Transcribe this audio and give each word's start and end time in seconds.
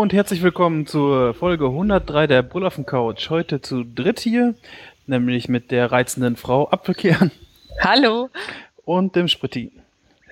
Hallo 0.00 0.04
und 0.04 0.14
herzlich 0.14 0.40
willkommen 0.40 0.86
zur 0.86 1.34
Folge 1.34 1.66
103 1.66 2.26
der 2.26 2.40
Bullaffen 2.40 2.86
Couch. 2.86 3.28
Heute 3.28 3.60
zu 3.60 3.84
dritt 3.84 4.18
hier, 4.18 4.54
nämlich 5.06 5.50
mit 5.50 5.70
der 5.70 5.92
reizenden 5.92 6.36
Frau 6.36 6.70
Apfelkern. 6.70 7.30
Hallo. 7.82 8.30
Und 8.86 9.14
dem 9.14 9.28
Spritti. 9.28 9.70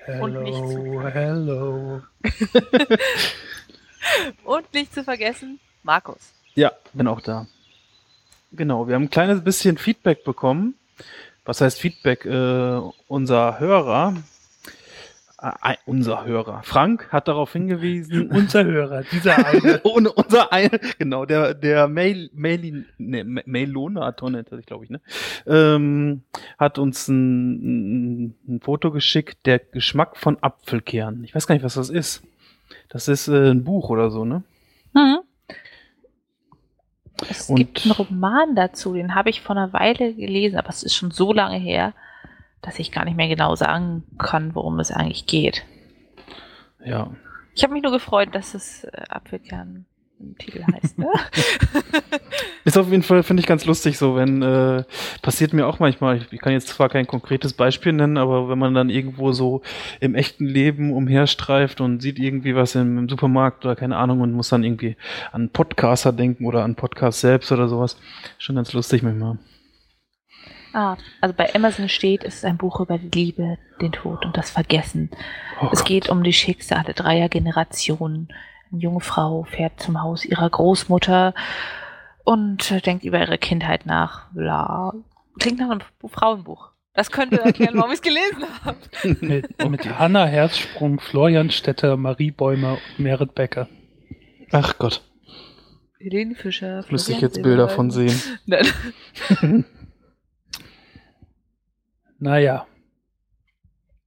Hello, 0.05 1.03
hello. 1.13 2.01
und 4.43 4.73
nicht 4.73 4.91
zu 4.91 5.03
vergessen, 5.03 5.59
Markus. 5.83 6.33
Ja, 6.55 6.71
bin 6.93 7.07
auch 7.07 7.21
da. 7.21 7.45
Genau, 8.51 8.87
wir 8.87 8.95
haben 8.95 9.03
ein 9.03 9.11
kleines 9.11 9.43
bisschen 9.43 9.77
Feedback 9.77 10.23
bekommen. 10.23 10.73
Was 11.45 11.61
heißt 11.61 11.79
Feedback? 11.79 12.25
Äh, 12.25 12.81
unser 13.07 13.59
Hörer, 13.59 14.15
äh, 15.41 15.75
unser 15.85 16.25
Hörer. 16.25 16.61
Frank 16.63 17.11
hat 17.11 17.27
darauf 17.27 17.53
hingewiesen. 17.53 18.29
unser 18.31 18.63
Hörer, 18.65 19.03
dieser 19.11 19.45
eine. 19.45 19.81
Ohne 19.83 20.11
unser 20.11 20.51
eine, 20.51 20.79
genau, 20.97 21.25
der, 21.25 21.53
der 21.53 21.87
Mail, 21.87 22.29
Mail, 22.33 22.85
ne, 22.97 23.23
Mailonaton 23.45 24.33
nennt 24.33 24.51
er 24.51 24.59
glaube 24.61 24.85
ich, 24.85 24.89
ne? 24.89 25.01
Ähm, 25.47 26.23
hat 26.57 26.77
uns 26.77 27.07
ein, 27.07 28.35
ein, 28.47 28.59
Foto 28.61 28.91
geschickt, 28.91 29.45
der 29.45 29.59
Geschmack 29.59 30.17
von 30.17 30.37
Apfelkern. 30.41 31.23
Ich 31.23 31.33
weiß 31.33 31.47
gar 31.47 31.55
nicht, 31.55 31.63
was 31.63 31.75
das 31.75 31.89
ist. 31.89 32.23
Das 32.89 33.07
ist 33.07 33.27
äh, 33.27 33.51
ein 33.51 33.63
Buch 33.63 33.89
oder 33.89 34.11
so, 34.11 34.25
ne? 34.25 34.43
Mhm. 34.93 35.19
Es 37.29 37.49
Und 37.49 37.57
gibt 37.57 37.85
einen 37.85 37.91
Roman 37.91 38.55
dazu, 38.55 38.93
den 38.93 39.15
habe 39.15 39.29
ich 39.29 39.41
vor 39.41 39.55
einer 39.55 39.73
Weile 39.73 40.13
gelesen, 40.13 40.57
aber 40.57 40.69
es 40.69 40.83
ist 40.83 40.95
schon 40.95 41.11
so 41.11 41.33
lange 41.33 41.57
her 41.57 41.93
dass 42.61 42.79
ich 42.79 42.91
gar 42.91 43.05
nicht 43.05 43.17
mehr 43.17 43.27
genau 43.27 43.55
sagen 43.55 44.03
kann, 44.17 44.55
worum 44.55 44.79
es 44.79 44.91
eigentlich 44.91 45.25
geht. 45.25 45.65
Ja. 46.83 47.11
Ich 47.55 47.63
habe 47.63 47.73
mich 47.73 47.83
nur 47.83 47.91
gefreut, 47.91 48.29
dass 48.33 48.53
es 48.53 48.83
äh, 48.85 49.03
Apfelkern 49.09 49.85
im 50.19 50.37
Titel 50.37 50.63
heißt. 50.63 50.97
Ne? 50.97 51.07
ist 52.65 52.77
auf 52.77 52.89
jeden 52.89 53.03
Fall, 53.03 53.23
finde 53.23 53.41
ich, 53.41 53.47
ganz 53.47 53.65
lustig 53.65 53.97
so, 53.97 54.15
wenn, 54.15 54.41
äh, 54.41 54.83
passiert 55.21 55.53
mir 55.53 55.65
auch 55.65 55.79
manchmal, 55.79 56.25
ich, 56.31 56.39
kann 56.39 56.53
jetzt 56.53 56.67
zwar 56.67 56.89
kein 56.89 57.07
konkretes 57.07 57.53
Beispiel 57.53 57.93
nennen, 57.93 58.17
aber 58.17 58.49
wenn 58.49 58.59
man 58.59 58.73
dann 58.73 58.89
irgendwo 58.89 59.31
so 59.31 59.61
im 59.99 60.15
echten 60.15 60.45
Leben 60.45 60.93
umherstreift 60.93 61.81
und 61.81 62.01
sieht 62.01 62.19
irgendwie 62.19 62.55
was 62.55 62.75
im, 62.75 62.97
im 62.97 63.09
Supermarkt 63.09 63.65
oder 63.65 63.75
keine 63.75 63.97
Ahnung 63.97 64.21
und 64.21 64.33
muss 64.33 64.49
dann 64.49 64.63
irgendwie 64.63 64.97
an 65.31 65.49
Podcaster 65.49 66.11
denken 66.11 66.45
oder 66.45 66.63
an 66.63 66.75
Podcast 66.75 67.21
selbst 67.21 67.51
oder 67.51 67.67
sowas, 67.67 67.97
schon 68.37 68.55
ganz 68.55 68.73
lustig 68.73 69.03
manchmal. 69.03 69.37
Ah, 70.73 70.97
also 71.21 71.33
bei 71.35 71.53
Amazon 71.55 71.89
steht, 71.89 72.23
es 72.23 72.35
ist 72.35 72.45
ein 72.45 72.57
Buch 72.57 72.79
über 72.79 72.97
die 72.97 73.09
Liebe, 73.09 73.57
den 73.81 73.91
Tod 73.91 74.25
und 74.25 74.37
das 74.37 74.51
Vergessen. 74.51 75.09
Oh 75.61 75.69
es 75.71 75.83
geht 75.83 76.09
um 76.09 76.23
die 76.23 76.33
Schicksale 76.33 76.93
dreier 76.93 77.29
Generationen. 77.29 78.29
Eine 78.71 78.81
junge 78.81 78.99
Frau 78.99 79.43
fährt 79.43 79.81
zum 79.81 80.01
Haus 80.01 80.25
ihrer 80.25 80.49
Großmutter 80.49 81.33
und 82.23 82.85
denkt 82.85 83.03
über 83.03 83.19
ihre 83.19 83.37
Kindheit 83.37 83.85
nach. 83.85 84.31
Bla. 84.31 84.93
Klingt 85.39 85.59
nach 85.59 85.71
einem 85.71 85.81
Frauenbuch. 86.07 86.69
Das 86.93 87.11
könnte 87.11 87.39
erklären, 87.39 87.75
warum 87.75 87.91
ich 87.91 87.97
es 87.97 88.01
gelesen 88.01 88.43
habe. 88.63 88.77
mit, 89.25 89.69
mit 89.69 89.99
Hanna 89.99 90.25
Herzsprung, 90.25 90.99
Florian 90.99 91.49
Stetter, 91.49 91.97
Marie 91.97 92.31
Bäumer 92.31 92.73
und 92.73 92.99
Merit 92.99 93.35
Becker. 93.35 93.69
Ach 94.51 94.77
Gott. 94.77 95.01
Helene 95.99 96.35
Fischer. 96.35 96.85
Müsste 96.89 97.11
ich 97.11 97.21
jetzt 97.21 97.41
Bilder 97.41 97.69
von 97.69 97.91
sehen. 97.91 98.19
Nein. 98.45 98.65
Naja. 102.19 102.67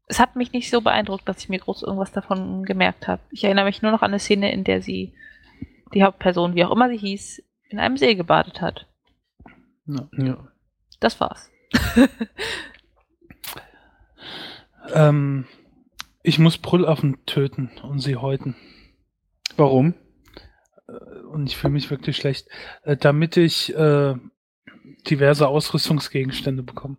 Es 0.07 0.21
hat 0.21 0.37
mich 0.37 0.53
nicht 0.53 0.71
so 0.71 0.83
beeindruckt, 0.83 1.27
dass 1.29 1.43
ich 1.43 1.49
mir 1.49 1.59
groß 1.59 1.83
irgendwas 1.83 2.13
davon 2.13 2.65
gemerkt 2.65 3.09
habe. 3.09 3.23
Ich 3.31 3.45
erinnere 3.45 3.65
mich 3.65 3.81
nur 3.81 3.93
noch 3.93 4.03
an 4.03 4.11
eine 4.11 4.19
Szene, 4.19 4.53
in 4.53 4.65
der 4.65 4.83
sie, 4.83 5.15
die 5.95 6.03
Hauptperson, 6.05 6.55
wie 6.55 6.65
auch 6.65 6.71
immer 6.71 6.91
sie 6.91 6.99
hieß, 6.99 7.43
in 7.69 7.79
einem 7.79 7.97
See 7.97 8.15
gebadet 8.15 8.61
hat. 8.61 8.87
Ja. 9.87 10.09
ja. 10.19 10.49
Das 11.01 11.19
war's. 11.19 11.51
ähm, 14.95 15.47
ich 16.23 16.39
muss 16.39 16.59
Brüllaffen 16.59 17.25
töten 17.25 17.71
und 17.83 18.01
sie 18.01 18.17
häuten. 18.17 18.55
Warum? 19.57 19.95
Äh, 20.87 20.93
und 21.33 21.47
ich 21.47 21.57
fühle 21.57 21.73
mich 21.73 21.91
wirklich 21.91 22.17
schlecht. 22.17 22.49
Äh, 22.83 22.97
damit 22.97 23.37
ich 23.39 23.75
äh, 23.75 24.15
diverse 25.09 25.49
Ausrüstungsgegenstände 25.49 26.63
bekomme. 26.63 26.99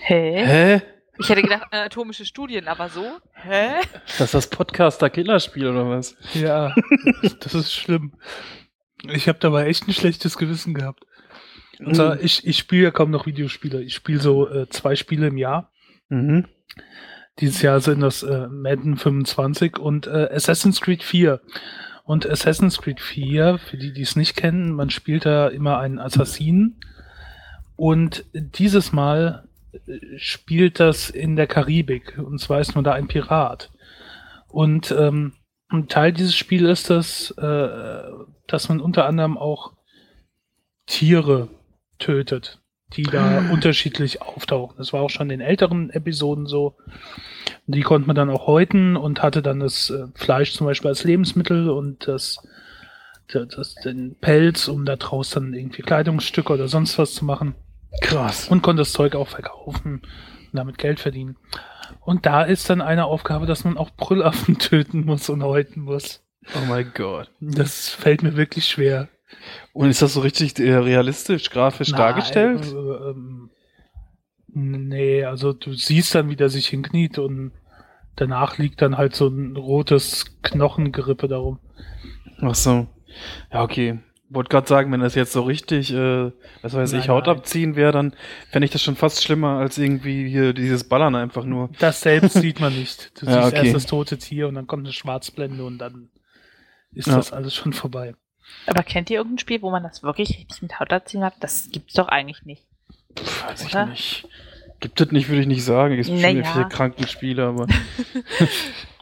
Hä? 0.00 0.44
Hä? 0.44 0.82
Ich 1.18 1.28
hätte 1.28 1.42
gedacht, 1.42 1.66
anatomische 1.70 2.24
Studien, 2.24 2.66
aber 2.66 2.88
so? 2.88 3.04
Hä? 3.34 3.74
Das 4.06 4.20
ist 4.20 4.34
das 4.34 4.46
Podcaster-Killerspiel 4.48 5.68
oder 5.68 5.88
was? 5.88 6.16
Ja, 6.34 6.74
das 7.40 7.54
ist 7.54 7.74
schlimm. 7.74 8.14
Ich 9.12 9.28
habe 9.28 9.38
dabei 9.38 9.66
echt 9.66 9.86
ein 9.86 9.92
schlechtes 9.92 10.38
Gewissen 10.38 10.72
gehabt. 10.72 11.04
Und 11.78 11.94
zwar, 11.94 12.14
mhm. 12.14 12.20
ich, 12.22 12.46
ich 12.46 12.58
spiele 12.58 12.84
ja 12.84 12.90
kaum 12.90 13.10
noch 13.10 13.26
Videospiele. 13.26 13.82
Ich 13.82 13.94
spiele 13.94 14.20
so 14.20 14.48
äh, 14.48 14.68
zwei 14.68 14.96
Spiele 14.96 15.28
im 15.28 15.36
Jahr. 15.36 15.70
Mhm. 16.08 16.46
Dieses 17.38 17.62
Jahr 17.62 17.80
sind 17.80 18.00
das 18.00 18.22
äh, 18.22 18.48
Madden 18.48 18.96
25 18.96 19.78
und 19.78 20.06
äh, 20.06 20.28
Assassin's 20.32 20.80
Creed 20.80 21.02
4. 21.02 21.40
Und 22.04 22.28
Assassin's 22.28 22.78
Creed 22.78 23.00
4, 23.00 23.58
für 23.58 23.76
die, 23.76 23.92
die 23.92 24.02
es 24.02 24.16
nicht 24.16 24.36
kennen, 24.36 24.72
man 24.72 24.90
spielt 24.90 25.26
da 25.26 25.48
immer 25.48 25.78
einen 25.78 25.98
Assassinen. 25.98 26.80
Und 27.76 28.24
dieses 28.34 28.92
Mal 28.92 29.48
spielt 30.16 30.80
das 30.80 31.10
in 31.10 31.36
der 31.36 31.46
Karibik. 31.46 32.18
Und 32.18 32.40
zwar 32.40 32.60
ist 32.60 32.74
nur 32.74 32.84
da 32.84 32.92
ein 32.92 33.08
Pirat. 33.08 33.70
Und 34.48 34.90
ähm, 34.96 35.34
ein 35.68 35.88
Teil 35.88 36.12
dieses 36.12 36.34
Spiels 36.34 36.80
ist 36.80 36.90
das, 36.90 37.30
äh, 37.38 38.10
dass 38.46 38.68
man 38.68 38.80
unter 38.80 39.06
anderem 39.06 39.38
auch 39.38 39.72
Tiere 40.86 41.48
tötet, 41.98 42.60
die 42.94 43.04
da 43.04 43.38
ah. 43.38 43.52
unterschiedlich 43.52 44.20
auftauchen. 44.22 44.76
Das 44.78 44.92
war 44.92 45.02
auch 45.02 45.10
schon 45.10 45.30
in 45.30 45.40
älteren 45.40 45.90
Episoden 45.90 46.46
so. 46.46 46.76
Die 47.66 47.82
konnte 47.82 48.08
man 48.08 48.16
dann 48.16 48.30
auch 48.30 48.48
häuten 48.48 48.96
und 48.96 49.22
hatte 49.22 49.42
dann 49.42 49.60
das 49.60 49.90
äh, 49.90 50.06
Fleisch 50.14 50.52
zum 50.52 50.66
Beispiel 50.66 50.88
als 50.88 51.04
Lebensmittel 51.04 51.70
und 51.70 52.08
das, 52.08 52.44
das, 53.28 53.48
das 53.48 53.74
den 53.76 54.16
Pelz, 54.16 54.66
um 54.66 54.84
da 54.84 54.96
draus 54.96 55.30
dann 55.30 55.54
irgendwie 55.54 55.82
Kleidungsstücke 55.82 56.52
oder 56.52 56.66
sonst 56.66 56.98
was 56.98 57.14
zu 57.14 57.24
machen. 57.24 57.54
Krass. 58.00 58.48
Und 58.48 58.62
konnte 58.62 58.80
das 58.80 58.92
Zeug 58.92 59.14
auch 59.14 59.28
verkaufen 59.28 60.02
und 60.50 60.52
damit 60.52 60.78
Geld 60.78 61.00
verdienen. 61.00 61.36
Und 62.00 62.26
da 62.26 62.42
ist 62.42 62.70
dann 62.70 62.80
eine 62.80 63.06
Aufgabe, 63.06 63.46
dass 63.46 63.64
man 63.64 63.76
auch 63.76 63.90
Brüllaffen 63.90 64.58
töten 64.58 65.04
muss 65.04 65.28
und 65.28 65.42
häuten 65.42 65.82
muss. 65.82 66.22
Oh 66.54 66.66
mein 66.66 66.92
Gott. 66.94 67.30
Das 67.40 67.88
fällt 67.88 68.22
mir 68.22 68.36
wirklich 68.36 68.66
schwer. 68.66 69.08
Und 69.72 69.90
ist 69.90 70.02
das 70.02 70.14
so 70.14 70.20
richtig 70.20 70.58
äh, 70.58 70.74
realistisch, 70.74 71.50
grafisch 71.50 71.90
Nein, 71.90 71.98
dargestellt? 71.98 72.64
Äh, 72.64 73.10
ähm, 73.10 73.50
nee, 74.48 75.24
also 75.24 75.52
du 75.52 75.72
siehst 75.72 76.14
dann, 76.14 76.30
wie 76.30 76.36
der 76.36 76.48
sich 76.48 76.66
hinkniet 76.68 77.18
und 77.18 77.52
danach 78.16 78.58
liegt 78.58 78.82
dann 78.82 78.98
halt 78.98 79.14
so 79.14 79.28
ein 79.28 79.56
rotes 79.56 80.36
Knochengerippe 80.42 81.28
darum. 81.28 81.60
Ach 82.40 82.54
so. 82.54 82.88
Ja, 83.52 83.62
okay 83.62 84.00
wollte 84.30 84.48
gerade 84.48 84.68
sagen, 84.68 84.92
wenn 84.92 85.00
das 85.00 85.14
jetzt 85.14 85.32
so 85.32 85.42
richtig, 85.42 85.92
äh, 85.92 86.30
was 86.62 86.72
weiß 86.72 86.92
nein, 86.92 87.00
ich, 87.00 87.08
Haut 87.08 87.26
nein. 87.26 87.36
abziehen 87.36 87.76
wäre, 87.76 87.92
dann 87.92 88.14
fände 88.50 88.64
ich 88.64 88.70
das 88.70 88.82
schon 88.82 88.96
fast 88.96 89.22
schlimmer 89.22 89.58
als 89.58 89.76
irgendwie 89.76 90.28
hier 90.28 90.52
dieses 90.52 90.84
Ballern 90.84 91.16
einfach 91.16 91.44
nur. 91.44 91.70
Das 91.80 92.00
selbst 92.00 92.34
sieht 92.34 92.60
man 92.60 92.74
nicht. 92.74 93.10
Du 93.20 93.26
ja, 93.26 93.42
siehst 93.42 93.54
okay. 93.54 93.66
erst 93.66 93.74
das 93.74 93.86
tote 93.86 94.18
Tier 94.18 94.48
und 94.48 94.54
dann 94.54 94.66
kommt 94.66 94.86
eine 94.86 94.92
Schwarzblende 94.92 95.64
und 95.64 95.78
dann 95.78 96.08
ist 96.92 97.08
ja. 97.08 97.16
das 97.16 97.32
alles 97.32 97.54
schon 97.54 97.72
vorbei. 97.72 98.14
Aber 98.66 98.82
kennt 98.82 99.10
ihr 99.10 99.18
irgendein 99.18 99.38
Spiel, 99.38 99.62
wo 99.62 99.70
man 99.70 99.82
das 99.82 100.02
wirklich 100.02 100.30
richtig 100.30 100.62
mit 100.62 100.78
Haut 100.78 100.92
abziehen 100.92 101.24
hat? 101.24 101.34
Das 101.40 101.68
gibt's 101.70 101.94
doch 101.94 102.08
eigentlich 102.08 102.44
nicht. 102.44 102.64
Pff, 103.18 103.44
weiß 103.46 103.66
Oder? 103.66 103.84
ich 103.84 103.90
nicht. 103.90 104.28
Gibt 104.80 105.00
es 105.00 105.12
nicht, 105.12 105.28
würde 105.28 105.42
ich 105.42 105.46
nicht 105.46 105.64
sagen. 105.64 105.98
Es 105.98 106.06
gibt 106.06 106.20
naja. 106.20 106.44
viele 106.44 106.68
Krankenspiele, 106.68 107.44
aber. 107.46 107.66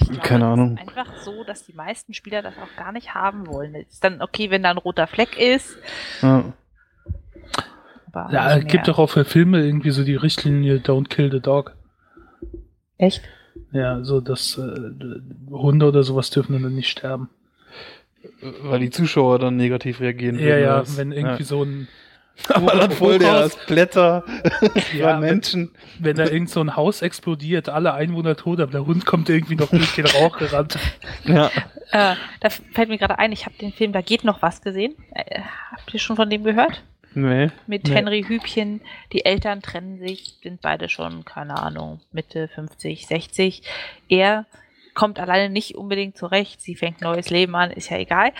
Ich 0.00 0.08
glaube, 0.08 0.22
Keine 0.22 0.46
Ahnung. 0.46 0.76
Es 0.76 0.82
ist 0.82 0.98
einfach 0.98 1.16
so, 1.18 1.44
dass 1.44 1.66
die 1.66 1.72
meisten 1.72 2.14
Spieler 2.14 2.42
das 2.42 2.54
auch 2.56 2.76
gar 2.76 2.92
nicht 2.92 3.14
haben 3.14 3.46
wollen. 3.46 3.74
Es 3.74 3.94
ist 3.94 4.04
dann 4.04 4.22
okay, 4.22 4.50
wenn 4.50 4.62
da 4.62 4.70
ein 4.70 4.78
roter 4.78 5.06
Fleck 5.06 5.38
ist. 5.38 5.76
Ja. 6.22 6.52
Aber 8.12 8.32
ja, 8.32 8.56
es 8.56 8.66
gibt 8.66 8.88
doch 8.88 8.98
auch 8.98 9.10
für 9.10 9.24
Filme 9.24 9.64
irgendwie 9.64 9.90
so 9.90 10.02
die 10.04 10.16
Richtlinie 10.16 10.78
Don't 10.78 11.08
kill 11.08 11.30
the 11.30 11.40
dog. 11.40 11.76
Echt? 12.98 13.22
Ja, 13.72 14.02
so 14.02 14.20
dass 14.20 14.58
äh, 14.58 14.90
Hunde 15.50 15.86
oder 15.86 16.02
sowas 16.02 16.30
dürfen 16.30 16.60
dann 16.60 16.74
nicht 16.74 16.88
sterben. 16.88 17.30
Weil 18.62 18.80
die 18.80 18.90
Zuschauer 18.90 19.38
dann 19.38 19.56
negativ 19.56 20.00
reagieren. 20.00 20.38
Ja, 20.38 20.56
ja, 20.56 20.82
wenn 20.96 21.12
irgendwie 21.12 21.42
ja. 21.42 21.44
so 21.44 21.62
ein 21.62 21.88
aber 22.48 22.72
dann 22.72 22.90
voll 22.90 23.18
der 23.18 23.50
Blätter 23.66 24.24
ja, 24.96 25.18
Menschen. 25.18 25.72
Wenn, 25.98 26.16
wenn 26.16 26.26
da 26.26 26.32
irgend 26.32 26.50
so 26.50 26.60
ein 26.60 26.76
Haus 26.76 27.02
explodiert, 27.02 27.68
alle 27.68 27.94
Einwohner 27.94 28.36
tot, 28.36 28.60
aber 28.60 28.72
der 28.72 28.86
Hund 28.86 29.06
kommt 29.06 29.28
irgendwie 29.28 29.56
noch 29.56 29.70
durch 29.70 29.94
den 29.94 30.06
Rauch 30.06 30.38
gerannt. 30.38 30.78
Ja. 31.24 31.50
Äh, 31.92 32.14
da 32.40 32.50
fällt 32.50 32.88
mir 32.88 32.98
gerade 32.98 33.18
ein, 33.18 33.32
ich 33.32 33.46
habe 33.46 33.56
den 33.60 33.72
Film 33.72 33.92
Da 33.92 34.00
geht 34.00 34.24
noch 34.24 34.42
was 34.42 34.62
gesehen. 34.62 34.94
Äh, 35.12 35.40
habt 35.72 35.92
ihr 35.92 36.00
schon 36.00 36.16
von 36.16 36.30
dem 36.30 36.44
gehört? 36.44 36.82
Nee. 37.14 37.50
Mit 37.66 37.84
nee. 37.84 37.94
Henry 37.94 38.24
Hübchen. 38.26 38.80
Die 39.12 39.24
Eltern 39.24 39.62
trennen 39.62 39.98
sich, 39.98 40.38
sind 40.42 40.60
beide 40.60 40.88
schon, 40.88 41.24
keine 41.24 41.60
Ahnung, 41.60 42.00
Mitte 42.12 42.48
50, 42.48 43.06
60. 43.06 43.62
Er 44.08 44.46
kommt 44.94 45.18
alleine 45.18 45.50
nicht 45.50 45.76
unbedingt 45.76 46.16
zurecht. 46.16 46.60
Sie 46.60 46.76
fängt 46.76 47.00
neues 47.00 47.30
Leben 47.30 47.54
an, 47.56 47.70
ist 47.70 47.90
ja 47.90 47.98
egal. 47.98 48.32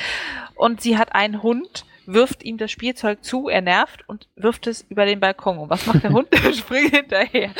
Und 0.54 0.80
sie 0.80 0.98
hat 0.98 1.14
einen 1.14 1.42
Hund, 1.42 1.84
wirft 2.12 2.42
ihm 2.42 2.58
das 2.58 2.70
Spielzeug 2.70 3.24
zu, 3.24 3.48
er 3.48 3.60
nervt 3.60 4.08
und 4.08 4.28
wirft 4.36 4.66
es 4.66 4.82
über 4.88 5.04
den 5.04 5.20
Balkon. 5.20 5.58
Und 5.58 5.70
was 5.70 5.86
macht 5.86 6.02
der 6.02 6.12
Hund? 6.12 6.28
Er 6.44 6.52
springt 6.52 6.94
hinterher. 6.94 7.52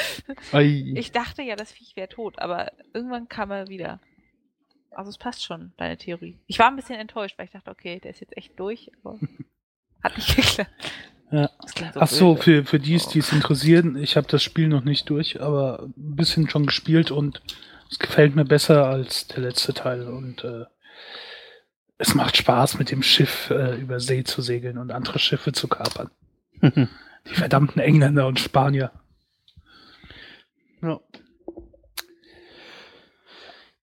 Ei. 0.52 0.93
Ich 0.94 1.12
dachte 1.12 1.43
ja, 1.43 1.56
das 1.56 1.73
Viech 1.73 1.97
wäre 1.97 2.08
tot, 2.08 2.38
aber 2.38 2.73
irgendwann 2.94 3.29
kam 3.29 3.50
er 3.50 3.69
wieder. 3.69 4.00
Also 4.91 5.11
es 5.11 5.19
passt 5.19 5.44
schon, 5.44 5.73
deine 5.76 5.97
Theorie. 5.97 6.38
Ich 6.47 6.58
war 6.58 6.69
ein 6.69 6.76
bisschen 6.76 6.99
enttäuscht, 6.99 7.38
weil 7.38 7.47
ich 7.47 7.52
dachte, 7.52 7.70
okay, 7.70 8.00
der 8.00 8.11
ist 8.11 8.20
jetzt 8.20 8.37
echt 8.37 8.58
durch, 8.58 8.91
aber 9.02 9.19
hat 10.02 10.17
nicht 10.17 10.37
geklappt. 10.37 10.70
Ja. 11.31 11.50
So 11.76 11.85
Ach 11.94 12.08
so, 12.08 12.37
für, 12.37 12.64
für 12.64 12.81
die, 12.81 12.97
die 12.99 13.19
es 13.20 13.32
interessieren, 13.32 13.97
ich 13.97 14.17
habe 14.17 14.26
das 14.26 14.43
Spiel 14.43 14.69
noch 14.69 14.82
nicht 14.82 15.08
durch, 15.11 15.41
aber 15.41 15.85
ein 15.85 16.17
bisschen 16.17 16.50
schon 16.50 16.67
gespielt 16.67 17.11
und 17.11 17.41
es 17.91 17.99
gefällt 17.99 18.35
mir 18.35 18.44
besser 18.44 18.87
als 18.87 19.29
der 19.29 19.41
letzte 19.41 19.75
Teil 19.75 20.08
und 20.08 20.43
äh, 20.44 20.64
es 22.00 22.14
macht 22.14 22.38
Spaß, 22.38 22.79
mit 22.79 22.91
dem 22.91 23.02
Schiff 23.02 23.50
äh, 23.50 23.79
über 23.79 24.00
See 24.00 24.25
zu 24.25 24.41
segeln 24.41 24.79
und 24.79 24.91
andere 24.91 25.19
Schiffe 25.19 25.52
zu 25.52 25.69
kapern. 25.69 26.11
die 26.62 27.35
verdammten 27.35 27.81
Engländer 27.81 28.26
und 28.26 28.41
Spanier. 28.41 28.91
Ja. 30.81 30.99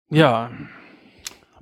Ja, 0.10 0.52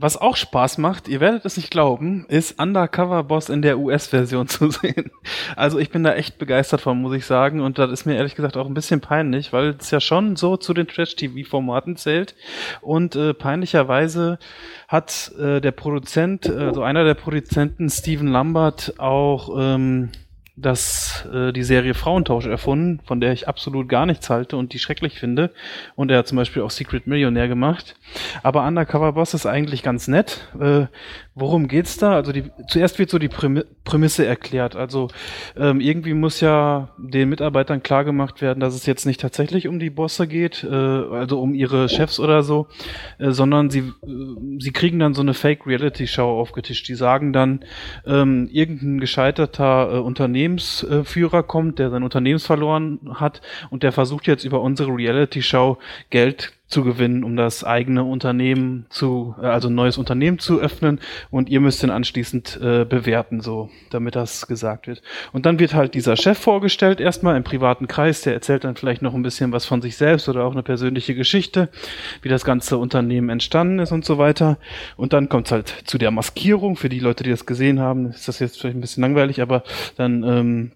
was 0.03 0.17
auch 0.17 0.35
Spaß 0.35 0.79
macht, 0.79 1.07
ihr 1.07 1.21
werdet 1.21 1.45
es 1.45 1.55
nicht 1.55 1.71
glauben, 1.71 2.25
ist 2.27 2.59
Undercover 2.59 3.23
Boss 3.23 3.47
in 3.47 3.61
der 3.61 3.79
US-Version 3.79 4.47
zu 4.49 4.69
sehen. 4.69 5.11
Also 5.55 5.79
ich 5.79 5.91
bin 5.91 6.03
da 6.03 6.13
echt 6.13 6.37
begeistert 6.37 6.81
von, 6.81 7.01
muss 7.01 7.13
ich 7.13 7.25
sagen. 7.25 7.61
Und 7.61 7.79
das 7.79 7.89
ist 7.89 8.05
mir 8.05 8.15
ehrlich 8.15 8.35
gesagt 8.35 8.57
auch 8.57 8.67
ein 8.67 8.73
bisschen 8.73 8.99
peinlich, 8.99 9.53
weil 9.53 9.77
es 9.79 9.91
ja 9.91 10.01
schon 10.01 10.35
so 10.35 10.57
zu 10.57 10.73
den 10.73 10.87
Trash-TV-Formaten 10.87 11.95
zählt. 11.95 12.35
Und 12.81 13.15
äh, 13.15 13.33
peinlicherweise 13.33 14.39
hat 14.89 15.31
äh, 15.39 15.61
der 15.61 15.71
Produzent, 15.71 16.49
also 16.49 16.83
einer 16.83 17.05
der 17.05 17.13
Produzenten, 17.13 17.89
Steven 17.89 18.27
Lambert, 18.27 18.95
auch 18.97 19.57
ähm, 19.57 20.09
das, 20.55 21.27
äh, 21.33 21.51
die 21.51 21.63
Serie 21.63 21.95
Frauentausch 21.95 22.45
erfunden, 22.45 22.99
von 23.05 23.19
der 23.19 23.33
ich 23.33 23.47
absolut 23.47 23.89
gar 23.89 24.05
nichts 24.05 24.29
halte 24.29 24.55
und 24.55 24.73
die 24.73 24.79
schrecklich 24.79 25.19
finde. 25.19 25.51
Und 25.95 26.11
er 26.11 26.19
hat 26.19 26.27
zum 26.27 26.35
Beispiel 26.35 26.61
auch 26.61 26.69
Secret 26.69 27.07
Millionaire 27.07 27.47
gemacht. 27.47 27.95
Aber 28.43 28.65
Undercover 28.67 29.13
Boss 29.13 29.33
ist 29.33 29.47
eigentlich 29.47 29.81
ganz 29.81 30.07
nett. 30.07 30.47
Äh, 30.59 30.85
worum 31.33 31.67
geht's 31.67 31.97
da? 31.97 32.13
Also 32.13 32.31
die, 32.31 32.43
zuerst 32.67 32.99
wird 32.99 33.09
so 33.09 33.17
die 33.17 33.29
Prämisse 33.29 34.27
erklärt. 34.27 34.75
Also 34.75 35.07
ähm, 35.57 35.79
irgendwie 35.79 36.13
muss 36.13 36.39
ja 36.39 36.89
den 36.99 37.29
Mitarbeitern 37.29 37.81
klar 37.81 38.05
gemacht 38.05 38.41
werden, 38.41 38.59
dass 38.59 38.75
es 38.75 38.85
jetzt 38.85 39.05
nicht 39.05 39.19
tatsächlich 39.19 39.67
um 39.67 39.79
die 39.79 39.89
Bosse 39.89 40.27
geht, 40.27 40.63
äh, 40.63 40.67
also 40.67 41.41
um 41.41 41.55
ihre 41.55 41.89
Chefs 41.89 42.19
oder 42.19 42.43
so, 42.43 42.67
äh, 43.17 43.31
sondern 43.31 43.71
sie, 43.71 43.79
äh, 43.79 44.59
sie 44.59 44.71
kriegen 44.71 44.99
dann 44.99 45.15
so 45.15 45.21
eine 45.21 45.33
Fake-Reality-Show 45.33 46.39
aufgetischt. 46.39 46.87
Die 46.87 46.95
sagen 46.95 47.33
dann, 47.33 47.65
ähm, 48.05 48.49
irgendein 48.51 48.99
gescheiterter 48.99 49.93
äh, 49.93 49.97
Unternehmensführer 50.43 51.43
kommt, 51.43 51.79
der 51.79 51.89
sein 51.89 52.03
Unternehmens 52.03 52.45
verloren 52.45 52.99
hat 53.13 53.41
und 53.69 53.83
der 53.83 53.91
versucht 53.91 54.27
jetzt 54.27 54.43
über 54.43 54.61
unsere 54.61 54.91
Reality-Show 54.91 55.77
Geld 56.09 56.53
zu 56.73 56.83
gewinnen, 56.83 57.23
um 57.23 57.35
das 57.37 57.63
eigene 57.63 58.03
Unternehmen 58.03 58.85
zu, 58.89 59.35
äh, 59.41 59.45
also 59.45 59.69
ein 59.69 59.75
neues 59.75 59.97
Unternehmen 59.97 60.39
zu 60.39 60.59
öffnen 60.59 60.99
und 61.29 61.49
ihr 61.49 61.61
müsst 61.61 61.83
ihn 61.83 61.91
anschließend 61.91 62.59
äh, 62.61 62.85
bewerten, 62.85 63.41
so, 63.41 63.69
damit 63.91 64.15
das 64.15 64.47
gesagt 64.47 64.87
wird. 64.87 65.01
Und 65.31 65.45
dann 65.45 65.59
wird 65.59 65.73
halt 65.73 65.93
dieser 65.93 66.17
Chef 66.17 66.37
vorgestellt, 66.37 66.99
erstmal 66.99 67.37
im 67.37 67.43
privaten 67.43 67.87
Kreis, 67.87 68.21
der 68.21 68.33
erzählt 68.33 68.63
dann 68.63 68.75
vielleicht 68.75 69.01
noch 69.01 69.13
ein 69.13 69.21
bisschen 69.21 69.51
was 69.51 69.65
von 69.65 69.81
sich 69.81 69.95
selbst 69.95 70.27
oder 70.27 70.43
auch 70.43 70.51
eine 70.51 70.63
persönliche 70.63 71.15
Geschichte, 71.15 71.69
wie 72.23 72.29
das 72.29 72.43
ganze 72.43 72.77
Unternehmen 72.77 73.29
entstanden 73.29 73.79
ist 73.79 73.91
und 73.91 74.03
so 74.03 74.17
weiter. 74.17 74.57
Und 74.97 75.13
dann 75.13 75.29
kommt 75.29 75.47
es 75.47 75.51
halt 75.51 75.67
zu 75.85 75.97
der 75.97 76.11
Maskierung. 76.11 76.75
Für 76.75 76.89
die 76.89 76.99
Leute, 76.99 77.23
die 77.23 77.29
das 77.29 77.45
gesehen 77.45 77.79
haben, 77.79 78.07
ist 78.07 78.27
das 78.27 78.39
jetzt 78.39 78.59
vielleicht 78.59 78.77
ein 78.77 78.81
bisschen 78.81 79.01
langweilig, 79.01 79.41
aber 79.41 79.63
dann 79.95 80.23
ähm, 80.23 80.71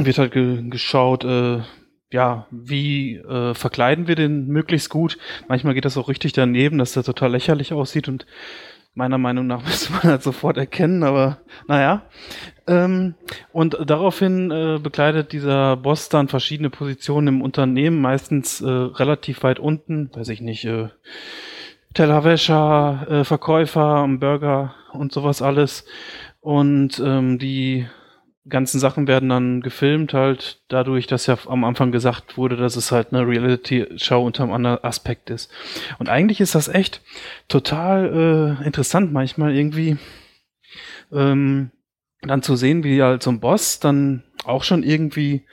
wird 0.00 0.18
halt 0.18 0.32
ge 0.32 0.68
geschaut, 0.70 1.24
äh, 1.24 1.60
ja, 2.10 2.46
wie 2.50 3.16
äh, 3.16 3.54
verkleiden 3.54 4.06
wir 4.06 4.14
den 4.14 4.46
möglichst 4.46 4.90
gut? 4.90 5.18
Manchmal 5.48 5.74
geht 5.74 5.84
das 5.84 5.96
auch 5.96 6.08
richtig 6.08 6.32
daneben, 6.32 6.78
dass 6.78 6.92
der 6.92 7.02
total 7.02 7.32
lächerlich 7.32 7.72
aussieht 7.72 8.08
und 8.08 8.26
meiner 8.94 9.18
Meinung 9.18 9.46
nach 9.46 9.62
müsste 9.64 9.92
man 9.92 10.02
halt 10.04 10.22
sofort 10.22 10.56
erkennen, 10.56 11.02
aber 11.02 11.38
naja. 11.66 12.02
Ähm, 12.66 13.14
und 13.52 13.76
daraufhin 13.84 14.50
äh, 14.50 14.78
bekleidet 14.82 15.32
dieser 15.32 15.76
Boss 15.76 16.08
dann 16.08 16.28
verschiedene 16.28 16.70
Positionen 16.70 17.28
im 17.28 17.42
Unternehmen, 17.42 18.00
meistens 18.00 18.60
äh, 18.60 18.68
relativ 18.68 19.42
weit 19.42 19.58
unten, 19.58 20.10
weiß 20.14 20.28
ich 20.28 20.40
nicht, 20.40 20.64
äh, 20.64 20.88
Tellerwäscher, 21.94 23.06
äh, 23.08 23.24
Verkäufer, 23.24 24.06
Burger 24.08 24.74
und 24.92 25.12
sowas 25.12 25.42
alles. 25.42 25.84
Und 26.40 27.00
ähm, 27.04 27.38
die 27.38 27.86
ganzen 28.48 28.78
Sachen 28.78 29.06
werden 29.06 29.28
dann 29.30 29.60
gefilmt, 29.60 30.12
halt 30.12 30.60
dadurch, 30.68 31.06
dass 31.06 31.26
ja 31.26 31.36
am 31.46 31.64
Anfang 31.64 31.92
gesagt 31.92 32.36
wurde, 32.36 32.56
dass 32.56 32.76
es 32.76 32.92
halt 32.92 33.12
eine 33.12 33.26
Reality-Show 33.26 34.22
unter 34.22 34.42
einem 34.42 34.52
anderen 34.52 34.84
Aspekt 34.84 35.30
ist. 35.30 35.50
Und 35.98 36.08
eigentlich 36.08 36.40
ist 36.40 36.54
das 36.54 36.68
echt 36.68 37.02
total 37.48 38.58
äh, 38.60 38.66
interessant 38.66 39.12
manchmal 39.12 39.54
irgendwie 39.54 39.96
ähm, 41.12 41.70
dann 42.20 42.42
zu 42.42 42.56
sehen, 42.56 42.84
wie 42.84 43.02
halt 43.02 43.22
so 43.22 43.30
ein 43.30 43.40
Boss 43.40 43.80
dann 43.80 44.24
auch 44.44 44.64
schon 44.64 44.82
irgendwie 44.82 45.46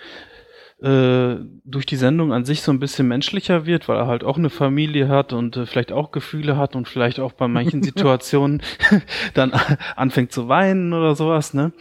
äh, 0.82 1.36
durch 1.64 1.86
die 1.86 1.96
Sendung 1.96 2.34
an 2.34 2.44
sich 2.44 2.64
so 2.64 2.72
ein 2.72 2.80
bisschen 2.80 3.08
menschlicher 3.08 3.66
wird, 3.66 3.88
weil 3.88 3.98
er 3.98 4.08
halt 4.08 4.24
auch 4.24 4.38
eine 4.38 4.50
Familie 4.50 5.10
hat 5.10 5.32
und 5.32 5.56
äh, 5.56 5.66
vielleicht 5.66 5.92
auch 5.92 6.12
Gefühle 6.12 6.58
hat 6.58 6.76
und 6.76 6.88
vielleicht 6.88 7.20
auch 7.20 7.34
bei 7.34 7.48
manchen 7.48 7.84
Situationen 7.84 8.64
dann 9.34 9.52
anfängt 9.96 10.32
zu 10.32 10.48
weinen 10.48 10.94
oder 10.94 11.16
sowas, 11.16 11.54
ne? 11.54 11.72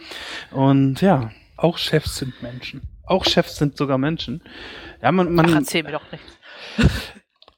Und 0.51 1.01
ja. 1.01 1.31
Auch 1.57 1.77
Chefs 1.77 2.17
sind 2.17 2.41
Menschen. 2.41 2.81
Auch 3.05 3.25
Chefs 3.25 3.57
sind 3.57 3.77
sogar 3.77 3.97
Menschen. 3.97 4.41
Ja, 5.01 5.11
man, 5.11 5.33
man. 5.33 5.47
Ach, 5.47 5.55
erzähl 5.55 5.83
mir 5.83 5.91
doch 5.91 6.11
nichts. 6.11 6.37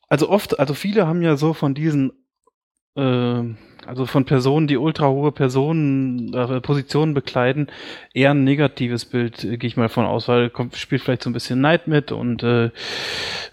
Also 0.09 0.29
oft, 0.29 0.59
also 0.59 0.73
viele 0.73 1.07
haben 1.07 1.21
ja 1.21 1.38
so 1.38 1.53
von 1.53 1.73
diesen 1.73 2.12
äh, 2.95 3.43
also 3.87 4.05
von 4.05 4.25
Personen, 4.25 4.67
die 4.67 4.77
ultra 4.77 5.07
hohe 5.07 5.31
Personen, 5.31 6.33
äh, 6.33 6.61
Positionen 6.61 7.13
bekleiden, 7.13 7.67
eher 8.13 8.31
ein 8.31 8.43
negatives 8.43 9.05
Bild, 9.05 9.43
äh, 9.43 9.57
gehe 9.57 9.67
ich 9.67 9.77
mal 9.77 9.89
von 9.89 10.05
aus, 10.05 10.27
weil 10.27 10.49
kommt, 10.49 10.75
spielt 10.75 11.01
vielleicht 11.01 11.23
so 11.23 11.29
ein 11.29 11.33
bisschen 11.33 11.61
Neid 11.61 11.87
mit 11.87 12.11
und 12.11 12.43
äh, 12.43 12.69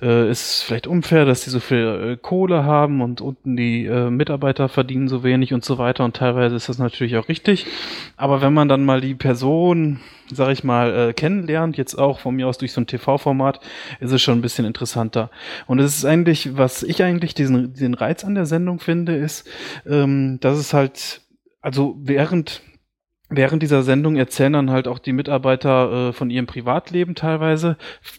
äh, 0.02 0.30
ist 0.30 0.62
vielleicht 0.62 0.87
unfair, 0.87 1.25
dass 1.25 1.42
die 1.42 1.50
so 1.50 1.60
viel 1.60 2.12
äh, 2.12 2.16
Kohle 2.16 2.64
haben 2.64 3.00
und 3.00 3.20
unten 3.20 3.56
die 3.56 3.87
äh, 3.87 4.10
Mitarbeiter 4.10 4.68
verdienen 4.68 5.08
so 5.08 5.22
wenig 5.22 5.52
und 5.52 5.64
so 5.64 5.78
weiter 5.78 6.04
und 6.04 6.16
teilweise 6.16 6.56
ist 6.56 6.68
das 6.68 6.78
natürlich 6.78 7.16
auch 7.16 7.28
richtig. 7.28 7.66
Aber 8.16 8.42
wenn 8.42 8.54
man 8.54 8.68
dann 8.68 8.84
mal 8.84 9.00
die 9.00 9.14
Person 9.14 10.00
sag 10.32 10.50
ich 10.50 10.64
mal, 10.64 11.10
äh, 11.10 11.12
kennenlernt, 11.12 11.76
jetzt 11.76 11.94
auch 11.96 12.20
von 12.20 12.37
mir 12.37 12.49
aus 12.49 12.58
durch 12.58 12.72
so 12.72 12.80
ein 12.80 12.87
TV-Format, 12.87 13.60
ist 14.00 14.12
es 14.12 14.22
schon 14.22 14.38
ein 14.38 14.42
bisschen 14.42 14.64
interessanter. 14.64 15.30
Und 15.66 15.78
es 15.78 15.96
ist 15.96 16.04
eigentlich, 16.04 16.56
was 16.56 16.82
ich 16.82 17.02
eigentlich 17.02 17.34
diesen, 17.34 17.75
den 17.75 17.94
Reiz 17.94 18.25
an 18.25 18.34
der 18.34 18.46
Sendung 18.46 18.80
finde, 18.80 19.16
ist, 19.16 19.49
ähm, 19.87 20.38
dass 20.40 20.58
es 20.58 20.75
halt, 20.75 21.22
also 21.60 21.96
während 22.00 22.62
Während 23.32 23.62
dieser 23.62 23.84
Sendung 23.84 24.16
erzählen 24.16 24.54
dann 24.54 24.70
halt 24.70 24.88
auch 24.88 24.99
die 24.99 25.12
Mitarbeiter 25.12 26.08
äh, 26.08 26.12
von 26.12 26.30
ihrem 26.30 26.46
Privatleben 26.46 27.14
teilweise. 27.14 27.76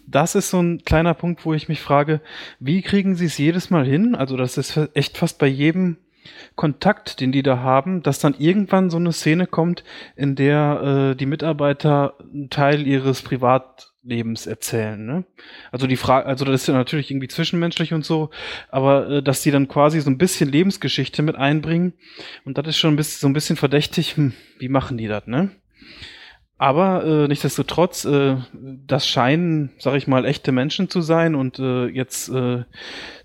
Das 0.07 0.35
ist 0.35 0.49
so 0.49 0.61
ein 0.61 0.85
kleiner 0.85 1.13
Punkt, 1.13 1.45
wo 1.45 1.53
ich 1.53 1.67
mich 1.67 1.81
frage, 1.81 2.21
wie 2.61 2.81
kriegen 2.81 3.15
sie 3.15 3.25
es 3.25 3.37
jedes 3.37 3.69
Mal 3.69 3.85
hin? 3.85 4.15
Also 4.15 4.37
das 4.37 4.57
ist 4.57 4.79
echt 4.93 5.17
fast 5.17 5.37
bei 5.37 5.47
jedem 5.47 5.97
Kontakt, 6.55 7.19
den 7.19 7.31
die 7.31 7.43
da 7.43 7.59
haben, 7.59 8.03
dass 8.03 8.19
dann 8.19 8.35
irgendwann 8.37 8.89
so 8.89 8.97
eine 8.97 9.11
Szene 9.11 9.47
kommt, 9.47 9.83
in 10.15 10.35
der 10.35 11.11
äh, 11.11 11.15
die 11.15 11.25
Mitarbeiter 11.25 12.15
einen 12.21 12.49
Teil 12.49 12.85
ihres 12.85 13.21
Privatlebens 13.21 14.47
erzählen. 14.47 15.03
Ne? 15.03 15.23
Also 15.71 15.87
die 15.87 15.97
Frage, 15.97 16.27
also 16.27 16.45
das 16.45 16.61
ist 16.61 16.67
ja 16.67 16.73
natürlich 16.73 17.09
irgendwie 17.09 17.27
zwischenmenschlich 17.27 17.93
und 17.93 18.05
so, 18.05 18.29
aber 18.69 19.09
äh, 19.09 19.23
dass 19.23 19.41
die 19.41 19.51
dann 19.51 19.67
quasi 19.67 20.01
so 20.01 20.09
ein 20.09 20.17
bisschen 20.17 20.51
Lebensgeschichte 20.51 21.21
mit 21.21 21.35
einbringen 21.35 21.93
und 22.45 22.57
das 22.57 22.67
ist 22.67 22.77
schon 22.77 22.93
ein 22.93 22.97
bisschen, 22.97 23.19
so 23.19 23.27
ein 23.27 23.33
bisschen 23.33 23.55
verdächtig. 23.55 24.17
Hm, 24.17 24.33
wie 24.59 24.69
machen 24.69 24.97
die 24.97 25.07
das? 25.07 25.27
Ne? 25.27 25.51
Aber 26.61 27.03
äh, 27.03 27.27
nichtsdestotrotz, 27.27 28.05
äh, 28.05 28.35
das 28.53 29.07
scheinen, 29.07 29.71
sag 29.79 29.95
ich 29.95 30.05
mal, 30.05 30.25
echte 30.25 30.51
Menschen 30.51 30.91
zu 30.91 31.01
sein 31.01 31.33
und 31.33 31.57
äh, 31.57 31.87
jetzt 31.87 32.29
äh, 32.29 32.65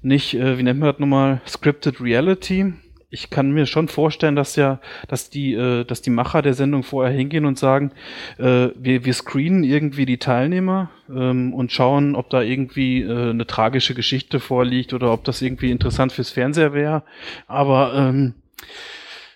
nicht, 0.00 0.32
äh, 0.32 0.56
wie 0.56 0.62
nennt 0.62 0.80
man 0.80 0.90
das 0.90 0.98
nochmal, 1.00 1.42
Scripted 1.46 2.00
Reality 2.00 2.72
ich 3.08 3.30
kann 3.30 3.52
mir 3.52 3.66
schon 3.66 3.88
vorstellen, 3.88 4.36
dass 4.36 4.56
ja, 4.56 4.80
dass 5.08 5.30
die, 5.30 5.54
äh, 5.54 5.84
dass 5.84 6.02
die 6.02 6.10
Macher 6.10 6.42
der 6.42 6.54
Sendung 6.54 6.82
vorher 6.82 7.16
hingehen 7.16 7.44
und 7.44 7.58
sagen, 7.58 7.92
äh, 8.38 8.68
wir, 8.74 9.04
wir 9.04 9.14
screenen 9.14 9.64
irgendwie 9.64 10.06
die 10.06 10.18
Teilnehmer 10.18 10.90
ähm, 11.08 11.54
und 11.54 11.72
schauen, 11.72 12.16
ob 12.16 12.30
da 12.30 12.42
irgendwie 12.42 13.02
äh, 13.02 13.30
eine 13.30 13.46
tragische 13.46 13.94
Geschichte 13.94 14.40
vorliegt 14.40 14.92
oder 14.92 15.12
ob 15.12 15.24
das 15.24 15.42
irgendwie 15.42 15.70
interessant 15.70 16.12
fürs 16.12 16.30
Fernseher 16.30 16.72
wäre. 16.72 17.04
Aber 17.46 17.94
ähm, 17.94 18.34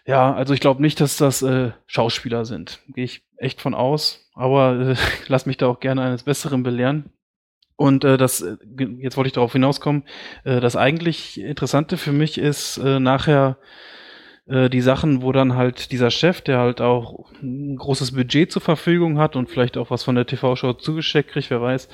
ja, 0.05 0.35
also 0.35 0.55
ich 0.55 0.61
glaube 0.61 0.83
nicht, 0.83 1.01
dass 1.01 1.17
das 1.17 1.43
äh, 1.43 1.71
Schauspieler 1.87 2.45
sind. 2.45 2.81
Gehe 2.89 3.05
ich 3.05 3.23
echt 3.37 3.61
von 3.61 3.75
aus. 3.75 4.29
Aber 4.35 4.81
äh, 4.81 4.97
lass 5.29 5.47
mich 5.47 5.57
da 5.57 5.67
auch 5.67 5.81
gerne 5.81 6.03
eines 6.03 6.25
Besseren 6.25 6.63
belehren. 6.63 7.11
Und 7.81 8.05
äh, 8.05 8.19
das, 8.19 8.43
äh, 8.43 8.59
jetzt 8.99 9.17
wollte 9.17 9.29
ich 9.29 9.33
darauf 9.33 9.55
hinauskommen, 9.55 10.03
äh, 10.45 10.61
das 10.61 10.77
eigentlich 10.77 11.41
Interessante 11.41 11.97
für 11.97 12.13
mich 12.13 12.37
ist 12.37 12.77
äh, 12.77 13.01
nachher 13.01 13.57
äh, 14.47 14.69
die 14.69 14.83
Sachen, 14.83 15.23
wo 15.23 15.33
dann 15.33 15.57
halt 15.57 15.91
dieser 15.91 16.11
Chef, 16.11 16.43
der 16.43 16.59
halt 16.59 16.83
auch 16.83 17.33
ein 17.43 17.77
großes 17.77 18.13
Budget 18.13 18.53
zur 18.53 18.61
Verfügung 18.61 19.17
hat 19.17 19.35
und 19.35 19.49
vielleicht 19.49 19.79
auch 19.79 19.91
was 19.91 20.03
von 20.03 20.15
der 20.15 20.27
TV-Show 20.27 20.75
zugesteckt 20.75 21.31
kriegt, 21.31 21.49
wer 21.49 21.63
weiß, 21.63 21.89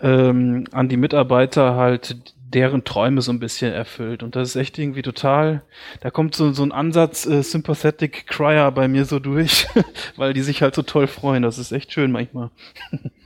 ähm, 0.00 0.64
an 0.72 0.88
die 0.88 0.96
Mitarbeiter 0.96 1.76
halt 1.76 2.16
deren 2.38 2.84
Träume 2.84 3.20
so 3.20 3.30
ein 3.30 3.38
bisschen 3.38 3.74
erfüllt. 3.74 4.22
Und 4.22 4.36
das 4.36 4.48
ist 4.48 4.56
echt 4.56 4.78
irgendwie 4.78 5.02
total, 5.02 5.60
da 6.00 6.10
kommt 6.10 6.34
so, 6.34 6.50
so 6.54 6.62
ein 6.62 6.72
Ansatz 6.72 7.26
äh, 7.26 7.42
Sympathetic 7.42 8.26
Crier 8.26 8.70
bei 8.70 8.88
mir 8.88 9.04
so 9.04 9.18
durch, 9.18 9.68
weil 10.16 10.32
die 10.32 10.40
sich 10.40 10.62
halt 10.62 10.74
so 10.74 10.80
toll 10.80 11.08
freuen. 11.08 11.42
Das 11.42 11.58
ist 11.58 11.72
echt 11.72 11.92
schön 11.92 12.10
manchmal. 12.10 12.48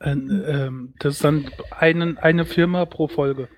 Ähm, 0.00 0.44
ähm, 0.46 0.94
das 0.98 1.14
ist 1.14 1.24
dann 1.24 1.50
einen, 1.70 2.18
eine 2.18 2.44
Firma 2.44 2.86
pro 2.86 3.08
Folge. 3.08 3.48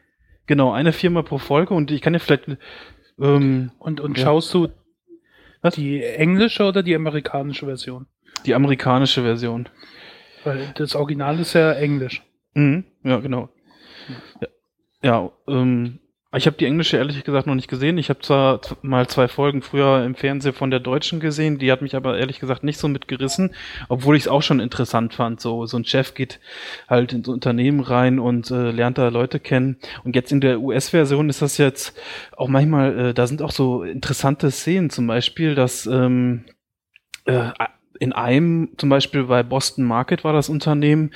Genau, 0.47 0.73
eine 0.73 0.93
Firma 0.93 1.23
pro 1.23 1.39
Folge 1.39 1.75
und 1.75 1.91
ich 1.91 2.01
kann 2.01 2.15
ja 2.15 2.19
vielleicht. 2.19 2.49
Ähm, 3.19 3.71
und 3.79 4.01
und 4.01 4.19
ja. 4.19 4.25
schaust 4.25 4.53
du 4.55 4.69
Was? 5.61 5.75
die 5.75 6.03
englische 6.03 6.65
oder 6.65 6.83
die 6.83 6.95
amerikanische 6.95 7.67
Version? 7.67 8.07
Die 8.45 8.55
amerikanische 8.55 9.23
Version. 9.23 9.69
Weil 10.45 10.73
das 10.75 10.97
Original 10.97 11.39
ist 11.39 11.53
ja 11.53 11.73
Englisch. 11.73 12.23
Mhm, 12.55 12.85
ja, 13.05 13.19
genau. 13.21 13.49
Ja, 14.41 14.49
ja 15.03 15.33
ähm, 15.47 16.01
ich 16.35 16.47
habe 16.47 16.57
die 16.57 16.65
englische 16.65 16.97
ehrlich 16.97 17.23
gesagt 17.25 17.47
noch 17.47 17.55
nicht 17.55 17.69
gesehen. 17.69 17.99
Ich 17.99 18.09
habe 18.09 18.21
zwar 18.21 18.61
mal 18.81 19.07
zwei 19.07 19.29
Folgen 19.29 19.61
früher 19.61 20.05
im 20.05 20.15
Fernsehen 20.15 20.55
von 20.55 20.71
der 20.71 20.81
deutschen 20.81 21.21
gesehen, 21.21 21.59
die 21.59 21.71
hat 21.71 21.83
mich 21.83 21.95
aber 21.95 22.19
ehrlich 22.19 22.41
gesagt 22.41 22.65
nicht 22.65 22.79
so 22.79 22.89
mitgerissen, 22.89 23.55
obwohl 23.89 24.17
ich 24.17 24.25
es 24.25 24.29
auch 24.29 24.43
schon 24.43 24.61
interessant 24.61 25.15
fand. 25.15 25.41
So, 25.41 25.67
so 25.67 25.77
ein 25.77 25.85
Chef 25.85 26.15
geht 26.15 26.41
halt 26.89 27.13
ins 27.13 27.29
Unternehmen 27.29 27.81
rein 27.81 28.19
und 28.19 28.51
äh, 28.51 28.71
lernt 28.71 28.99
da 28.99 29.09
Leute 29.09 29.41
kennen. 29.41 29.77
Und 30.05 30.17
jetzt 30.17 30.33
in 30.33 30.41
der 30.41 30.61
US-Version 30.61 31.29
ist 31.29 31.43
das 31.43 31.59
jetzt 31.59 31.99
auch 32.37 32.49
manchmal, 32.49 32.99
äh, 32.99 33.15
da 33.15 33.27
sind 33.27 33.43
auch 33.43 33.53
so 33.53 33.83
interessante 33.83 34.51
Szenen, 34.51 34.89
zum 34.89 35.07
Beispiel, 35.07 35.55
dass 35.55 35.87
ähm, 35.87 36.45
äh, 37.27 37.51
in 37.99 38.13
einem, 38.13 38.71
zum 38.79 38.89
Beispiel 38.89 39.25
bei 39.25 39.43
Boston 39.43 39.85
Market 39.85 40.25
war 40.25 40.33
das 40.33 40.49
Unternehmen, 40.49 41.13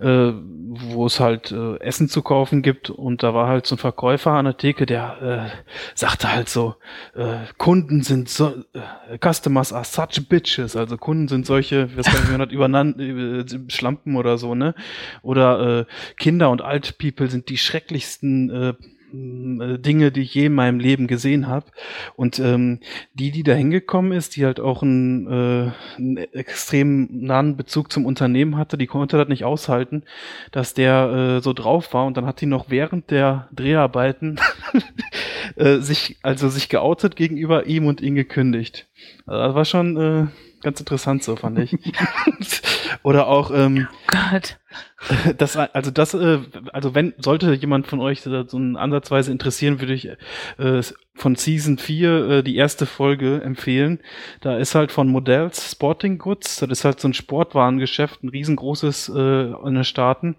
äh, 0.00 0.32
wo 0.36 1.06
es 1.06 1.20
halt 1.20 1.52
äh, 1.52 1.78
Essen 1.80 2.08
zu 2.08 2.22
kaufen 2.22 2.62
gibt 2.62 2.90
und 2.90 3.22
da 3.22 3.34
war 3.34 3.48
halt 3.48 3.66
so 3.66 3.76
ein 3.76 3.78
Verkäufer 3.78 4.32
an 4.32 4.46
der 4.46 4.56
Theke, 4.56 4.86
der 4.86 5.50
äh, 5.54 5.74
sagte 5.94 6.32
halt 6.32 6.48
so, 6.48 6.74
äh, 7.14 7.36
Kunden 7.58 8.02
sind 8.02 8.28
so, 8.28 8.54
äh, 8.72 9.18
Customers 9.22 9.72
are 9.72 9.84
such 9.84 10.28
bitches, 10.28 10.76
also 10.76 10.96
Kunden 10.96 11.28
sind 11.28 11.46
solche, 11.46 11.96
was 11.96 12.06
weiß 12.06 12.28
nicht, 12.28 12.52
übereinander, 12.52 13.00
äh, 13.04 13.44
Schlampen 13.68 14.16
oder 14.16 14.38
so, 14.38 14.54
ne? 14.54 14.74
Oder 15.22 15.80
äh, 15.80 15.84
Kinder 16.16 16.50
und 16.50 16.62
Alt 16.62 16.98
People 16.98 17.28
sind 17.28 17.48
die 17.48 17.58
schrecklichsten 17.58 18.50
äh, 18.50 18.74
Dinge, 19.78 20.12
die 20.12 20.22
ich 20.22 20.34
je 20.34 20.46
in 20.46 20.54
meinem 20.54 20.78
Leben 20.78 21.06
gesehen 21.06 21.46
habe. 21.46 21.66
Und 22.16 22.38
ähm, 22.38 22.80
die, 23.14 23.30
die 23.30 23.42
da 23.42 23.54
hingekommen 23.54 24.12
ist, 24.12 24.36
die 24.36 24.44
halt 24.44 24.60
auch 24.60 24.82
einen, 24.82 25.26
äh, 25.26 25.70
einen 25.96 26.16
extrem 26.32 27.08
nahen 27.10 27.56
Bezug 27.56 27.92
zum 27.92 28.06
Unternehmen 28.06 28.56
hatte, 28.56 28.78
die 28.78 28.86
konnte 28.86 29.16
das 29.16 29.28
nicht 29.28 29.44
aushalten, 29.44 30.04
dass 30.52 30.74
der 30.74 31.38
äh, 31.38 31.40
so 31.40 31.52
drauf 31.52 31.92
war. 31.94 32.06
Und 32.06 32.16
dann 32.16 32.26
hat 32.26 32.40
die 32.40 32.46
noch 32.46 32.70
während 32.70 33.10
der 33.10 33.48
Dreharbeiten 33.52 34.40
äh, 35.56 35.78
sich, 35.78 36.16
also 36.22 36.48
sich 36.48 36.68
geoutet 36.68 37.16
gegenüber 37.16 37.66
ihm 37.66 37.86
und 37.86 38.00
ihn 38.00 38.14
gekündigt. 38.14 38.86
Also 39.26 39.42
das 39.42 39.54
war 39.54 39.64
schon 39.64 39.96
äh, 39.96 40.26
ganz 40.64 40.80
interessant 40.80 41.22
so, 41.22 41.36
fand 41.36 41.60
ich. 41.60 41.76
Oder 43.04 43.28
auch, 43.28 43.52
ähm, 43.54 43.86
oh 43.90 43.96
Gott. 44.08 44.58
Das, 45.38 45.56
also 45.56 45.90
das, 45.90 46.14
äh, 46.14 46.38
also 46.72 46.94
wenn, 46.94 47.14
sollte 47.18 47.52
jemand 47.52 47.86
von 47.86 48.00
euch 48.00 48.22
so 48.22 48.32
ein 48.52 48.76
ansatzweise 48.76 49.30
interessieren, 49.30 49.80
würde 49.80 49.92
ich 49.92 50.08
äh, 50.58 50.82
von 51.14 51.36
Season 51.36 51.78
4 51.78 52.28
äh, 52.28 52.42
die 52.42 52.56
erste 52.56 52.86
Folge 52.86 53.42
empfehlen. 53.42 54.00
Da 54.40 54.56
ist 54.56 54.74
halt 54.74 54.90
von 54.90 55.08
Modells 55.08 55.70
Sporting 55.70 56.18
Goods, 56.18 56.56
das 56.56 56.70
ist 56.70 56.84
halt 56.84 56.98
so 56.98 57.06
ein 57.08 57.14
Sportwarengeschäft, 57.14 58.24
ein 58.24 58.30
riesengroßes 58.30 59.10
äh, 59.14 59.52
in 59.66 59.74
den 59.74 59.84
Staaten. 59.84 60.36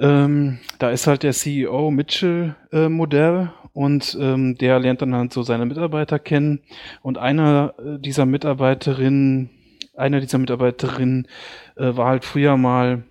Ähm, 0.00 0.60
da 0.78 0.90
ist 0.90 1.06
halt 1.06 1.22
der 1.22 1.32
CEO 1.32 1.90
Mitchell 1.90 2.56
äh, 2.72 2.88
Modell 2.88 3.52
und 3.72 4.16
ähm, 4.20 4.56
der 4.58 4.78
lernt 4.78 5.02
dann 5.02 5.14
halt 5.14 5.32
so 5.32 5.42
seine 5.42 5.66
Mitarbeiter 5.66 6.18
kennen 6.18 6.60
und 7.02 7.18
einer 7.18 7.74
äh, 7.78 7.98
dieser 7.98 8.26
Mitarbeiterinnen, 8.26 9.50
einer 9.96 10.20
dieser 10.20 10.38
Mitarbeiterinnen 10.38 11.28
äh, 11.76 11.96
war 11.96 12.08
halt 12.08 12.24
früher 12.24 12.56
mal 12.56 13.04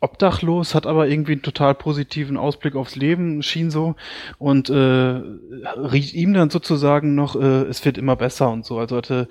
obdachlos, 0.00 0.74
hat 0.74 0.86
aber 0.86 1.08
irgendwie 1.08 1.32
einen 1.32 1.42
total 1.42 1.74
positiven 1.74 2.36
Ausblick 2.36 2.76
aufs 2.76 2.96
Leben, 2.96 3.42
schien 3.42 3.70
so 3.70 3.96
und 4.38 4.68
äh, 4.68 4.74
riet 4.74 6.14
ihm 6.14 6.34
dann 6.34 6.50
sozusagen 6.50 7.14
noch, 7.14 7.34
äh, 7.34 7.62
es 7.62 7.84
wird 7.84 7.98
immer 7.98 8.16
besser 8.16 8.50
und 8.50 8.64
so. 8.64 8.78
Also 8.78 8.96
hatte 8.96 9.28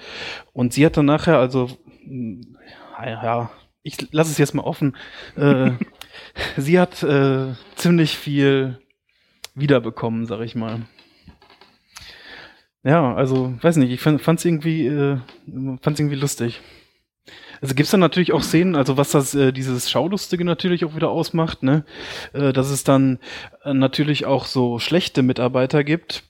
und 0.54 0.74
sie 0.74 0.86
hat 0.86 0.98
dann 0.98 1.06
nachher, 1.06 1.38
also 1.38 1.70
ja, 3.04 3.52
ich 3.84 4.12
lasse 4.12 4.32
es 4.32 4.38
jetzt 4.38 4.56
mal 4.56 4.64
offen. 4.64 4.98
Äh, 5.38 5.72
sie 6.58 6.80
hat 6.80 7.04
äh, 7.04 7.54
ziemlich 7.76 8.18
viel 8.18 8.80
wiederbekommen, 9.56 10.26
sag 10.26 10.42
ich 10.42 10.56
mal. 10.56 10.82
Ja, 12.84 13.16
also 13.16 13.56
weiß 13.62 13.78
nicht, 13.78 13.92
ich 13.92 14.02
fand 14.02 14.22
es 14.22 14.46
irgendwie, 14.46 14.86
äh, 14.86 15.18
fand's 15.82 16.00
irgendwie 16.00 16.18
lustig. 16.18 16.62
Also 17.62 17.74
gibt's 17.74 17.92
dann 17.92 18.00
natürlich 18.00 18.32
auch 18.32 18.44
Szenen, 18.44 18.76
also 18.76 18.98
was 18.98 19.12
das 19.12 19.34
äh, 19.34 19.52
dieses 19.52 19.90
Schaulustige 19.90 20.46
natürlich 20.46 20.86
auch 20.86 20.96
wieder 20.96 21.10
ausmacht, 21.10 21.64
ne, 21.64 21.84
äh, 22.34 22.54
dass 22.54 22.70
es 22.70 22.84
dann 22.84 23.20
äh, 23.64 23.74
natürlich 23.74 24.26
auch 24.26 24.46
so 24.46 24.78
schlechte 24.78 25.24
Mitarbeiter 25.24 25.84
gibt. 25.84 26.24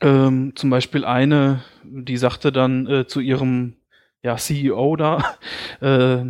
Ähm, 0.00 0.52
zum 0.56 0.70
Beispiel 0.70 1.04
eine, 1.04 1.62
die 1.84 2.16
sagte 2.16 2.52
dann 2.52 2.86
äh, 2.86 3.06
zu 3.06 3.20
ihrem 3.20 3.76
ja, 4.22 4.36
CEO 4.36 4.96
da, 4.96 5.36
äh, 5.80 6.24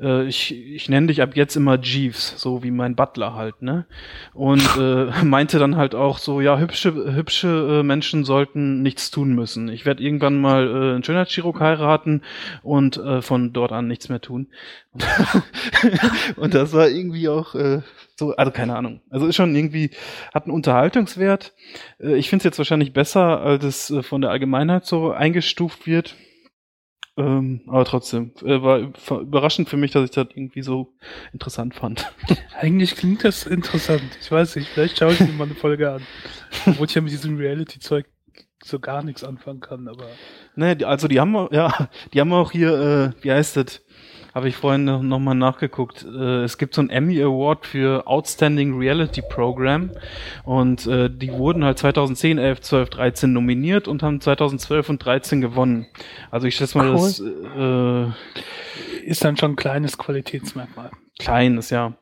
äh, 0.00 0.26
ich, 0.26 0.54
ich 0.54 0.88
nenne 0.88 1.08
dich 1.08 1.22
ab 1.22 1.36
jetzt 1.36 1.56
immer 1.56 1.78
Jeeves, 1.80 2.34
so 2.36 2.62
wie 2.62 2.70
mein 2.70 2.96
Butler 2.96 3.34
halt, 3.34 3.62
ne? 3.62 3.86
Und 4.34 4.62
äh, 4.78 5.06
meinte 5.24 5.58
dann 5.58 5.76
halt 5.76 5.94
auch 5.94 6.18
so, 6.18 6.40
ja, 6.40 6.58
hübsche, 6.58 7.14
hübsche 7.14 7.80
äh, 7.80 7.82
Menschen 7.82 8.24
sollten 8.24 8.82
nichts 8.82 9.10
tun 9.10 9.34
müssen. 9.34 9.68
Ich 9.68 9.86
werde 9.86 10.02
irgendwann 10.02 10.40
mal 10.40 10.66
äh, 10.66 10.94
einen 10.94 11.04
Schönheitschirurg 11.04 11.60
heiraten 11.60 12.22
und 12.62 12.96
äh, 12.96 13.22
von 13.22 13.52
dort 13.52 13.72
an 13.72 13.88
nichts 13.88 14.08
mehr 14.08 14.20
tun. 14.20 14.48
und 16.36 16.54
das 16.54 16.72
war 16.72 16.88
irgendwie 16.88 17.28
auch 17.28 17.54
äh, 17.54 17.82
so, 18.18 18.34
also 18.34 18.50
keine 18.50 18.76
Ahnung. 18.76 19.00
Also 19.10 19.26
ist 19.26 19.36
schon 19.36 19.54
irgendwie, 19.54 19.90
hat 20.32 20.44
einen 20.44 20.54
Unterhaltungswert. 20.54 21.52
Äh, 22.00 22.16
ich 22.16 22.30
finde 22.30 22.40
es 22.40 22.44
jetzt 22.44 22.58
wahrscheinlich 22.58 22.92
besser, 22.92 23.40
als 23.40 23.64
es 23.64 23.90
äh, 23.90 24.02
von 24.02 24.20
der 24.20 24.30
Allgemeinheit 24.30 24.86
so 24.86 25.10
eingestuft 25.10 25.86
wird. 25.86 26.16
Ähm, 27.18 27.62
aber 27.66 27.84
trotzdem, 27.86 28.32
äh, 28.42 28.60
war 28.60 28.92
überraschend 29.20 29.70
für 29.70 29.78
mich, 29.78 29.92
dass 29.92 30.04
ich 30.04 30.10
das 30.10 30.26
irgendwie 30.34 30.62
so 30.62 30.92
interessant 31.32 31.74
fand. 31.74 32.12
Eigentlich 32.60 32.94
klingt 32.94 33.24
das 33.24 33.46
interessant. 33.46 34.02
Ich 34.20 34.30
weiß 34.30 34.56
nicht, 34.56 34.68
vielleicht 34.68 34.98
schaue 34.98 35.12
ich 35.12 35.20
mir 35.20 35.32
mal 35.32 35.44
eine 35.44 35.54
Folge 35.54 35.90
an. 35.90 36.02
Obwohl 36.66 36.86
ich 36.86 36.94
ja 36.94 37.00
mit 37.00 37.12
diesem 37.12 37.38
Reality-Zeug 37.38 38.06
so 38.62 38.80
gar 38.80 39.02
nichts 39.02 39.24
anfangen 39.24 39.60
kann, 39.60 39.88
aber. 39.88 40.08
Ne, 40.56 40.76
also 40.84 41.08
die 41.08 41.20
haben 41.20 41.48
ja, 41.52 41.88
die 42.12 42.20
haben 42.20 42.32
auch 42.32 42.52
hier, 42.52 43.14
äh, 43.18 43.24
wie 43.24 43.32
heißt 43.32 43.56
das? 43.56 43.82
Habe 44.36 44.50
ich 44.50 44.56
vorhin 44.56 44.84
noch 44.84 45.18
mal 45.18 45.32
nachgeguckt. 45.32 46.04
Äh, 46.04 46.42
es 46.42 46.58
gibt 46.58 46.74
so 46.74 46.82
einen 46.82 46.90
Emmy 46.90 47.22
Award 47.22 47.64
für 47.64 48.06
Outstanding 48.06 48.76
Reality 48.76 49.22
Program 49.22 49.92
und 50.44 50.86
äh, 50.86 51.08
die 51.08 51.32
wurden 51.32 51.64
halt 51.64 51.78
2010, 51.78 52.36
11, 52.36 52.60
12, 52.60 52.90
13 52.90 53.32
nominiert 53.32 53.88
und 53.88 54.02
haben 54.02 54.20
2012 54.20 54.90
und 54.90 55.02
13 55.02 55.40
gewonnen. 55.40 55.86
Also 56.30 56.46
ich 56.46 56.54
schätze 56.54 56.76
mal, 56.76 56.90
cool. 56.90 56.96
das 56.96 57.20
äh, 57.20 59.08
ist 59.08 59.24
dann 59.24 59.38
schon 59.38 59.52
ein 59.52 59.56
kleines 59.56 59.96
Qualitätsmerkmal. 59.96 60.90
Kleines, 61.18 61.70
ja. 61.70 61.94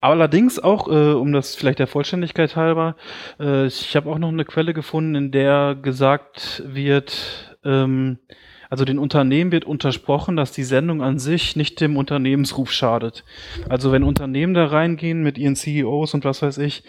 Allerdings 0.00 0.58
auch, 0.58 0.88
äh, 0.88 1.12
um 1.12 1.34
das 1.34 1.54
vielleicht 1.54 1.80
der 1.80 1.86
Vollständigkeit 1.86 2.56
halber, 2.56 2.96
äh, 3.38 3.66
ich 3.66 3.94
habe 3.94 4.08
auch 4.10 4.18
noch 4.18 4.30
eine 4.30 4.46
Quelle 4.46 4.72
gefunden, 4.72 5.16
in 5.16 5.30
der 5.32 5.74
gesagt 5.74 6.62
wird, 6.64 7.58
ähm, 7.62 8.20
also 8.72 8.86
den 8.86 8.98
Unternehmen 8.98 9.52
wird 9.52 9.66
untersprochen, 9.66 10.34
dass 10.34 10.50
die 10.52 10.62
Sendung 10.62 11.02
an 11.02 11.18
sich 11.18 11.56
nicht 11.56 11.78
dem 11.82 11.98
Unternehmensruf 11.98 12.72
schadet. 12.72 13.22
Also 13.68 13.92
wenn 13.92 14.02
Unternehmen 14.02 14.54
da 14.54 14.64
reingehen 14.64 15.22
mit 15.22 15.36
ihren 15.36 15.56
CEOs 15.56 16.14
und 16.14 16.24
was 16.24 16.40
weiß 16.40 16.56
ich, 16.56 16.82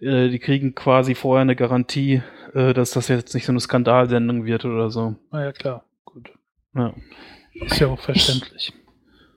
äh, 0.00 0.30
die 0.30 0.38
kriegen 0.38 0.74
quasi 0.74 1.14
vorher 1.14 1.42
eine 1.42 1.54
Garantie, 1.54 2.22
äh, 2.54 2.72
dass 2.72 2.92
das 2.92 3.08
jetzt 3.08 3.34
nicht 3.34 3.44
so 3.44 3.52
eine 3.52 3.60
Skandalsendung 3.60 4.46
wird 4.46 4.64
oder 4.64 4.88
so. 4.88 5.16
Ah 5.30 5.42
ja, 5.42 5.52
klar. 5.52 5.84
Gut. 6.06 6.30
Ja. 6.74 6.94
Ist 7.52 7.80
ja 7.80 7.88
auch 7.88 8.00
verständlich. 8.00 8.72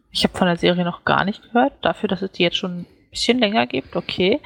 Ich, 0.10 0.20
ich 0.20 0.24
habe 0.24 0.38
von 0.38 0.48
der 0.48 0.56
Serie 0.56 0.86
noch 0.86 1.04
gar 1.04 1.26
nicht 1.26 1.52
gehört, 1.52 1.74
dafür, 1.82 2.08
dass 2.08 2.22
es 2.22 2.32
die 2.32 2.44
jetzt 2.44 2.56
schon 2.56 2.80
ein 2.80 2.88
bisschen 3.10 3.40
länger 3.40 3.68
gibt, 3.68 3.98
okay. 3.98 4.40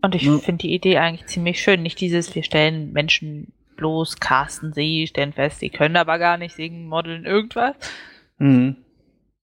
Und 0.00 0.14
ich 0.14 0.22
ja. 0.22 0.38
finde 0.38 0.62
die 0.62 0.72
Idee 0.72 0.96
eigentlich 0.96 1.26
ziemlich 1.26 1.60
schön. 1.60 1.82
Nicht 1.82 2.00
dieses, 2.00 2.34
wir 2.34 2.44
stellen 2.44 2.94
Menschen 2.94 3.52
bloß 3.76 4.16
casten 4.20 4.72
sie, 4.72 5.06
stellen 5.06 5.32
fest, 5.32 5.60
sie 5.60 5.70
können 5.70 5.96
aber 5.96 6.18
gar 6.18 6.36
nicht 6.38 6.54
singen, 6.56 6.86
modeln, 6.88 7.24
irgendwas. 7.24 7.74
Mhm. 8.38 8.76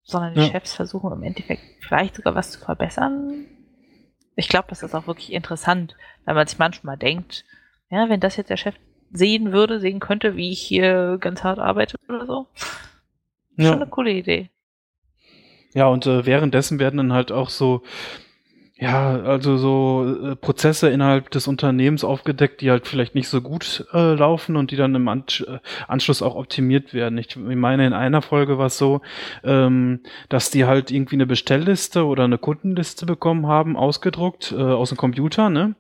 sondern 0.03 0.33
die 0.35 0.41
Ja. 0.41 0.47
Chefs 0.47 0.73
versuchen 0.75 1.13
im 1.13 1.23
Endeffekt 1.23 1.63
vielleicht 1.81 2.17
sogar 2.17 2.35
was 2.35 2.51
zu 2.53 2.59
verbessern. 2.61 3.45
Ich 4.37 4.49
glaube, 4.49 4.69
das 4.71 4.83
ist 4.83 4.95
auch 4.95 5.07
wirklich 5.07 5.33
interessant, 5.33 5.97
weil 6.25 6.35
man 6.35 6.47
sich 6.47 6.59
manchmal 6.59 6.97
denkt, 6.97 7.45
ja, 7.91 8.09
wenn 8.09 8.21
das 8.21 8.37
jetzt 8.37 8.49
der 8.49 8.57
Chef 8.57 8.75
sehen 9.13 9.53
würde, 9.53 9.81
sehen 9.81 10.01
könnte, 10.01 10.37
wie 10.37 10.51
ich 10.51 10.61
hier 10.61 11.19
ganz 11.21 11.45
hart 11.45 11.59
arbeite 11.59 11.97
oder 12.09 12.25
so. 12.25 12.47
Schon 13.57 13.65
Ja. 13.65 13.73
eine 13.73 13.87
coole 13.89 14.11
Idee. 14.13 14.49
Ja, 15.75 15.87
und 15.89 16.07
äh, 16.07 16.25
währenddessen 16.25 16.79
werden 16.79 16.97
dann 16.97 17.13
halt 17.13 17.31
auch 17.31 17.51
so, 17.51 17.83
ja, 18.81 19.21
also 19.23 19.57
so 19.57 20.31
äh, 20.31 20.37
Prozesse 20.37 20.89
innerhalb 20.89 21.31
des 21.31 21.49
Unternehmens 21.49 22.05
aufgedeckt, 22.05 22.61
die 22.61 22.71
halt 22.71 22.87
vielleicht 22.87 23.17
nicht 23.17 23.29
so 23.29 23.41
gut 23.41 23.85
äh, 23.93 24.15
laufen 24.15 24.55
und 24.57 24.71
die 24.71 24.77
dann 24.77 24.95
im 24.95 25.09
Ansch 25.09 25.41
äh, 25.41 25.59
Anschluss 25.89 26.23
auch 26.23 26.37
optimiert 26.37 26.95
werden. 26.95 27.19
Ich 27.19 27.37
meine, 27.37 27.89
in 27.89 27.93
einer 27.93 28.23
Folge 28.23 28.57
war 28.57 28.67
es 28.67 28.79
so, 28.79 29.01
ähm, 29.43 29.99
dass 30.29 30.53
die 30.53 30.65
halt 30.65 30.93
irgendwie 30.93 31.17
eine 31.17 31.27
Bestellliste 31.27 32.07
oder 32.07 32.23
eine 32.23 32.39
Kundenliste 32.39 33.05
bekommen 33.05 33.49
haben, 33.49 33.77
ausgedruckt 33.77 34.55
äh, 34.57 34.63
aus 34.63 34.91
dem 34.91 34.99
Computer, 34.99 35.51
ne? 35.51 35.75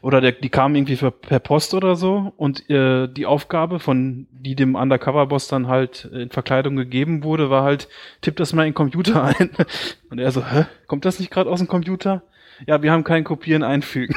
Oder 0.00 0.22
der, 0.22 0.32
die 0.32 0.48
kamen 0.48 0.74
irgendwie 0.74 0.96
für, 0.96 1.10
per 1.10 1.40
Post 1.40 1.74
oder 1.74 1.96
so 1.96 2.32
und 2.38 2.70
äh, 2.70 3.08
die 3.08 3.26
Aufgabe 3.26 3.78
von, 3.78 4.26
die 4.32 4.54
dem 4.54 4.74
Undercover-Boss 4.74 5.48
dann 5.48 5.68
halt 5.68 6.06
in 6.06 6.30
Verkleidung 6.30 6.76
gegeben 6.76 7.24
wurde, 7.24 7.50
war 7.50 7.62
halt, 7.62 7.88
tipp 8.22 8.36
das 8.36 8.54
mal 8.54 8.62
in 8.62 8.70
den 8.70 8.74
Computer 8.74 9.22
ein. 9.22 9.50
Und 10.10 10.18
er 10.18 10.30
so, 10.30 10.42
hä, 10.42 10.64
kommt 10.86 11.04
das 11.04 11.20
nicht 11.20 11.30
gerade 11.30 11.50
aus 11.50 11.58
dem 11.58 11.68
Computer? 11.68 12.22
Ja, 12.66 12.82
wir 12.82 12.90
haben 12.92 13.04
kein 13.04 13.24
Kopieren 13.24 13.62
einfügen. 13.62 14.14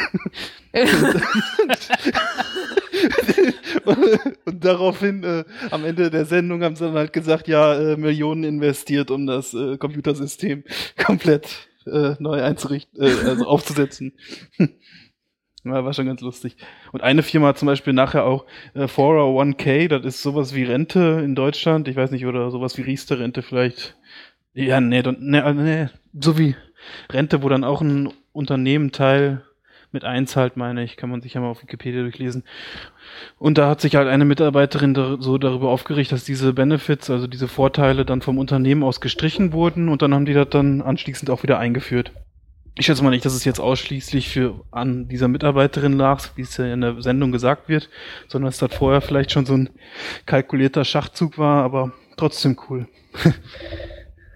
und 4.46 4.64
daraufhin, 4.64 5.24
äh, 5.24 5.44
am 5.70 5.86
Ende 5.86 6.10
der 6.10 6.26
Sendung 6.26 6.64
haben 6.64 6.76
sie 6.76 6.86
dann 6.86 6.94
halt 6.96 7.14
gesagt, 7.14 7.48
ja, 7.48 7.76
äh, 7.76 7.98
Millionen 7.98 8.44
investiert, 8.44 9.12
um 9.12 9.26
das 9.28 9.54
äh, 9.54 9.78
Computersystem 9.78 10.64
komplett 11.06 11.68
äh, 11.86 12.16
neu 12.20 12.42
einzurichten, 12.42 13.02
äh, 13.02 13.28
also 13.30 13.46
aufzusetzen. 13.46 14.14
Ja, 15.64 15.86
war 15.86 15.94
schon 15.94 16.08
ganz 16.08 16.22
lustig. 16.22 16.58
Und 16.92 17.04
eine 17.04 17.22
Firma 17.22 17.50
hat 17.50 17.60
zum 17.60 17.68
Beispiel 17.68 17.94
nachher 17.94 18.26
auch 18.26 18.48
äh, 18.74 18.86
401k, 18.86 19.90
das 19.90 20.04
ist 20.16 20.24
sowas 20.24 20.56
wie 20.56 20.64
Rente 20.64 21.22
in 21.24 21.36
Deutschland, 21.36 21.88
ich 21.88 21.96
weiß 21.96 22.10
nicht, 22.10 22.26
oder 22.26 22.50
sowas 22.50 22.80
wie 22.80 22.82
Riester-Rente 22.82 23.44
vielleicht. 23.44 23.96
Ja, 24.56 24.82
nee, 24.82 25.04
dann- 25.04 25.18
nee, 25.20 25.38
äh, 25.38 25.54
nee, 25.54 25.88
so 26.20 26.40
wie 26.40 26.56
Rente, 27.12 27.44
wo 27.44 27.50
dann 27.50 27.64
auch 27.64 27.82
ein 27.82 28.12
Unternehmen 28.34 28.92
Teil 28.92 29.44
mit 29.92 30.06
einzahlt, 30.06 30.58
meine 30.58 30.84
ich, 30.84 30.96
kann 30.96 31.10
man 31.10 31.22
sich 31.22 31.34
ja 31.34 31.42
mal 31.42 31.50
auf 31.50 31.62
Wikipedia 31.62 32.02
durchlesen. 32.02 32.44
Und 33.38 33.58
da 33.58 33.70
hat 33.70 33.82
sich 33.82 33.96
halt 33.96 34.08
eine 34.08 34.26
Mitarbeiterin 34.26 34.94
da, 34.94 35.18
so 35.20 35.38
darüber 35.38 35.70
aufgeregt, 35.70 36.12
dass 36.12 36.24
diese 36.24 36.54
Benefits, 36.54 37.10
also 37.10 37.28
diese 37.28 37.48
Vorteile 37.48 38.06
dann 38.06 38.22
vom 38.22 38.38
Unternehmen 38.38 38.84
aus 38.84 39.02
gestrichen 39.02 39.54
wurden 39.54 39.90
und 39.90 40.02
dann 40.02 40.14
haben 40.14 40.26
die 40.26 40.34
das 40.34 40.50
dann 40.50 40.82
anschließend 40.82 41.30
auch 41.30 41.44
wieder 41.44 41.60
eingeführt. 41.60 42.14
Ich 42.76 42.86
schätze 42.86 43.04
mal 43.04 43.10
nicht, 43.10 43.26
dass 43.26 43.34
es 43.34 43.44
jetzt 43.44 43.60
ausschließlich 43.60 44.30
für 44.30 44.64
an 44.72 45.10
dieser 45.10 45.28
Mitarbeiterin 45.28 45.94
lag, 45.94 46.24
wie 46.36 46.42
es 46.42 46.56
ja 46.56 46.74
in 46.74 46.82
der 46.82 47.02
Sendung 47.02 47.34
gesagt 47.34 47.68
wird, 47.68 47.90
sondern 48.30 48.48
dass 48.48 48.60
das 48.60 48.74
vorher 48.74 49.02
vielleicht 49.02 49.32
schon 49.32 49.46
so 49.46 49.56
ein 49.56 49.70
kalkulierter 50.26 50.86
Schachzug 50.86 51.38
war, 51.38 51.64
aber 51.64 51.92
trotzdem 52.16 52.58
cool. 52.70 52.88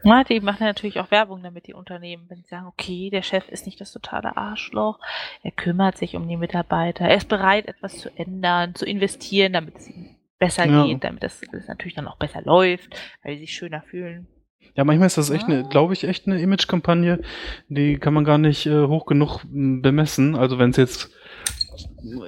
Ja, 0.06 0.24
die 0.24 0.40
machen 0.40 0.64
natürlich 0.66 1.00
auch 1.00 1.10
Werbung 1.12 1.42
damit, 1.44 1.68
die 1.68 1.74
Unternehmen, 1.74 2.26
wenn 2.30 2.44
sie 2.44 2.48
sagen, 2.50 2.68
okay, 2.68 3.10
der 3.10 3.24
Chef 3.24 3.50
ist 3.50 3.66
nicht 3.66 3.82
das 3.82 3.92
totale 3.92 4.38
Arschloch, 4.38 5.00
er 5.44 5.52
kümmert 5.52 5.98
sich 5.98 6.16
um 6.16 6.28
die 6.28 6.38
Mitarbeiter, 6.38 7.06
er 7.06 7.18
ist 7.18 7.28
bereit, 7.28 7.68
etwas 7.68 7.98
zu 7.98 8.10
ändern, 8.16 8.76
zu 8.76 8.86
investieren, 8.86 9.54
damit 9.54 9.76
es 9.78 9.88
ihnen 9.90 10.16
besser 10.38 10.66
Ja. 10.68 10.86
geht, 10.86 11.04
damit 11.04 11.24
das 11.24 11.42
alles 11.52 11.68
natürlich 11.68 11.96
dann 11.96 12.08
auch 12.08 12.18
besser 12.18 12.42
läuft, 12.44 12.96
weil 13.24 13.34
sie 13.34 13.42
sich 13.42 13.54
schöner 13.56 13.82
fühlen. 13.82 14.28
Ja, 14.76 14.84
manchmal 14.84 15.08
ist 15.08 15.18
das 15.18 15.30
echt 15.30 15.46
eine, 15.46 15.60
Ah. 15.66 15.70
glaube 15.70 15.94
ich, 15.94 16.04
echt 16.04 16.28
eine 16.28 16.40
Image-Kampagne, 16.40 17.22
die 17.70 17.98
kann 17.98 18.14
man 18.14 18.26
gar 18.26 18.38
nicht 18.38 18.66
äh, 18.66 18.86
hoch 18.88 19.06
genug 19.06 19.42
bemessen. 19.50 20.36
Also 20.36 20.60
wenn 20.60 20.70
es 20.72 20.78
jetzt 20.78 21.12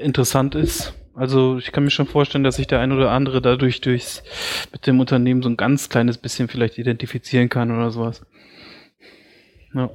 interessant 0.02 0.56
ist. 0.56 0.94
Also 1.18 1.58
ich 1.58 1.72
kann 1.72 1.84
mir 1.84 1.90
schon 1.90 2.06
vorstellen, 2.06 2.44
dass 2.44 2.58
sich 2.58 2.68
der 2.68 2.80
ein 2.80 2.92
oder 2.92 3.10
andere 3.10 3.42
dadurch 3.42 3.82
durchs 3.82 4.22
mit 4.72 4.86
dem 4.86 5.00
Unternehmen 5.00 5.42
so 5.42 5.50
ein 5.50 5.58
ganz 5.58 5.90
kleines 5.90 6.20
bisschen 6.20 6.48
vielleicht 6.48 6.78
identifizieren 6.78 7.50
kann 7.50 7.72
oder 7.72 7.90
sowas. 7.90 8.24
Ja. 9.74 9.90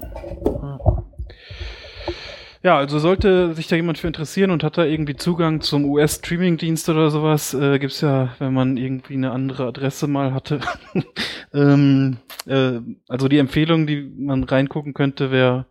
Ja. 2.65 2.77
Also 2.77 2.99
sollte 2.99 3.55
sich 3.55 3.69
da 3.69 3.77
jemand 3.77 3.99
für 3.99 4.09
interessieren 4.09 4.51
und 4.51 4.65
hat 4.65 4.77
da 4.77 4.85
irgendwie 4.85 5.15
Zugang 5.15 5.61
zum 5.61 5.85
US-Streaming-Dienst 5.85 6.89
oder 6.89 7.13
sowas, 7.13 7.55
äh, 7.55 7.79
gibt's 7.79 8.01
ja, 8.01 8.35
wenn 8.41 8.53
man 8.53 8.77
irgendwie 8.77 9.15
eine 9.15 9.31
andere 9.31 9.69
Adresse 9.69 10.09
mal 10.09 10.35
hatte. 10.35 10.61
ähm, 11.55 12.17
äh, 12.47 12.81
also 13.07 13.29
die 13.29 13.39
Empfehlung, 13.39 13.87
die 13.87 14.13
man 14.19 14.43
reingucken 14.43 14.93
könnte, 14.93 15.31
wäre 15.31 15.67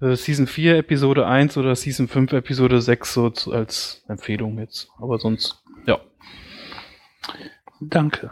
äh, 0.00 0.16
Season 0.16 0.46
4, 0.46 0.78
Episode 0.78 1.26
1 1.26 1.56
oder 1.56 1.74
Season 1.76 2.08
5, 2.08 2.32
Episode 2.32 2.80
6 2.80 3.14
so 3.14 3.30
zu, 3.30 3.52
als 3.52 4.04
Empfehlung 4.08 4.58
jetzt. 4.58 4.88
Aber 4.98 5.18
sonst, 5.18 5.62
ja. 5.86 6.00
Danke 7.80 8.30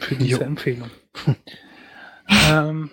für 0.00 0.16
diese 0.16 0.40
Jo. 0.40 0.46
Empfehlung. 0.46 0.90
ähm, 2.50 2.90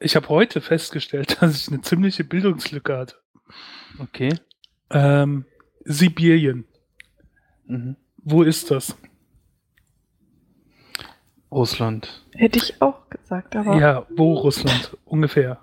ich 0.00 0.16
habe 0.16 0.28
heute 0.28 0.60
festgestellt, 0.60 1.38
dass 1.40 1.60
ich 1.60 1.68
eine 1.68 1.82
ziemliche 1.82 2.24
Bildungslücke 2.24 2.96
hatte. 2.96 3.16
Okay. 3.98 4.34
Ähm, 4.90 5.44
Sibirien. 5.84 6.64
Mhm. 7.66 7.96
Wo 8.18 8.42
ist 8.42 8.70
das? 8.70 8.96
Russland. 11.50 12.24
Hätte 12.32 12.58
ich 12.58 12.80
auch 12.80 13.08
gesagt, 13.08 13.56
aber 13.56 13.76
Ja, 13.78 14.06
wo 14.10 14.34
Russland? 14.34 14.96
Ungefähr. 15.04 15.60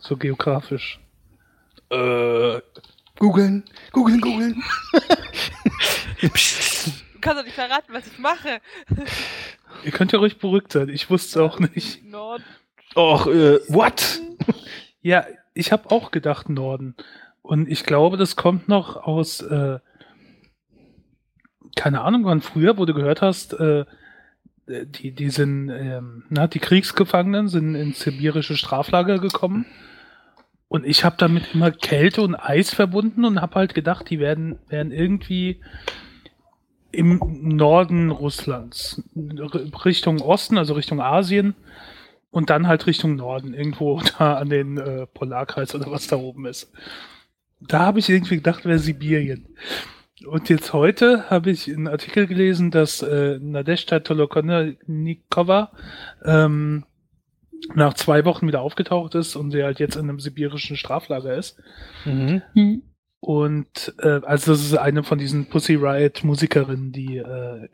So 0.00 0.16
geografisch. 0.16 1.00
Äh, 1.90 2.60
googeln, 3.18 3.64
googeln, 3.92 4.20
googeln. 4.20 4.62
du 6.20 6.28
kannst 6.28 7.40
doch 7.40 7.44
nicht 7.44 7.54
verraten, 7.54 7.92
was 7.92 8.06
ich 8.06 8.18
mache. 8.18 8.60
Ihr 9.84 9.92
könnt 9.92 10.12
ja 10.12 10.18
ruhig 10.18 10.38
beruhigt 10.38 10.72
sein. 10.72 10.88
Ich 10.88 11.10
wusste 11.10 11.28
es 11.28 11.36
auch 11.44 11.58
nicht. 11.58 12.04
Nord. 12.04 12.42
Och, 12.94 13.26
äh, 13.26 13.58
what? 13.68 14.20
Ja, 15.00 15.24
ich 15.54 15.72
habe 15.72 15.90
auch 15.90 16.10
gedacht 16.10 16.48
Norden. 16.48 16.94
Und 17.42 17.68
ich 17.68 17.84
glaube, 17.84 18.16
das 18.16 18.36
kommt 18.36 18.68
noch 18.68 18.96
aus, 18.96 19.40
äh, 19.40 19.78
keine 21.76 22.02
Ahnung, 22.02 22.24
wann 22.24 22.42
früher, 22.42 22.76
wo 22.76 22.84
du 22.84 22.94
gehört 22.94 23.22
hast, 23.22 23.54
äh, 23.54 23.84
die, 24.66 25.12
die 25.12 25.30
sind, 25.30 25.70
ähm, 25.70 26.24
na, 26.28 26.46
die 26.46 26.58
Kriegsgefangenen 26.58 27.48
sind 27.48 27.74
ins 27.74 28.00
sibirische 28.00 28.56
Straflager 28.56 29.18
gekommen. 29.18 29.64
Und 30.68 30.84
ich 30.84 31.04
habe 31.04 31.16
damit 31.18 31.54
immer 31.54 31.70
Kälte 31.70 32.22
und 32.22 32.34
Eis 32.34 32.74
verbunden 32.74 33.24
und 33.24 33.40
habe 33.40 33.54
halt 33.54 33.74
gedacht, 33.74 34.10
die 34.10 34.18
werden, 34.18 34.58
werden 34.68 34.92
irgendwie 34.92 35.60
im 36.92 37.20
Norden 37.42 38.10
Russlands, 38.10 39.02
Richtung 39.84 40.20
Osten, 40.20 40.58
also 40.58 40.74
Richtung 40.74 41.00
Asien 41.00 41.54
und 42.30 42.50
dann 42.50 42.66
halt 42.66 42.86
Richtung 42.86 43.16
Norden, 43.16 43.54
irgendwo 43.54 44.00
da 44.18 44.34
an 44.36 44.50
den 44.50 44.78
äh, 44.78 45.06
Polarkreis 45.06 45.74
oder 45.74 45.90
was 45.90 46.06
da 46.06 46.16
oben 46.16 46.46
ist. 46.46 46.70
Da 47.60 47.80
habe 47.80 47.98
ich 47.98 48.08
irgendwie 48.08 48.36
gedacht, 48.36 48.64
wäre 48.64 48.78
Sibirien. 48.78 49.48
Und 50.26 50.48
jetzt 50.48 50.72
heute 50.72 51.30
habe 51.30 51.50
ich 51.50 51.68
einen 51.68 51.88
Artikel 51.88 52.26
gelesen, 52.26 52.70
dass 52.70 53.02
äh, 53.02 53.38
Nadezhda 53.40 54.00
Tolokonnikova 54.00 55.72
ähm, 56.24 56.84
nach 57.74 57.94
zwei 57.94 58.24
Wochen 58.24 58.46
wieder 58.46 58.62
aufgetaucht 58.62 59.14
ist 59.14 59.36
und 59.36 59.50
sie 59.50 59.62
halt 59.62 59.80
jetzt 59.80 59.96
in 59.96 60.08
einem 60.08 60.20
sibirischen 60.20 60.76
Straflager 60.76 61.34
ist. 61.34 61.58
Mhm. 62.04 62.42
Hm. 62.54 62.82
Und 63.20 63.94
äh, 63.98 64.20
also 64.24 64.52
das 64.52 64.62
ist 64.62 64.76
eine 64.76 65.02
von 65.02 65.18
diesen 65.18 65.46
Pussy 65.48 65.74
Riot 65.74 66.22
Musikerinnen, 66.24 66.92
die 66.92 67.16
äh, 67.16 67.68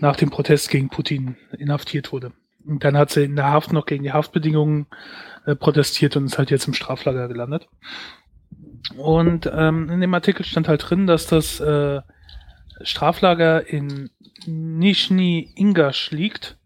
nach 0.00 0.16
dem 0.16 0.30
Protest 0.30 0.70
gegen 0.70 0.88
Putin 0.88 1.36
inhaftiert 1.58 2.12
wurde. 2.12 2.32
Und 2.66 2.84
dann 2.84 2.96
hat 2.96 3.10
sie 3.10 3.24
in 3.24 3.36
der 3.36 3.50
Haft 3.50 3.72
noch 3.72 3.86
gegen 3.86 4.04
die 4.04 4.12
Haftbedingungen 4.12 4.86
äh, 5.46 5.54
protestiert 5.54 6.16
und 6.16 6.26
ist 6.26 6.38
halt 6.38 6.50
jetzt 6.50 6.66
im 6.66 6.74
Straflager 6.74 7.28
gelandet. 7.28 7.68
Und 8.96 9.50
ähm, 9.52 9.90
in 9.90 10.00
dem 10.00 10.14
Artikel 10.14 10.44
stand 10.44 10.68
halt 10.68 10.88
drin, 10.88 11.06
dass 11.06 11.26
das 11.26 11.60
äh, 11.60 12.00
Straflager 12.82 13.66
in 13.66 14.10
Nizhny 14.46 15.52
Ingash 15.56 16.10
liegt, 16.10 16.57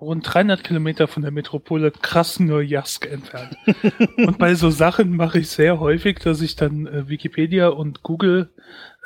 rund 0.00 0.32
300 0.32 0.64
Kilometer 0.64 1.08
von 1.08 1.22
der 1.22 1.30
Metropole 1.30 1.90
Krasnojarsk 1.90 3.06
entfernt. 3.06 3.56
und 4.16 4.38
bei 4.38 4.54
so 4.54 4.70
Sachen 4.70 5.14
mache 5.14 5.40
ich 5.40 5.50
sehr 5.50 5.80
häufig, 5.80 6.18
dass 6.18 6.40
ich 6.40 6.56
dann 6.56 6.86
äh, 6.86 7.08
Wikipedia 7.08 7.68
und 7.68 8.02
Google 8.02 8.50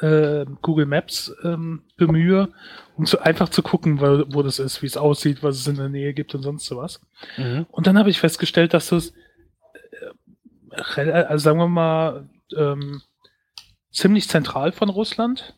äh, 0.00 0.44
Google 0.62 0.86
Maps 0.86 1.34
ähm, 1.44 1.82
bemühe, 1.96 2.52
um 2.96 3.06
zu, 3.06 3.20
einfach 3.20 3.48
zu 3.48 3.62
gucken, 3.62 4.00
wo, 4.00 4.24
wo 4.34 4.42
das 4.42 4.58
ist, 4.58 4.82
wie 4.82 4.86
es 4.86 4.96
aussieht, 4.96 5.42
was 5.42 5.56
es 5.56 5.66
in 5.66 5.76
der 5.76 5.88
Nähe 5.88 6.14
gibt 6.14 6.34
und 6.34 6.42
sonst 6.42 6.66
sowas. 6.66 7.00
Mhm. 7.36 7.66
Und 7.70 7.86
dann 7.86 7.98
habe 7.98 8.10
ich 8.10 8.20
festgestellt, 8.20 8.74
dass 8.74 8.88
das, 8.88 9.12
äh, 10.96 11.10
also 11.10 11.42
sagen 11.42 11.58
wir 11.58 11.68
mal, 11.68 12.28
ähm, 12.56 13.02
ziemlich 13.92 14.28
zentral 14.28 14.72
von 14.72 14.88
Russland 14.88 15.56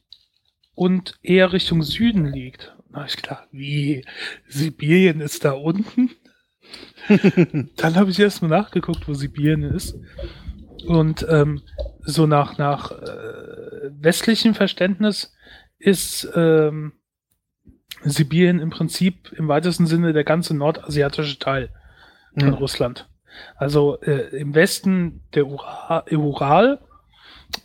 und 0.74 1.18
eher 1.22 1.52
Richtung 1.52 1.82
Süden 1.82 2.26
liegt. 2.26 2.75
Da 2.96 3.00
habe 3.00 3.10
ich 3.10 3.16
gedacht, 3.16 3.48
wie, 3.52 4.06
Sibirien 4.48 5.20
ist 5.20 5.44
da 5.44 5.52
unten? 5.52 6.12
Dann 7.76 7.94
habe 7.94 8.08
ich 8.08 8.18
erstmal 8.18 8.48
nachgeguckt, 8.48 9.06
wo 9.06 9.12
Sibirien 9.12 9.64
ist. 9.64 9.98
Und 10.86 11.26
ähm, 11.28 11.60
so 12.00 12.26
nach, 12.26 12.56
nach 12.56 12.92
äh, 12.92 13.90
westlichem 14.00 14.54
Verständnis 14.54 15.34
ist 15.78 16.26
ähm, 16.34 16.94
Sibirien 18.02 18.60
im 18.60 18.70
Prinzip 18.70 19.30
im 19.32 19.46
weitesten 19.46 19.86
Sinne 19.86 20.14
der 20.14 20.24
ganze 20.24 20.56
nordasiatische 20.56 21.38
Teil 21.38 21.68
von 22.38 22.48
Mhm. 22.48 22.54
Russland. 22.54 23.10
Also 23.56 24.00
äh, 24.00 24.34
im 24.38 24.54
Westen 24.54 25.20
der 25.34 25.46
Ura 25.48 26.06
Ural. 26.10 26.78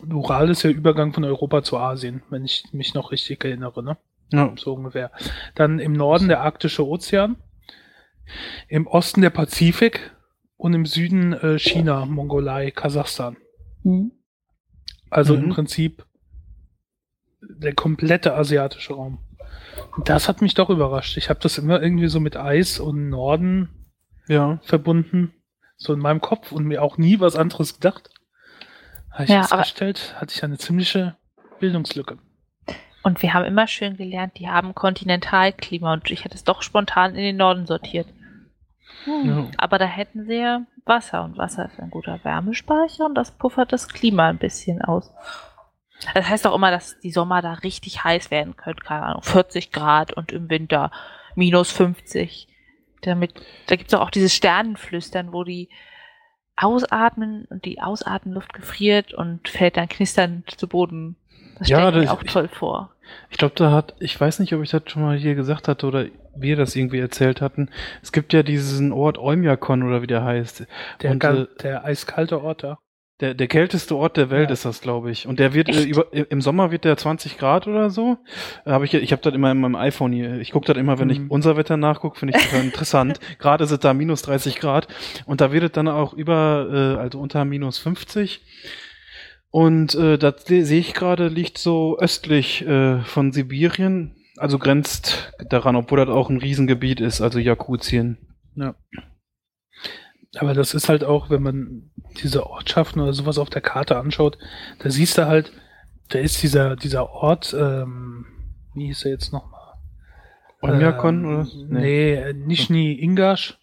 Ural 0.06 0.50
ist 0.50 0.62
der 0.62 0.72
Übergang 0.72 1.14
von 1.14 1.24
Europa 1.24 1.62
zu 1.62 1.78
Asien, 1.78 2.22
wenn 2.28 2.44
ich 2.44 2.64
mich 2.72 2.92
noch 2.92 3.12
richtig 3.12 3.42
erinnere, 3.46 3.82
ne? 3.82 3.96
Ja. 4.32 4.52
So 4.56 4.74
ungefähr. 4.74 5.10
Dann 5.54 5.78
im 5.78 5.92
Norden 5.92 6.28
der 6.28 6.40
Arktische 6.40 6.86
Ozean, 6.86 7.36
im 8.68 8.86
Osten 8.86 9.20
der 9.20 9.30
Pazifik 9.30 10.12
und 10.56 10.74
im 10.74 10.86
Süden 10.86 11.32
äh, 11.32 11.58
China, 11.58 12.06
Mongolei, 12.06 12.70
Kasachstan. 12.70 13.36
Hm. 13.82 14.12
Also 15.10 15.36
Mhm. 15.36 15.44
im 15.44 15.48
Prinzip 15.50 16.06
der 17.42 17.74
komplette 17.74 18.34
asiatische 18.34 18.94
Raum. 18.94 19.18
Das 20.04 20.28
hat 20.28 20.40
mich 20.40 20.54
doch 20.54 20.70
überrascht. 20.70 21.16
Ich 21.16 21.28
habe 21.28 21.40
das 21.40 21.58
immer 21.58 21.82
irgendwie 21.82 22.08
so 22.08 22.20
mit 22.20 22.36
Eis 22.36 22.78
und 22.80 23.08
Norden 23.10 23.68
Ja. 24.28 24.60
verbunden, 24.62 25.34
so 25.76 25.92
in 25.92 25.98
meinem 25.98 26.20
Kopf 26.20 26.52
und 26.52 26.64
mir 26.64 26.82
auch 26.82 26.96
nie 26.98 27.20
was 27.20 27.36
anderes 27.36 27.74
gedacht. 27.74 28.08
Habe 29.10 29.24
ich 29.24 29.30
Ja, 29.30 29.42
festgestellt, 29.42 30.14
hatte 30.18 30.32
ich 30.34 30.42
eine 30.44 30.56
ziemliche 30.56 31.16
Bildungslücke. 31.58 32.18
Und 33.02 33.22
wir 33.22 33.34
haben 33.34 33.44
immer 33.44 33.66
schön 33.66 33.96
gelernt, 33.96 34.38
die 34.38 34.48
haben 34.48 34.74
Kontinentalklima 34.74 35.92
und 35.92 36.10
ich 36.10 36.24
hätte 36.24 36.36
es 36.36 36.44
doch 36.44 36.62
spontan 36.62 37.14
in 37.14 37.22
den 37.22 37.36
Norden 37.36 37.66
sortiert. 37.66 38.06
Hm. 39.04 39.28
Ja. 39.28 39.46
Aber 39.56 39.78
da 39.78 39.86
hätten 39.86 40.24
sie 40.26 40.36
ja 40.36 40.62
Wasser 40.84 41.24
und 41.24 41.36
Wasser 41.36 41.66
ist 41.66 41.80
ein 41.80 41.90
guter 41.90 42.22
Wärmespeicher 42.24 43.06
und 43.06 43.14
das 43.14 43.32
puffert 43.32 43.72
das 43.72 43.88
Klima 43.88 44.28
ein 44.28 44.38
bisschen 44.38 44.82
aus. 44.82 45.12
Das 46.14 46.28
heißt 46.28 46.46
auch 46.46 46.54
immer, 46.54 46.70
dass 46.70 46.98
die 47.00 47.12
Sommer 47.12 47.42
da 47.42 47.54
richtig 47.54 48.02
heiß 48.02 48.30
werden 48.30 48.56
können, 48.56 48.80
keine 48.80 49.04
Ahnung, 49.04 49.22
40 49.22 49.70
Grad 49.70 50.12
und 50.12 50.32
im 50.32 50.50
Winter 50.50 50.90
minus 51.34 51.70
50. 51.70 52.48
Damit, 53.02 53.34
da 53.66 53.76
gibt 53.76 53.92
es 53.92 53.98
auch 53.98 54.10
dieses 54.10 54.34
Sternenflüstern, 54.34 55.32
wo 55.32 55.44
die 55.44 55.68
ausatmen 56.56 57.46
und 57.46 57.64
die 57.64 57.80
Ausatemluft 57.80 58.52
gefriert 58.52 59.14
und 59.14 59.48
fällt 59.48 59.76
dann 59.76 59.88
knisternd 59.88 60.50
zu 60.50 60.68
Boden. 60.68 61.16
Das 61.62 61.68
Ja, 61.70 61.78
stelle 61.78 61.88
ich 61.90 61.94
mir 61.96 62.02
das- 62.02 62.10
auch 62.10 62.22
toll 62.24 62.48
vor. 62.48 62.90
Ich 63.30 63.38
glaube, 63.38 63.54
da 63.56 63.70
hat, 63.72 63.94
ich 64.00 64.18
weiß 64.20 64.38
nicht, 64.38 64.54
ob 64.54 64.62
ich 64.62 64.70
das 64.70 64.82
schon 64.86 65.02
mal 65.02 65.16
hier 65.16 65.34
gesagt 65.34 65.68
hatte 65.68 65.86
oder 65.86 66.06
wir 66.34 66.56
das 66.56 66.74
irgendwie 66.76 66.98
erzählt 66.98 67.40
hatten. 67.40 67.68
Es 68.02 68.10
gibt 68.12 68.32
ja 68.32 68.42
diesen 68.42 68.90
Ort 68.92 69.18
Oymyakon 69.18 69.82
oder 69.82 70.02
wie 70.02 70.06
der 70.06 70.24
heißt. 70.24 70.66
Der, 71.02 71.10
Und, 71.10 71.22
äh, 71.24 71.46
der 71.62 71.84
eiskalte 71.84 72.42
Ort 72.42 72.62
da. 72.62 72.78
Der, 73.20 73.34
der 73.34 73.46
kälteste 73.46 73.94
Ort 73.94 74.16
der 74.16 74.30
Welt 74.30 74.48
Ja. 74.48 74.54
ist 74.54 74.64
das, 74.64 74.80
glaube 74.80 75.10
ich. 75.10 75.28
Und 75.28 75.38
der 75.38 75.52
wird 75.54 75.68
äh, 75.68 75.82
über, 75.82 76.06
im 76.12 76.40
Sommer 76.40 76.70
wird 76.72 76.84
der 76.84 76.96
20 76.96 77.38
Grad 77.38 77.68
oder 77.68 77.90
so. 77.90 78.16
Äh, 78.64 78.70
Hab 78.72 78.82
ich 78.82 78.94
ich 78.94 79.12
habe 79.12 79.22
das 79.22 79.34
immer 79.34 79.50
in 79.52 79.60
meinem 79.60 79.76
iPhone 79.76 80.12
hier. 80.12 80.40
Ich 80.40 80.50
gucke 80.50 80.66
das 80.66 80.76
immer, 80.76 80.98
wenn 80.98 81.10
ich 81.10 81.20
Mhm. 81.20 81.30
unser 81.30 81.56
Wetter 81.56 81.76
nachgucke, 81.76 82.18
finde 82.18 82.36
ich 82.36 82.44
total 82.44 82.64
interessant. 82.64 83.20
Gerade 83.38 83.66
sind 83.66 83.84
da 83.84 83.94
minus 83.94 84.22
30 84.22 84.58
Grad 84.58 84.88
und 85.26 85.40
da 85.40 85.52
wird 85.52 85.64
es 85.64 85.72
dann 85.72 85.86
auch 85.88 86.14
über, 86.14 86.94
äh, 86.96 87.00
also 87.00 87.20
unter 87.20 87.44
minus 87.44 87.78
50. 87.78 88.40
Und 89.52 89.94
äh, 89.94 90.16
das 90.16 90.46
se- 90.46 90.64
sehe 90.64 90.80
ich 90.80 90.94
gerade, 90.94 91.28
liegt 91.28 91.58
so 91.58 91.98
östlich 91.98 92.66
äh, 92.66 93.02
von 93.04 93.32
Sibirien, 93.32 94.16
also 94.38 94.58
grenzt 94.58 95.32
daran, 95.50 95.76
obwohl 95.76 95.98
das 95.98 96.08
auch 96.08 96.30
ein 96.30 96.38
Riesengebiet 96.38 97.00
ist, 97.00 97.20
also 97.20 97.38
Jakutien. 97.38 98.16
Ja. 98.56 98.74
Aber 100.38 100.54
das 100.54 100.72
ist 100.72 100.88
halt 100.88 101.04
auch, 101.04 101.28
wenn 101.28 101.42
man 101.42 101.90
diese 102.22 102.46
Ortschaften 102.46 103.00
oder 103.00 103.12
sowas 103.12 103.36
auf 103.36 103.50
der 103.50 103.60
Karte 103.60 103.98
anschaut, 103.98 104.38
da 104.78 104.88
siehst 104.88 105.18
du 105.18 105.26
halt, 105.26 105.52
da 106.08 106.18
ist 106.18 106.42
dieser, 106.42 106.74
dieser 106.74 107.10
Ort, 107.10 107.54
ähm, 107.58 108.24
wie 108.74 108.86
hieß 108.86 109.04
er 109.04 109.10
jetzt 109.10 109.34
nochmal? 109.34 109.74
Oymyakon 110.62 111.24
ähm, 111.24 111.30
oder? 111.30 111.46
Nee, 111.68 112.14
äh, 112.14 112.32
Nizhny 112.32 112.92
Ingash. 112.94 113.58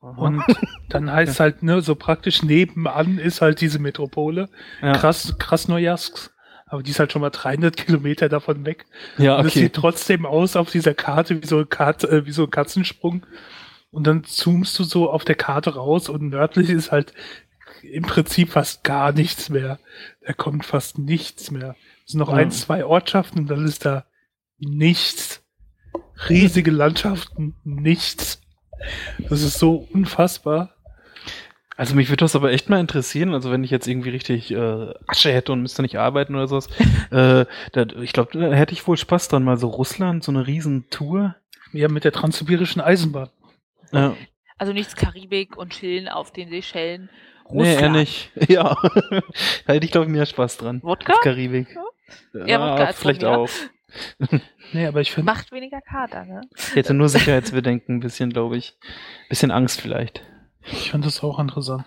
Und 0.00 0.44
dann 0.88 1.10
heißt 1.12 1.40
halt, 1.40 1.62
ne, 1.62 1.80
so 1.80 1.94
praktisch 1.94 2.42
nebenan 2.42 3.18
ist 3.18 3.40
halt 3.40 3.60
diese 3.60 3.78
Metropole. 3.78 4.48
ja. 4.80 4.92
Krass, 4.92 5.34
Krasnojarsk. 5.38 6.30
Aber 6.66 6.82
die 6.82 6.90
ist 6.90 6.98
halt 7.00 7.12
schon 7.12 7.22
mal 7.22 7.30
300 7.30 7.76
Kilometer 7.76 8.28
davon 8.28 8.66
weg. 8.66 8.84
ja, 9.16 9.36
Und 9.38 9.46
es 9.46 9.52
okay. 9.52 9.60
sieht 9.60 9.72
trotzdem 9.74 10.26
aus 10.26 10.54
auf 10.54 10.70
dieser 10.70 10.92
Karte 10.94 11.42
wie 11.42 11.46
so, 11.46 11.60
ein 11.60 11.68
Kat 11.68 12.04
äh, 12.04 12.26
wie 12.26 12.32
so 12.32 12.44
ein 12.44 12.50
Katzensprung. 12.50 13.24
Und 13.90 14.06
dann 14.06 14.22
zoomst 14.24 14.78
du 14.78 14.84
so 14.84 15.10
auf 15.10 15.24
der 15.24 15.34
Karte 15.34 15.74
raus 15.74 16.10
und 16.10 16.28
nördlich 16.28 16.68
ist 16.68 16.92
halt 16.92 17.14
im 17.82 18.02
Prinzip 18.02 18.50
fast 18.50 18.84
gar 18.84 19.12
nichts 19.12 19.48
mehr. 19.48 19.78
Da 20.26 20.34
kommt 20.34 20.66
fast 20.66 20.98
nichts 20.98 21.50
mehr. 21.50 21.74
Es 22.04 22.12
sind 22.12 22.18
noch 22.18 22.28
Ja. 22.28 22.34
ein, 22.36 22.50
zwei 22.50 22.84
Ortschaften 22.84 23.38
und 23.40 23.46
dann 23.50 23.64
ist 23.64 23.86
da 23.86 24.04
nichts. 24.58 25.42
Riesige 26.28 26.70
Landschaften, 26.70 27.54
nichts. 27.64 28.42
Das 29.28 29.42
ist 29.42 29.58
so 29.58 29.88
unfassbar. 29.92 30.74
Also 31.76 31.94
mich 31.94 32.08
würde 32.08 32.24
das 32.24 32.34
aber 32.34 32.50
echt 32.50 32.68
mal 32.68 32.80
interessieren, 32.80 33.34
also 33.34 33.52
wenn 33.52 33.62
ich 33.62 33.70
jetzt 33.70 33.86
irgendwie 33.86 34.10
richtig 34.10 34.50
äh, 34.50 34.92
Asche 35.06 35.32
hätte 35.32 35.52
und 35.52 35.62
müsste 35.62 35.82
nicht 35.82 35.96
arbeiten 35.96 36.34
oder 36.34 36.48
sowas, 36.48 36.66
äh, 37.12 37.46
da, 37.72 37.86
ich 38.02 38.12
glaube, 38.12 38.36
da 38.36 38.52
hätte 38.52 38.72
ich 38.72 38.86
wohl 38.88 38.96
Spaß 38.96 39.28
dann 39.28 39.44
mal 39.44 39.56
so 39.58 39.68
Russland, 39.68 40.24
so 40.24 40.32
eine 40.32 40.46
Riesentour. 40.46 41.36
Ja, 41.72 41.88
mit 41.88 42.02
der 42.02 42.12
transsibirischen 42.12 42.80
Eisenbahn. 42.80 43.28
Ja. 43.92 44.16
Also 44.56 44.72
nichts 44.72 44.96
Karibik 44.96 45.56
und 45.56 45.72
Chillen 45.72 46.08
auf 46.08 46.32
den 46.32 46.48
Seychellen. 46.48 47.10
Nee, 47.50 47.64
eher 47.64 47.74
Russland. 47.74 47.96
nicht. 47.96 48.30
Ja. 48.48 48.76
da 49.66 49.72
hätte 49.72 49.84
ich, 49.84 49.92
glaube 49.92 50.06
ich, 50.06 50.12
mehr 50.12 50.26
Spaß 50.26 50.56
dran. 50.56 50.80
Wodka? 50.82 51.14
Karibik. 51.22 51.68
Ja, 52.34 52.60
Wodka 52.60 52.84
als 52.86 52.98
vielleicht 52.98 53.22
Rum, 53.22 53.30
ja. 53.30 53.36
auch. 53.36 53.50
Nee, 54.72 54.86
aber 54.86 55.00
ich 55.00 55.12
finde, 55.12 55.32
Macht 55.32 55.50
weniger 55.50 55.80
Kater, 55.80 56.24
ne? 56.26 56.42
Ich 56.54 56.74
hätte 56.74 56.92
nur 56.92 57.08
Sicherheitsbedenken, 57.08 57.96
ein 57.96 58.00
bisschen, 58.00 58.30
glaube 58.30 58.58
ich. 58.58 58.76
Bisschen 59.28 59.50
Angst 59.50 59.80
vielleicht. 59.80 60.22
Ich 60.62 60.90
finde 60.90 61.06
das 61.06 61.22
auch 61.22 61.38
interessant. 61.38 61.84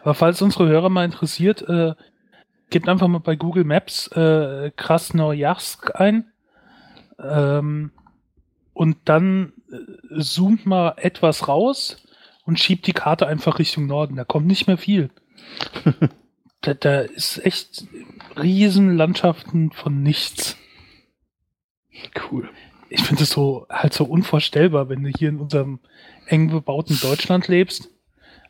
Aber 0.00 0.14
falls 0.14 0.40
unsere 0.40 0.66
Hörer 0.66 0.88
mal 0.88 1.04
interessiert, 1.04 1.62
äh, 1.68 1.94
gebt 2.70 2.88
einfach 2.88 3.08
mal 3.08 3.18
bei 3.18 3.36
Google 3.36 3.64
Maps 3.64 4.08
äh, 4.08 4.70
Krasnojarsk 4.74 5.94
ein 6.00 6.32
ähm, 7.18 7.92
und 8.72 8.96
dann 9.04 9.52
äh, 9.70 10.20
zoomt 10.20 10.64
mal 10.66 10.94
etwas 10.96 11.48
raus 11.48 11.98
und 12.44 12.58
schiebt 12.58 12.86
die 12.86 12.94
Karte 12.94 13.26
einfach 13.26 13.58
Richtung 13.58 13.86
Norden. 13.86 14.16
Da 14.16 14.24
kommt 14.24 14.46
nicht 14.46 14.66
mehr 14.66 14.78
viel. 14.78 15.10
da, 16.62 16.74
da 16.74 17.00
ist 17.00 17.44
echt 17.44 17.86
Riesenlandschaften 18.40 19.72
von 19.72 20.02
nichts. 20.02 20.56
Cool. 22.30 22.48
Ich 22.88 23.02
finde 23.02 23.22
es 23.22 23.30
so 23.30 23.66
halt 23.70 23.92
so 23.94 24.04
unvorstellbar, 24.04 24.88
wenn 24.88 25.02
du 25.02 25.10
hier 25.10 25.28
in 25.30 25.38
unserem 25.40 25.80
eng 26.26 26.50
bebauten 26.50 26.98
Deutschland 27.00 27.48
lebst. 27.48 27.88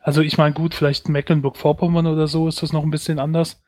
Also 0.01 0.21
ich 0.21 0.37
meine, 0.37 0.53
gut, 0.53 0.73
vielleicht 0.73 1.07
Mecklenburg-Vorpommern 1.07 2.07
oder 2.07 2.27
so 2.27 2.47
ist 2.47 2.61
das 2.61 2.73
noch 2.73 2.83
ein 2.83 2.91
bisschen 2.91 3.19
anders. 3.19 3.61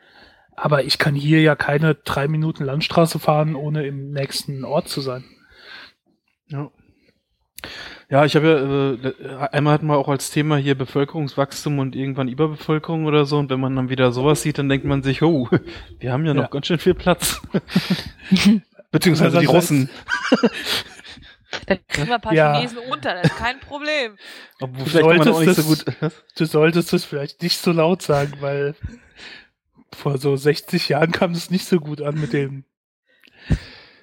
Aber 0.58 0.84
ich 0.84 0.98
kann 0.98 1.16
hier 1.16 1.42
ja 1.42 1.56
keine 1.56 1.96
drei 1.96 2.28
Minuten 2.28 2.64
Landstraße 2.66 3.20
fahren, 3.20 3.56
ohne 3.56 3.86
im 3.86 4.12
nächsten 4.12 4.64
Ort 4.66 4.88
zu 4.90 5.02
sein. 5.02 5.24
Ja. 6.48 6.72
Ja, 8.10 8.24
ich 8.24 8.36
habe 8.36 9.00
ja, 9.02 9.10
äh, 9.10 9.48
einmal 9.52 9.74
hatten 9.74 9.88
wir 9.88 9.98
auch 9.98 10.08
als 10.10 10.30
Thema 10.30 10.58
hier 10.58 10.76
Bevölkerungswachstum 10.76 11.80
und 11.80 11.96
irgendwann 11.96 12.28
Überbevölkerung 12.28 13.06
oder 13.06 13.26
so. 13.26 13.38
Und 13.40 13.50
wenn 13.50 13.60
man 13.60 13.76
dann 13.76 13.90
wieder 13.90 14.12
sowas 14.12 14.42
sieht, 14.44 14.58
dann 14.60 14.70
denkt 14.70 14.86
man 14.86 15.04
sich, 15.04 15.24
oh, 15.24 15.50
wir 16.00 16.12
haben 16.14 16.26
ja 16.26 16.34
noch 16.34 16.44
Ja. 16.44 16.50
ganz 16.50 16.68
schön 16.68 16.80
viel 16.80 16.94
Platz. 16.94 17.42
Beziehungsweise 18.96 19.40
die 19.40 19.46
Russen. 19.46 19.90
Dann 21.68 21.80
kriegen 21.88 22.08
wir 22.08 22.16
ein 22.16 22.22
paar 22.22 22.34
Ja. 22.34 22.56
Chinesen 22.56 22.80
unter, 22.80 23.14
das 23.14 23.26
ist 23.32 23.38
kein 23.38 23.60
Problem. 23.60 24.18
Obwohl, 24.62 24.84
Du 24.84 24.90
vielleicht 24.90 25.08
kann 25.08 25.18
man 25.18 25.28
auch 25.30 25.40
nicht 25.40 25.56
solltest 25.56 25.86
so 25.86 25.94
gut. 25.94 26.12
Du 26.38 26.46
solltest 26.46 26.94
es 26.94 27.06
vielleicht 27.06 27.42
nicht 27.42 27.58
so 27.60 27.72
laut 27.72 28.02
sagen, 28.02 28.34
weil 28.42 28.76
vor 29.94 30.18
so 30.18 30.36
60 30.36 30.90
Jahren 30.90 31.12
kam 31.12 31.32
es 31.32 31.50
nicht 31.50 31.66
so 31.66 31.80
gut 31.80 32.02
an 32.02 32.20
mit 32.20 32.34
dem 32.34 32.66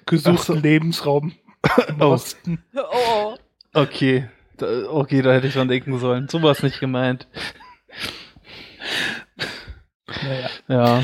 gesuchten 0.05 0.55
so. 0.55 0.61
Lebensraum 0.61 1.33
im 1.87 2.01
Oh. 2.01 2.05
Osten. 2.05 2.63
Oh, 2.75 2.81
oh. 2.91 3.37
Okay. 3.73 4.27
Da, 4.57 4.67
okay, 4.89 5.21
da 5.21 5.33
hätte 5.33 5.47
ich 5.47 5.53
dran 5.53 5.67
denken 5.67 5.97
sollen. 5.99 6.27
So 6.29 6.41
war 6.41 6.51
es 6.51 6.61
nicht 6.63 6.79
gemeint. 6.79 7.27
Naja. 10.23 10.49
Ja. 10.67 11.03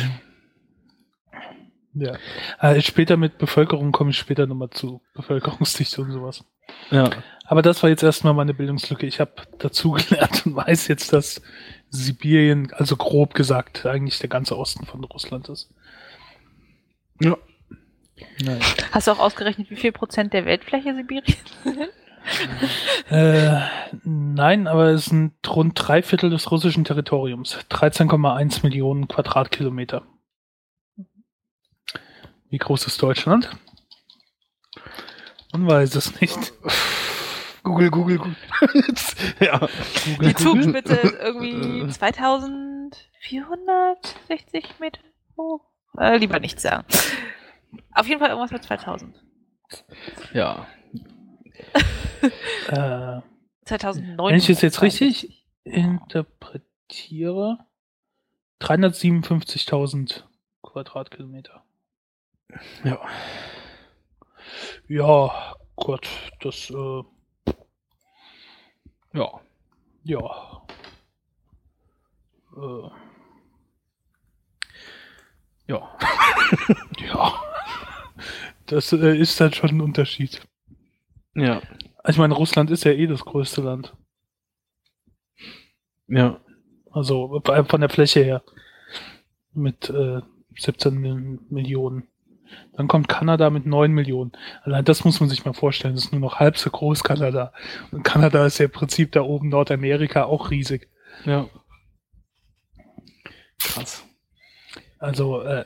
Ja. 2.01 2.13
Äh, 2.59 2.81
später 2.81 3.17
mit 3.17 3.37
Bevölkerung 3.37 3.91
komme 3.91 4.11
ich 4.11 4.17
später 4.17 4.47
nochmal 4.47 4.69
zu 4.69 5.01
Bevölkerungsdichte 5.13 6.01
und 6.01 6.11
sowas. 6.11 6.43
Ja. 6.91 7.09
Aber 7.45 7.61
das 7.61 7.81
war 7.81 7.89
jetzt 7.89 8.03
erstmal 8.03 8.33
meine 8.33 8.53
Bildungslücke. 8.53 9.05
Ich 9.05 9.19
habe 9.19 9.31
dazugelernt 9.57 10.45
und 10.45 10.55
weiß 10.55 10.87
jetzt, 10.87 11.13
dass 11.13 11.41
Sibirien, 11.89 12.71
also 12.73 12.95
grob 12.95 13.33
gesagt, 13.33 13.85
eigentlich 13.85 14.19
der 14.19 14.29
ganze 14.29 14.57
Osten 14.57 14.85
von 14.85 15.03
Russland 15.03 15.49
ist. 15.49 15.69
Ja. 17.21 17.37
Naja. 18.43 18.59
Hast 18.91 19.07
du 19.07 19.11
auch 19.11 19.19
ausgerechnet, 19.19 19.69
wie 19.69 19.75
viel 19.75 19.91
Prozent 19.91 20.33
der 20.33 20.45
Weltfläche 20.45 20.95
Sibirien 20.95 21.35
sind? 21.63 21.89
Äh, 23.09 23.59
nein, 24.03 24.67
aber 24.67 24.89
es 24.89 25.05
sind 25.05 25.33
rund 25.47 25.73
drei 25.75 26.03
Viertel 26.03 26.29
des 26.29 26.51
russischen 26.51 26.83
Territoriums. 26.83 27.57
13,1 27.71 28.61
Millionen 28.61 29.07
Quadratkilometer. 29.07 30.03
Wie 32.49 32.57
groß 32.57 32.87
ist 32.87 33.01
Deutschland? 33.01 33.49
Man 35.51 35.67
weiß 35.67 35.95
es 35.95 36.19
nicht. 36.19 36.53
Google, 37.63 37.89
Google, 37.91 38.17
Google. 38.17 38.35
ja. 39.39 39.67
Die 40.21 40.33
Zugspitze 40.33 40.95
ist 40.95 41.13
irgendwie 41.19 41.87
2460 41.91 44.79
Meter 44.79 45.01
hoch. 45.37 45.61
Äh, 45.97 46.17
lieber 46.17 46.39
nicht 46.39 46.59
sagen. 46.59 46.85
Auf 47.93 48.07
jeden 48.07 48.19
Fall 48.19 48.29
irgendwas 48.29 48.51
mit 48.51 48.63
2000. 48.63 49.23
Ja. 50.33 50.65
Äh, 52.67 53.21
2009. 53.65 54.31
wenn 54.31 54.37
ich 54.37 54.49
es 54.49 54.61
jetzt 54.61 54.81
richtig 54.81 55.45
interpretiere, 55.63 57.59
357.000 58.61 60.23
Quadratkilometer. 60.63 61.63
Ja. 62.83 62.99
Ja, 64.87 65.55
Gott, 65.75 66.07
das, 66.41 66.69
äh, 66.71 67.03
Ja. 69.13 69.41
ja. 70.03 70.65
Äh, 72.55 72.89
Ja. 75.67 75.97
ja. 76.99 77.43
Das 78.65 78.91
äh, 78.93 79.15
ist 79.17 79.39
dann 79.39 79.53
schon 79.53 79.69
ein 79.69 79.81
Unterschied. 79.81 80.41
Ja. 81.35 81.61
Ich 82.07 82.17
meine, 82.17 82.33
Russland 82.33 82.71
ist 82.71 82.83
ja 82.85 82.91
eh 82.91 83.05
das 83.07 83.23
größte 83.23 83.61
Land. 83.61 83.95
Ja. 86.07 86.39
Also 86.91 87.39
von 87.43 87.81
der 87.81 87.89
Fläche 87.89 88.23
her. 88.23 88.43
Mit 89.53 89.89
äh, 89.91 90.21
17 90.57 90.95
Mil- 90.95 91.39
Millionen. 91.49 92.07
Dann 92.73 92.87
kommt 92.87 93.07
Kanada 93.09 93.49
mit 93.49 93.65
9 93.65 93.91
Millionen. 93.91 94.31
Allein 94.63 94.85
das 94.85 95.03
muss 95.03 95.19
man 95.19 95.29
sich 95.29 95.45
mal 95.45 95.53
vorstellen. 95.53 95.95
Das 95.95 96.05
ist 96.05 96.11
nur 96.11 96.21
noch 96.21 96.39
halb 96.39 96.57
so 96.57 96.69
groß 96.69 97.03
Kanada. 97.03 97.53
Und 97.91 98.03
Kanada 98.03 98.45
ist 98.45 98.57
ja 98.57 98.65
im 98.65 98.71
Prinzip 98.71 99.11
da 99.11 99.21
oben 99.21 99.49
Nordamerika 99.49 100.23
auch 100.23 100.49
riesig. 100.49 100.87
Ja. 101.25 101.47
Krass. 103.61 104.05
Also, 104.97 105.41
äh, 105.41 105.65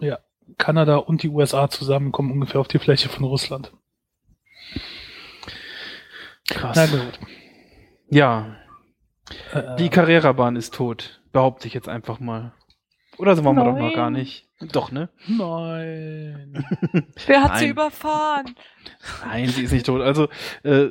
ja, 0.00 0.18
Kanada 0.56 0.96
und 0.96 1.22
die 1.22 1.28
USA 1.28 1.68
zusammen 1.68 2.12
kommen 2.12 2.32
ungefähr 2.32 2.60
auf 2.60 2.68
die 2.68 2.78
Fläche 2.78 3.08
von 3.08 3.24
Russland. 3.24 3.72
Krass. 6.48 6.76
Na 6.76 6.86
gut. 6.86 7.18
Ja. 8.10 8.56
Äh, 9.52 9.76
Die 9.76 9.90
Carrera-Bahn 9.90 10.56
ist 10.56 10.74
tot. 10.74 11.20
Behaupte 11.32 11.68
ich 11.68 11.74
jetzt 11.74 11.88
einfach 11.88 12.20
mal. 12.20 12.52
Oder 13.18 13.36
so 13.36 13.44
wollen 13.44 13.56
wir 13.56 13.64
doch 13.64 13.72
noch 13.72 13.80
Nein. 13.80 13.94
gar 13.94 14.10
nicht. 14.10 14.46
Doch, 14.72 14.90
ne? 14.92 15.08
Nein. 15.26 16.64
Wer 17.26 17.42
hat 17.42 17.58
sie 17.58 17.64
Nein. 17.64 17.70
überfahren? 17.70 18.54
Nein, 19.24 19.48
sie 19.48 19.64
ist 19.64 19.72
nicht 19.72 19.86
tot. 19.86 20.00
Also, 20.00 20.28
äh, 20.62 20.88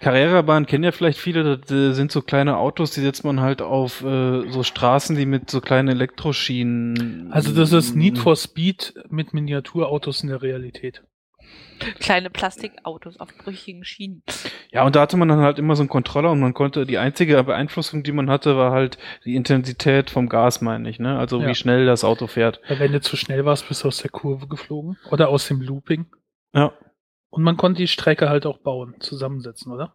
Carrera-Bahn 0.00 0.66
kennen 0.66 0.84
ja 0.84 0.92
vielleicht 0.92 1.18
viele, 1.18 1.58
das 1.58 1.70
äh, 1.70 1.92
sind 1.92 2.12
so 2.12 2.20
kleine 2.20 2.58
Autos, 2.58 2.90
die 2.90 3.00
setzt 3.00 3.24
man 3.24 3.40
halt 3.40 3.62
auf 3.62 4.02
äh, 4.02 4.48
so 4.50 4.62
Straßen, 4.62 5.16
die 5.16 5.26
mit 5.26 5.50
so 5.50 5.60
kleinen 5.60 5.88
Elektroschienen. 5.88 7.32
Also 7.32 7.52
das 7.52 7.72
ist 7.72 7.96
Need 7.96 8.18
for 8.18 8.36
Speed 8.36 8.94
mit 9.08 9.32
Miniaturautos 9.32 10.22
in 10.22 10.28
der 10.28 10.42
Realität. 10.42 11.02
Kleine 12.00 12.30
Plastikautos 12.30 13.18
auf 13.20 13.28
brüchigen 13.36 13.84
Schienen. 13.84 14.22
Ja, 14.70 14.84
und 14.84 14.96
da 14.96 15.00
hatte 15.02 15.16
man 15.16 15.28
dann 15.28 15.40
halt 15.40 15.58
immer 15.58 15.76
so 15.76 15.82
einen 15.82 15.88
Controller 15.88 16.30
und 16.32 16.40
man 16.40 16.54
konnte, 16.54 16.86
die 16.86 16.98
einzige 16.98 17.42
Beeinflussung, 17.44 18.02
die 18.02 18.12
man 18.12 18.30
hatte, 18.30 18.56
war 18.56 18.72
halt 18.72 18.98
die 19.24 19.34
Intensität 19.36 20.10
vom 20.10 20.28
Gas, 20.28 20.60
meine 20.60 20.88
ich, 20.88 20.98
ne? 20.98 21.18
Also 21.18 21.40
Ja. 21.40 21.48
wie 21.48 21.54
schnell 21.54 21.86
das 21.86 22.04
Auto 22.04 22.26
fährt. 22.26 22.60
Weil 22.68 22.78
wenn 22.80 22.92
du 22.92 23.00
zu 23.00 23.16
schnell 23.16 23.44
warst, 23.44 23.68
bist 23.68 23.84
du 23.84 23.88
aus 23.88 23.98
der 23.98 24.10
Kurve 24.10 24.46
geflogen. 24.48 24.96
Oder 25.10 25.28
aus 25.28 25.48
dem 25.48 25.60
Looping. 25.60 26.06
Ja, 26.54 26.72
Und 27.30 27.42
man 27.42 27.56
konnte 27.56 27.78
die 27.82 27.88
Strecke 27.88 28.28
halt 28.30 28.46
auch 28.46 28.58
bauen, 28.58 28.94
zusammensetzen, 29.00 29.72
oder? 29.72 29.94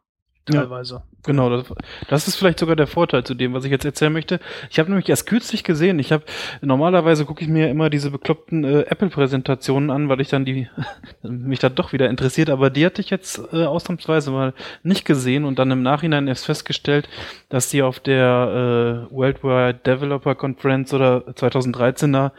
Ja. 0.49 0.61
Teilweise. 0.61 1.03
genau. 1.23 1.49
Das, 1.49 1.71
das 2.07 2.27
ist 2.27 2.35
vielleicht 2.35 2.59
sogar 2.59 2.75
der 2.75 2.87
Vorteil 2.87 3.23
zu 3.23 3.35
dem, 3.35 3.53
was 3.53 3.63
ich 3.63 3.69
jetzt 3.69 3.85
erzählen 3.85 4.11
möchte. 4.11 4.39
Ich 4.71 4.79
habe 4.79 4.89
nämlich 4.89 5.07
erst 5.07 5.27
kürzlich 5.27 5.63
gesehen, 5.63 5.99
ich 5.99 6.11
habe, 6.11 6.23
normalerweise 6.61 7.25
gucke 7.25 7.43
ich 7.43 7.47
mir 7.47 7.69
immer 7.69 7.91
diese 7.91 8.09
bekloppten 8.09 8.63
äh, 8.63 8.81
Apple-Präsentationen 8.81 9.91
an, 9.91 10.09
weil 10.09 10.19
ich 10.19 10.29
dann 10.29 10.43
die, 10.43 10.67
mich 11.21 11.59
da 11.59 11.69
doch 11.69 11.93
wieder 11.93 12.09
interessiert, 12.09 12.49
aber 12.49 12.71
die 12.71 12.85
hatte 12.85 13.01
ich 13.01 13.11
jetzt 13.11 13.39
äh, 13.53 13.65
ausnahmsweise 13.65 14.31
mal 14.31 14.53
nicht 14.81 15.05
gesehen 15.05 15.45
und 15.45 15.59
dann 15.59 15.69
im 15.69 15.83
Nachhinein 15.83 16.27
erst 16.27 16.47
festgestellt, 16.47 17.07
dass 17.49 17.69
die 17.69 17.83
auf 17.83 17.99
der 17.99 19.07
äh, 19.11 19.13
Worldwide 19.13 19.79
Developer 19.85 20.33
Conference 20.33 20.91
oder 20.91 21.19
2013er 21.35 22.31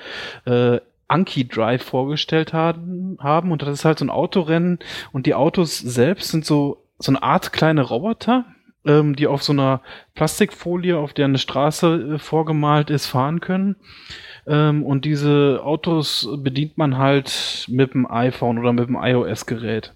äh, 0.46 0.80
Anki 1.06 1.46
Drive 1.46 1.84
vorgestellt 1.84 2.52
haben, 2.52 3.18
haben 3.20 3.52
und 3.52 3.62
das 3.62 3.68
ist 3.68 3.84
halt 3.84 3.98
so 3.98 4.04
ein 4.06 4.10
Autorennen 4.10 4.78
und 5.12 5.26
die 5.26 5.34
Autos 5.34 5.78
selbst 5.78 6.30
sind 6.30 6.44
so 6.44 6.81
so 7.02 7.12
eine 7.12 7.22
Art 7.22 7.52
kleine 7.52 7.82
Roboter, 7.82 8.44
ähm, 8.84 9.16
die 9.16 9.26
auf 9.26 9.42
so 9.42 9.52
einer 9.52 9.80
Plastikfolie, 10.14 10.96
auf 10.96 11.12
der 11.12 11.26
eine 11.26 11.38
Straße 11.38 12.14
äh, 12.14 12.18
vorgemalt 12.18 12.90
ist, 12.90 13.06
fahren 13.06 13.40
können. 13.40 13.76
Ähm, 14.46 14.82
und 14.82 15.04
diese 15.04 15.60
Autos 15.62 16.28
bedient 16.38 16.76
man 16.76 16.98
halt 16.98 17.66
mit 17.68 17.94
dem 17.94 18.10
iPhone 18.10 18.58
oder 18.58 18.72
mit 18.72 18.88
dem 18.88 18.96
iOS-Gerät. 19.00 19.94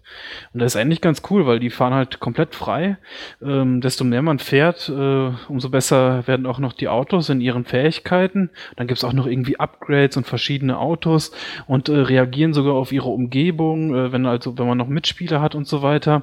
Und 0.53 0.61
das 0.61 0.75
ist 0.75 0.81
eigentlich 0.81 1.01
ganz 1.01 1.23
cool, 1.31 1.47
weil 1.47 1.59
die 1.59 1.71
fahren 1.71 1.95
halt 1.95 2.21
komplett 2.21 2.55
frei. 2.55 2.99
Ähm, 3.43 3.81
desto 3.81 4.05
mehr 4.05 4.23
man 4.23 4.39
fährt, 4.39 4.89
äh, 4.89 5.31
umso 5.49 5.69
besser 5.71 6.27
werden 6.27 6.47
auch 6.47 6.59
noch 6.59 6.73
die 6.73 6.89
Autos 6.89 7.29
in 7.29 7.41
ihren 7.41 7.65
Fähigkeiten. 7.65 8.51
Dann 8.77 8.87
gibt's 8.87 9.05
auch 9.05 9.13
noch 9.13 9.27
irgendwie 9.27 9.59
Upgrades 9.59 10.17
und 10.17 10.27
verschiedene 10.27 10.79
Autos 10.79 11.33
und 11.67 11.89
äh, 11.89 11.97
reagieren 11.97 12.55
sogar 12.55 12.75
auf 12.75 12.93
ihre 12.93 13.09
Umgebung, 13.09 13.95
äh, 13.95 14.13
wenn 14.13 14.27
also 14.27 14.57
wenn 14.59 14.67
man 14.67 14.79
noch 14.79 14.89
Mitspieler 14.89 15.41
hat 15.41 15.55
und 15.55 15.67
so 15.67 15.83
weiter. 15.83 16.23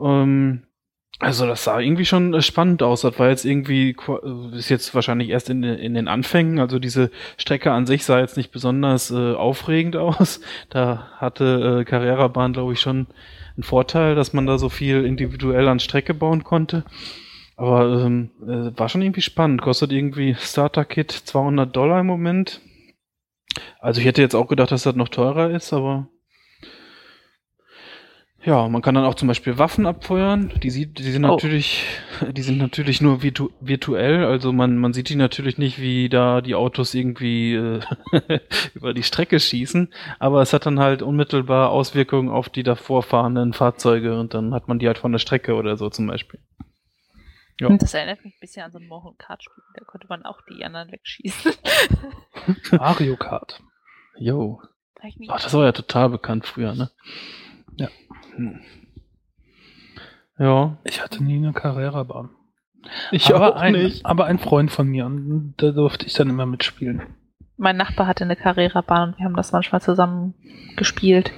Ähm, 0.00 0.62
also 1.20 1.46
das 1.46 1.64
sah 1.64 1.78
irgendwie 1.80 2.04
schon 2.06 2.34
äh, 2.34 2.42
spannend 2.42 2.82
aus. 2.82 3.02
Das 3.02 3.18
war 3.18 3.28
jetzt 3.28 3.44
irgendwie, 3.44 3.90
äh, 4.08 4.56
ist 4.56 4.68
jetzt 4.70 4.94
wahrscheinlich 4.94 5.28
erst 5.28 5.50
in, 5.50 5.62
den- 5.62 5.78
in 5.78 5.94
den 5.94 6.08
Anfängen. 6.08 6.58
Also 6.58 6.78
diese 6.78 7.10
Strecke 7.36 7.70
an 7.72 7.86
sich 7.86 8.04
sah 8.04 8.18
jetzt 8.20 8.36
nicht 8.36 8.50
besonders 8.50 9.10
äh, 9.10 9.34
aufregend 9.34 9.96
aus. 9.96 10.40
Da 10.70 11.08
hatte 11.18 11.80
äh, 11.80 11.84
Carrera-Bahn, 11.84 12.52
glaube 12.54 12.72
ich, 12.72 12.80
schon 12.80 13.06
einen 13.56 13.62
Vorteil, 13.62 14.14
dass 14.14 14.32
man 14.32 14.46
da 14.46 14.58
so 14.58 14.68
viel 14.68 15.04
individuell 15.04 15.68
an 15.68 15.80
Strecke 15.80 16.14
bauen 16.14 16.42
konnte. 16.44 16.84
Aber 17.56 18.04
ähm, 18.06 18.30
äh, 18.42 18.78
war 18.78 18.88
schon 18.88 19.02
irgendwie 19.02 19.20
spannend. 19.20 19.60
Kostet 19.60 19.92
irgendwie 19.92 20.34
Starter-Kit 20.38 21.10
200 21.12 21.76
Dollar 21.76 22.00
im 22.00 22.06
Moment. 22.06 22.60
Also 23.80 24.00
ich 24.00 24.06
hätte 24.06 24.22
jetzt 24.22 24.34
auch 24.34 24.48
gedacht, 24.48 24.70
dass 24.72 24.84
das 24.84 24.94
noch 24.96 25.08
teurer 25.08 25.50
ist, 25.50 25.72
aber 25.72 26.08
ja, 28.42 28.68
man 28.68 28.80
kann 28.82 28.94
dann 28.94 29.04
auch 29.04 29.14
zum 29.14 29.28
Beispiel 29.28 29.58
Waffen 29.58 29.86
abfeuern. 29.86 30.52
Die 30.62 30.70
sieht, 30.70 30.98
die 30.98 31.10
sind 31.10 31.24
Oh. 31.24 31.28
natürlich, 31.28 31.84
die 32.32 32.42
sind 32.42 32.58
natürlich 32.58 33.00
nur 33.00 33.22
virtu 33.22 33.50
virtuell. 33.60 34.24
Also 34.24 34.52
man, 34.52 34.78
man 34.78 34.92
sieht 34.92 35.08
die 35.10 35.16
natürlich 35.16 35.58
nicht, 35.58 35.80
wie 35.80 36.08
da 36.08 36.40
die 36.40 36.54
Autos 36.54 36.94
irgendwie 36.94 37.54
äh, 37.54 37.80
über 38.74 38.94
die 38.94 39.02
Strecke 39.02 39.38
schießen. 39.38 39.92
Aber 40.18 40.40
es 40.42 40.52
hat 40.52 40.64
dann 40.66 40.80
halt 40.80 41.02
unmittelbar 41.02 41.70
Auswirkungen 41.70 42.30
auf 42.30 42.48
die 42.48 42.62
davor 42.62 43.02
fahrenden 43.02 43.52
Fahrzeuge 43.52 44.18
und 44.18 44.32
dann 44.32 44.54
hat 44.54 44.68
man 44.68 44.78
die 44.78 44.86
halt 44.86 44.98
von 44.98 45.12
der 45.12 45.18
Strecke 45.18 45.54
oder 45.54 45.76
so 45.76 45.90
zum 45.90 46.06
Beispiel. 46.06 46.40
Ja. 47.60 47.68
Das 47.76 47.92
erinnert 47.92 48.24
mich 48.24 48.34
ein 48.34 48.40
bisschen 48.40 48.62
an 48.62 48.72
so 48.72 48.78
ein 48.78 48.88
Mario 48.88 49.14
Kart 49.18 49.42
Spiel. 49.44 49.62
Da 49.74 49.84
konnte 49.84 50.06
man 50.08 50.24
auch 50.24 50.40
die 50.48 50.64
anderen 50.64 50.90
wegschießen. 50.90 51.52
Mario 52.72 53.16
Kart. 53.16 53.60
Nie 55.18 55.28
Ach, 55.30 55.42
das 55.42 55.52
war 55.52 55.64
ja 55.64 55.72
total 55.72 56.08
bekannt 56.08 56.46
früher, 56.46 56.74
ne? 56.74 56.90
Ja. 57.76 57.88
Hm. 58.36 58.60
Ja, 60.38 60.78
Ich 60.84 61.02
hatte 61.02 61.22
nie 61.22 61.36
eine 61.36 61.52
Carrera-Bahn. 61.52 62.30
ich 63.10 63.34
aber 63.34 63.56
auch 63.56 63.60
ein, 63.60 63.74
nicht. 63.74 64.06
Aber 64.06 64.24
ein 64.24 64.38
Freund 64.38 64.70
von 64.70 64.88
mir, 64.88 65.04
und 65.06 65.54
da 65.58 65.70
durfte 65.70 66.06
ich 66.06 66.14
dann 66.14 66.30
immer 66.30 66.46
mitspielen. 66.46 67.02
Mein 67.58 67.76
Nachbar 67.76 68.06
hatte 68.06 68.24
eine 68.24 68.36
Carrera-Bahn 68.36 69.10
und 69.10 69.18
wir 69.18 69.26
haben 69.26 69.36
das 69.36 69.52
manchmal 69.52 69.82
zusammen 69.82 70.34
gespielt. 70.76 71.30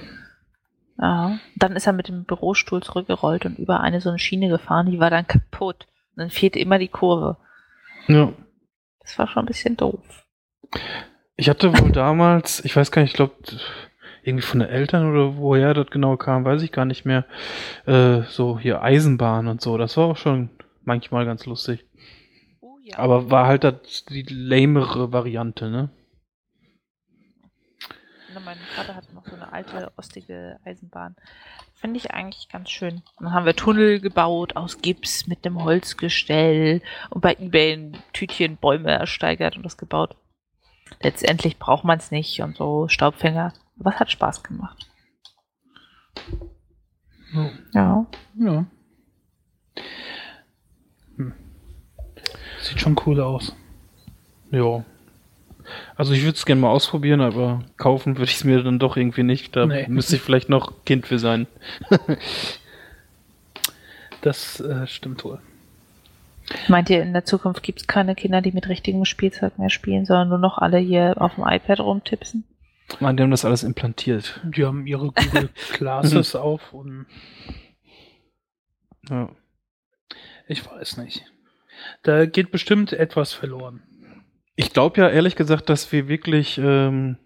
Ja. 0.97 1.37
Dann 1.57 1.75
ist 1.75 1.85
er 1.85 1.91
mit 1.91 2.07
dem 2.07 2.23
Bürostuhl 2.23 2.81
zurückgerollt 2.81 3.45
und 3.45 3.59
über 3.59 3.81
eine 3.81 3.99
so 3.99 4.09
eine 4.09 4.19
Schiene 4.19 4.47
gefahren, 4.47 4.89
die 4.89 4.99
war 4.99 5.09
dann 5.09 5.27
kaputt. 5.27 5.87
Und 6.15 6.21
dann 6.21 6.29
fehlte 6.29 6.59
immer 6.59 6.79
die 6.79 6.87
Kurve. 6.87 7.37
Ja. 8.07 8.31
Das 9.01 9.19
war 9.19 9.27
schon 9.27 9.43
ein 9.43 9.47
bisschen 9.47 9.75
doof. 9.75 10.25
Ich 11.35 11.49
hatte 11.49 11.77
wohl 11.77 11.91
damals, 11.91 12.63
ich 12.63 12.75
weiß 12.75 12.91
gar 12.91 13.01
nicht, 13.01 13.11
ich 13.11 13.15
glaube, 13.17 13.33
irgendwie 14.23 14.45
von 14.45 14.59
den 14.59 14.69
Eltern 14.69 15.11
oder 15.11 15.37
woher 15.37 15.73
das 15.73 15.87
genau 15.87 16.17
kam, 16.17 16.45
weiß 16.45 16.61
ich 16.61 16.71
gar 16.71 16.85
nicht 16.85 17.05
mehr. 17.05 17.25
Äh, 17.85 18.21
so 18.23 18.57
hier 18.57 18.81
Eisenbahn 18.81 19.47
und 19.47 19.61
so, 19.61 19.77
das 19.77 19.97
war 19.97 20.05
auch 20.05 20.17
schon 20.17 20.49
manchmal 20.83 21.25
ganz 21.25 21.45
lustig. 21.45 21.85
Oh 22.61 22.77
ja. 22.83 22.97
Aber 22.97 23.29
war 23.29 23.47
halt 23.47 23.63
das 23.63 24.05
die 24.05 24.25
lamere 24.29 25.11
Variante, 25.11 25.69
ne? 25.69 25.89
mein 28.43 28.57
Vater 28.75 28.95
hatte 28.95 29.13
noch 29.13 29.25
so 29.25 29.35
eine 29.35 29.51
alte, 29.51 29.91
ostige 29.97 30.59
Eisenbahn. 30.65 31.15
Finde 31.73 31.97
ich 31.97 32.11
eigentlich 32.11 32.49
ganz 32.49 32.69
schön. 32.69 33.01
Dann 33.19 33.31
haben 33.31 33.45
wir 33.45 33.55
Tunnel 33.55 33.99
gebaut 33.99 34.55
aus 34.55 34.81
Gips 34.81 35.27
mit 35.27 35.45
einem 35.45 35.63
Holzgestell 35.63 36.81
und 37.09 37.21
bei 37.21 37.35
Ebay 37.39 37.73
ein 37.73 37.97
Tütchen 38.13 38.57
Bäume 38.57 38.91
ersteigert 38.91 39.55
und 39.55 39.63
das 39.63 39.77
gebaut. 39.77 40.15
Letztendlich 41.01 41.57
braucht 41.57 41.83
man 41.83 41.97
es 41.97 42.11
nicht 42.11 42.41
und 42.41 42.57
so 42.57 42.87
Staubfänger. 42.87 43.53
Aber 43.79 43.93
es 43.93 43.99
hat 43.99 44.11
Spaß 44.11 44.43
gemacht. 44.43 44.87
Ja. 47.73 48.05
Ja. 48.35 48.65
Hm. 51.17 51.33
Sieht 52.61 52.79
schon 52.79 52.95
cool 53.05 53.19
aus. 53.19 53.55
Ja. 54.51 54.83
Also 55.95 56.13
ich 56.13 56.23
würde 56.23 56.35
es 56.35 56.45
gerne 56.45 56.61
mal 56.61 56.69
ausprobieren, 56.69 57.21
aber 57.21 57.63
kaufen 57.77 58.17
würde 58.17 58.29
ich 58.29 58.35
es 58.35 58.43
mir 58.43 58.61
dann 58.63 58.79
doch 58.79 58.97
irgendwie 58.97 59.23
nicht. 59.23 59.55
Da 59.55 59.65
nee. 59.65 59.87
müsste 59.87 60.17
ich 60.17 60.21
vielleicht 60.21 60.49
noch 60.49 60.85
Kind 60.85 61.07
für 61.07 61.19
sein. 61.19 61.47
das 64.21 64.59
äh, 64.59 64.85
stimmt 64.87 65.23
wohl. 65.23 65.39
Meint 66.67 66.89
ihr, 66.89 67.01
in 67.01 67.13
der 67.13 67.25
Zukunft 67.25 67.63
gibt 67.63 67.81
es 67.81 67.87
keine 67.87 68.15
Kinder, 68.15 68.41
die 68.41 68.51
mit 68.51 68.67
richtigem 68.67 69.05
Spielzeug 69.05 69.57
mehr 69.57 69.69
spielen, 69.69 70.05
sondern 70.05 70.29
nur 70.29 70.37
noch 70.37 70.57
alle 70.57 70.77
hier 70.77 71.15
auf 71.17 71.35
dem 71.35 71.45
iPad 71.47 71.79
rumtipsen? 71.79 72.43
Man, 72.99 73.17
die 73.17 73.23
haben 73.23 73.31
das 73.31 73.45
alles 73.45 73.63
implantiert. 73.63 74.39
Die 74.43 74.65
haben 74.65 74.85
ihre 74.85 75.11
Google 75.11 75.49
Classes 75.73 76.35
auf 76.35 76.73
und. 76.73 77.05
Ja. 79.09 79.29
Ich 80.47 80.65
weiß 80.65 80.97
nicht. 80.97 81.25
Da 82.03 82.25
geht 82.25 82.51
bestimmt 82.51 82.93
etwas 82.93 83.33
verloren. 83.33 83.81
Ich 84.55 84.71
glaube 84.71 85.01
ja 85.01 85.09
ehrlich 85.09 85.35
gesagt, 85.35 85.69
dass 85.69 85.91
wir 85.91 86.07
wirklich, 86.07 86.59
ähm, 86.63 87.17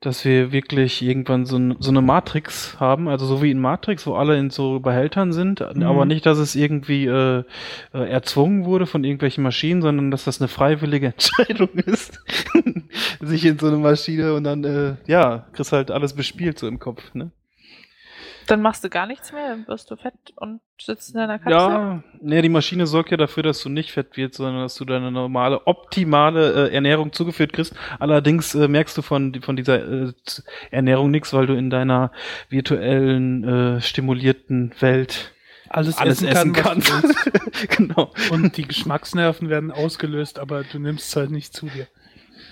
dass 0.00 0.24
wir 0.24 0.52
wirklich 0.52 1.02
irgendwann 1.02 1.44
so, 1.44 1.58
so, 1.80 1.90
eine 1.90 2.00
Matrix 2.00 2.80
haben, 2.80 3.08
also 3.08 3.26
so 3.26 3.42
wie 3.42 3.50
in 3.50 3.60
Matrix, 3.60 4.06
wo 4.06 4.14
alle 4.14 4.38
in 4.38 4.50
so 4.50 4.80
Behältern 4.80 5.32
sind, 5.32 5.60
mhm. 5.60 5.82
aber 5.82 6.06
nicht, 6.06 6.24
dass 6.24 6.38
es 6.38 6.54
irgendwie 6.54 7.06
äh, 7.06 7.44
äh, 7.92 8.10
erzwungen 8.10 8.64
wurde 8.64 8.86
von 8.86 9.04
irgendwelchen 9.04 9.42
Maschinen, 9.42 9.82
sondern 9.82 10.10
dass 10.10 10.24
das 10.24 10.40
eine 10.40 10.48
freiwillige 10.48 11.06
Entscheidung 11.14 11.70
ist, 11.74 12.22
sich 13.20 13.44
in 13.44 13.58
so 13.58 13.68
eine 13.68 13.76
Maschine 13.76 14.34
und 14.34 14.44
dann, 14.44 14.64
äh, 14.64 14.96
ja, 15.06 15.46
kriegst 15.52 15.72
halt 15.72 15.90
alles 15.90 16.14
bespielt 16.14 16.58
so 16.58 16.68
im 16.68 16.78
Kopf, 16.78 17.14
ne? 17.14 17.30
Dann 18.46 18.62
machst 18.62 18.84
du 18.84 18.88
gar 18.88 19.06
nichts 19.06 19.32
mehr, 19.32 19.48
dann 19.48 19.66
wirst 19.66 19.90
du 19.90 19.96
fett 19.96 20.14
und 20.36 20.60
sitzt 20.80 21.10
in 21.10 21.16
deiner 21.16 21.38
Kapsel. 21.38 21.52
Ja, 21.52 22.02
nee, 22.20 22.42
die 22.42 22.48
Maschine 22.48 22.86
sorgt 22.86 23.10
ja 23.10 23.16
dafür, 23.16 23.42
dass 23.42 23.60
du 23.60 23.68
nicht 23.68 23.90
fett 23.90 24.16
wirst, 24.16 24.34
sondern 24.34 24.62
dass 24.62 24.76
du 24.76 24.84
deine 24.84 25.10
normale, 25.10 25.66
optimale 25.66 26.68
äh, 26.68 26.74
Ernährung 26.74 27.12
zugeführt 27.12 27.52
kriegst. 27.52 27.74
Allerdings 27.98 28.54
äh, 28.54 28.68
merkst 28.68 28.96
du 28.96 29.02
von, 29.02 29.34
von 29.42 29.56
dieser 29.56 30.06
äh, 30.06 30.12
Ernährung 30.70 31.10
nichts, 31.10 31.32
weil 31.32 31.46
du 31.46 31.54
in 31.54 31.70
deiner 31.70 32.12
virtuellen, 32.48 33.42
äh, 33.44 33.80
stimulierten 33.80 34.72
Welt 34.78 35.32
alles, 35.68 35.98
alles 35.98 36.22
essen, 36.22 36.28
essen 36.28 36.52
kannst. 36.52 36.92
genau. 37.76 38.12
Und 38.30 38.56
die 38.56 38.68
Geschmacksnerven 38.68 39.48
werden 39.48 39.72
ausgelöst, 39.72 40.38
aber 40.38 40.62
du 40.62 40.78
nimmst 40.78 41.08
es 41.08 41.16
halt 41.16 41.30
nicht 41.30 41.52
zu 41.52 41.66
dir. 41.66 41.88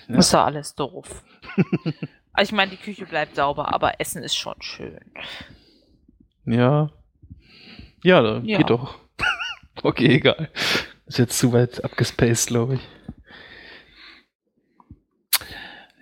Ja. 0.08 0.16
Ist 0.16 0.34
doch 0.34 0.44
alles 0.44 0.74
doof. 0.74 1.24
ich 2.40 2.52
meine, 2.52 2.70
die 2.70 2.76
Küche 2.76 3.06
bleibt 3.06 3.36
sauber, 3.36 3.72
aber 3.72 4.00
Essen 4.00 4.22
ist 4.22 4.36
schon 4.36 4.60
schön. 4.60 5.00
Ja. 6.44 6.90
Ja, 8.02 8.38
ja. 8.38 8.58
geht 8.58 8.70
doch. 8.70 8.98
okay, 9.82 10.16
egal. 10.16 10.50
Ist 11.06 11.18
jetzt 11.18 11.38
zu 11.38 11.52
weit 11.52 11.84
abgespaced, 11.84 12.48
glaube 12.48 12.74
ich. 12.74 12.88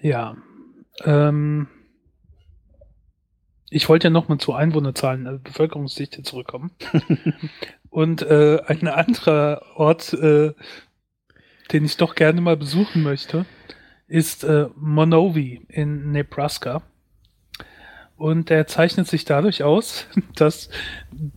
Ja. 0.01 0.37
Ähm, 1.05 1.69
ich 3.71 3.88
wollte 3.88 4.09
ja 4.09 4.11
nochmal 4.11 4.38
zu 4.38 4.53
Einwohnerzahlen, 4.53 5.27
also 5.27 5.38
Bevölkerungsdichte 5.38 6.23
zurückkommen. 6.23 6.73
Und 7.91 8.23
äh, 8.23 8.61
ein 8.67 8.87
anderer 8.88 9.62
Ort, 9.77 10.12
äh, 10.12 10.53
den 11.73 11.85
ich 11.85 11.97
doch 11.97 12.15
gerne 12.15 12.41
mal 12.41 12.57
besuchen 12.57 13.03
möchte, 13.03 13.47
ist 14.12 14.44
äh, 14.44 14.66
Monowi 14.77 15.62
in 15.68 16.12
Nebraska. 16.12 16.83
Und 18.18 18.51
der 18.51 18.66
zeichnet 18.66 19.09
sich 19.09 19.25
dadurch 19.25 19.62
aus, 19.62 20.07
dass 20.37 20.68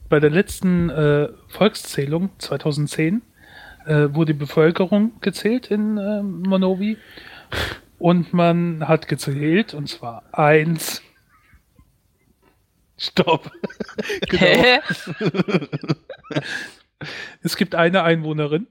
bei 0.10 0.20
der 0.20 0.30
letzten 0.30 0.90
äh, 0.90 1.30
Volkszählung 1.48 2.32
2010 2.38 3.22
äh, 3.86 4.10
wurde 4.14 4.34
die 4.34 4.40
Bevölkerung 4.40 5.14
gezählt 5.22 5.72
in 5.72 5.98
äh, 5.98 6.22
Monowi. 6.22 6.98
Und 7.98 8.34
man 8.34 8.86
hat 8.86 9.08
gezählt, 9.08 9.74
und 9.74 9.88
zwar 9.88 10.24
eins. 10.34 11.02
Stopp. 12.98 13.52
genau. 14.30 14.80
es 17.42 17.56
gibt 17.56 17.74
eine 17.74 18.04
Einwohnerin, 18.04 18.68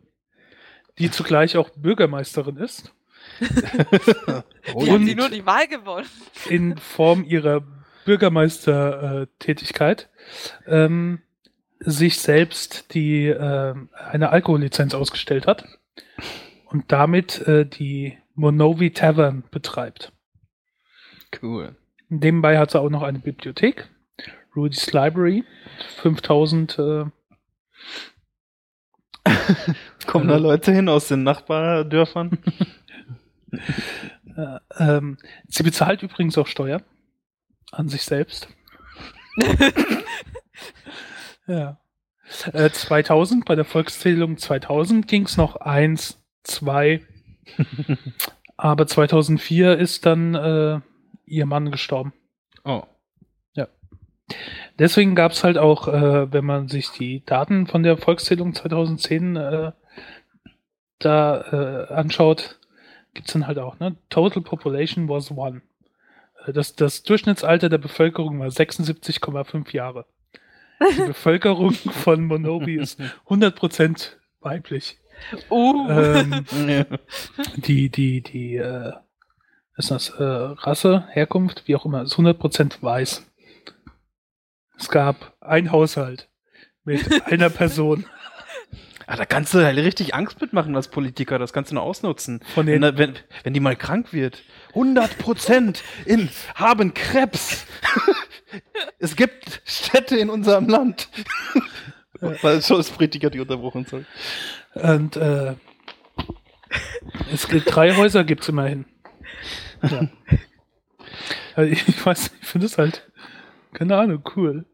die 0.99 1.11
zugleich 1.11 1.57
auch 1.57 1.71
Bürgermeisterin 1.71 2.59
ist. 2.59 2.93
Die 4.81 4.90
haben 4.90 5.07
sie 5.07 5.14
nur 5.14 5.29
die 5.29 5.47
Wahl 5.47 5.68
gewonnen. 5.68 6.09
In 6.49 6.77
Form 6.77 7.23
ihrer 7.25 7.62
Bürgermeistertätigkeit 8.05 10.09
ähm, 10.66 11.20
sich 11.81 12.18
selbst 12.18 12.94
die 12.94 13.27
äh, 13.27 13.75
eine 14.11 14.31
Alkohollizenz 14.31 14.94
ausgestellt 14.94 15.47
hat 15.47 15.64
und 16.66 16.92
damit 16.92 17.47
äh, 17.47 17.66
die 17.66 18.18
Monovi 18.35 18.92
Tavern 18.92 19.44
betreibt. 19.51 20.12
Cool. 21.42 21.77
Nebenbei 22.09 22.59
hat 22.59 22.70
sie 22.70 22.81
auch 22.81 22.90
noch 22.90 23.03
eine 23.03 23.18
Bibliothek, 23.18 23.88
Rudy's 24.55 24.92
Library, 24.92 25.44
5000 26.03 26.79
äh, 26.79 27.05
Kommen 30.07 30.29
da 30.29 30.37
Leute 30.37 30.73
hin 30.73 30.88
aus 30.88 31.09
den 31.09 31.23
Nachbardörfern? 31.23 32.38
äh, 34.37 34.59
ähm, 34.79 35.18
sie 35.48 35.62
bezahlt 35.62 36.03
übrigens 36.03 36.38
auch 36.38 36.46
Steuer 36.46 36.83
an 37.72 37.88
sich 37.88 38.03
selbst. 38.03 38.48
ja. 41.46 41.79
Äh, 42.53 42.70
2000, 42.70 43.44
bei 43.44 43.55
der 43.55 43.64
Volkszählung 43.64 44.38
2000 44.38 45.07
ging 45.07 45.24
es 45.24 45.37
noch 45.37 45.57
1, 45.57 46.22
2. 46.44 47.03
Aber 48.57 48.87
2004 48.87 49.79
ist 49.79 50.07
dann 50.07 50.35
äh, 50.35 50.81
ihr 51.27 51.46
Mann 51.46 51.70
gestorben. 51.70 52.12
Oh. 52.64 52.85
Ja. 53.55 53.68
Deswegen 54.79 55.14
gab 55.14 55.33
es 55.33 55.44
halt 55.44 55.59
auch, 55.59 55.88
äh, 55.88 56.33
wenn 56.33 56.44
man 56.44 56.68
sich 56.68 56.90
die 56.90 57.24
Daten 57.24 57.66
von 57.66 57.83
der 57.83 57.98
Volkszählung 57.98 58.55
2010 58.55 59.37
äh, 59.37 59.72
da 60.98 61.40
äh, 61.90 61.92
anschaut, 61.92 62.59
gibt 63.14 63.29
es 63.29 63.33
dann 63.33 63.46
halt 63.46 63.59
auch, 63.59 63.79
ne? 63.79 63.96
Total 64.11 64.42
Population 64.42 65.09
was 65.09 65.31
one. 65.31 65.62
Das, 66.46 66.74
das 66.74 67.03
Durchschnittsalter 67.05 67.68
der 67.68 67.79
Bevölkerung 67.79 68.38
war 68.40 68.48
76,5 68.48 69.72
Jahre. 69.72 70.05
Die 70.81 71.03
Bevölkerung 71.07 71.72
von 71.72 72.24
Monobi 72.24 72.77
ist 72.77 73.00
100% 73.29 74.11
weiblich. 74.40 74.98
Uh. 75.50 75.88
Ähm, 75.88 76.44
die, 77.56 77.88
die, 77.88 78.21
die, 78.21 78.56
äh, 78.56 78.92
ist 79.77 79.90
das 79.90 80.10
äh, 80.10 80.23
Rasse, 80.23 81.06
Herkunft, 81.10 81.67
wie 81.67 81.77
auch 81.77 81.85
immer, 81.85 82.02
ist 82.02 82.15
100% 82.15 82.83
weiß. 82.83 83.27
Es 84.79 84.88
gab 84.88 85.35
ein 85.40 85.73
Haushalt 85.73 86.29
mit 86.85 87.27
einer 87.27 87.50
Person. 87.50 88.06
Ah, 89.07 89.17
da 89.17 89.25
kannst 89.25 89.52
du 89.55 89.65
halt 89.65 89.79
richtig 89.79 90.15
Angst 90.15 90.40
mitmachen 90.40 90.75
als 90.77 90.88
Politiker, 90.88 91.38
das 91.38 91.52
kannst 91.52 91.71
du 91.71 91.75
nur 91.75 91.85
ausnutzen. 91.85 92.40
Von 92.55 92.67
den 92.67 92.83
wenn, 92.83 92.98
wenn, 92.98 93.15
wenn 93.42 93.55
die 93.55 93.61
mal 93.61 93.77
krank 93.77 94.13
wird. 94.13 94.42
100 94.71 95.19
Prozent 95.19 95.83
in, 96.07 96.31
haben 96.55 96.94
Krebs. 96.94 97.67
es 98.98 99.17
gibt 99.17 99.63
Städte 99.65 100.17
in 100.17 100.31
unserem 100.31 100.69
Land. 100.69 101.09
Weil 102.21 102.63
schon 102.63 102.79
das 102.79 102.90
Politiker, 102.90 103.31
die 103.31 103.40
unterbrochen 103.40 103.85
soll. 103.85 104.07
Und 104.75 105.17
äh, 105.17 105.55
es 107.33 107.48
gibt 107.48 107.75
drei 107.75 107.94
Häuser, 107.96 108.25
gibt 108.25 108.42
es 108.42 108.48
immerhin. 108.48 108.87
Ja. 109.83 110.09
Also 111.55 111.71
ich 111.71 112.07
weiß, 112.07 112.33
ich 112.40 112.48
finde 112.48 112.67
es 112.67 112.79
halt, 112.79 113.09
keine 113.73 113.96
Ahnung, 113.96 114.25
cool. 114.35 114.65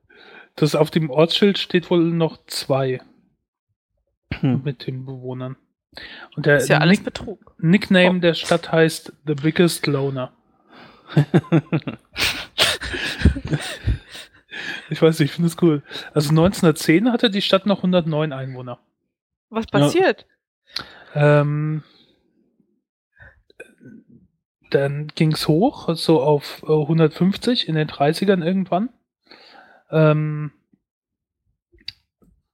Das 0.57 0.75
auf 0.75 0.91
dem 0.91 1.11
Ortsschild 1.11 1.59
steht 1.59 1.91
wohl 1.91 2.01
noch 2.01 2.39
zwei. 2.47 3.01
Mit 4.43 4.87
den 4.87 5.05
Bewohnern. 5.05 5.57
Und 6.37 6.47
der 6.47 6.59
ist 6.59 6.69
ja 6.69 6.79
alles 6.79 6.99
Nick 6.99 7.05
Betrug. 7.05 7.55
Nickname 7.59 8.19
oh. 8.19 8.21
der 8.21 8.35
Stadt 8.35 8.71
heißt 8.71 9.13
The 9.27 9.35
Biggest 9.35 9.87
Loner. 9.87 10.33
ich 14.91 15.03
weiß 15.03 15.19
nicht, 15.19 15.31
ich 15.31 15.35
finde 15.35 15.49
es 15.49 15.61
cool. 15.61 15.83
Also 16.15 16.31
1910 16.31 17.11
hatte 17.11 17.31
die 17.31 17.43
Stadt 17.43 17.67
noch 17.67 17.79
109 17.79 18.33
Einwohner. 18.33 18.79
Was 19.49 19.67
passiert? 19.67 20.27
Ja. 21.15 21.41
Ähm, 21.41 21.83
dann 24.71 25.09
ging's 25.09 25.49
hoch, 25.49 25.93
so 25.97 26.23
auf 26.23 26.63
äh, 26.63 26.73
150 26.73 27.69
in 27.69 27.75
den 27.75 27.89
30ern 27.89 28.45
irgendwann. 28.45 28.91
Ähm, 29.91 30.53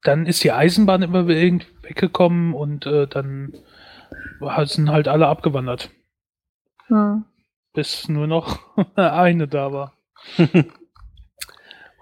dann 0.07 0.27
ist 0.27 0.45
die 0.45 0.53
Eisenbahn 0.53 1.03
immer 1.03 1.29
irgendwie 1.29 1.67
weggekommen 1.83 2.55
und 2.55 2.87
äh, 2.87 3.07
dann 3.07 3.55
sind 4.65 4.91
halt 4.91 5.09
alle 5.09 5.27
abgewandert. 5.27 5.91
Hm. 6.87 7.25
Bis 7.73 8.09
nur 8.09 8.27
noch 8.27 8.59
eine 8.95 9.49
da 9.49 9.73
war. 9.73 9.93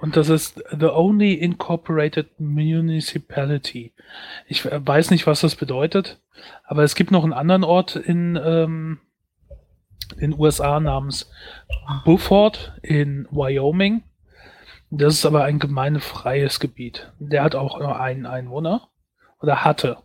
Und 0.00 0.16
das 0.16 0.28
ist 0.28 0.62
the 0.78 0.88
only 0.88 1.32
incorporated 1.32 2.38
municipality. 2.38 3.94
Ich 4.46 4.66
weiß 4.66 5.10
nicht, 5.10 5.26
was 5.26 5.40
das 5.40 5.56
bedeutet, 5.56 6.20
aber 6.64 6.82
es 6.82 6.94
gibt 6.94 7.10
noch 7.10 7.24
einen 7.24 7.32
anderen 7.32 7.64
Ort 7.64 7.96
in 7.96 8.38
ähm, 8.44 9.00
den 10.20 10.38
USA 10.38 10.78
namens 10.78 11.30
Beaufort 12.04 12.74
in 12.82 13.26
Wyoming. 13.30 14.02
Das 14.96 15.14
ist 15.14 15.26
aber 15.26 15.42
ein 15.44 15.58
gemeindefreies 15.58 16.60
Gebiet. 16.60 17.12
Der 17.18 17.42
hat 17.42 17.56
auch 17.56 17.80
nur 17.80 17.98
einen 17.98 18.26
Einwohner 18.26 18.88
oder 19.40 19.64
hatte. 19.64 19.98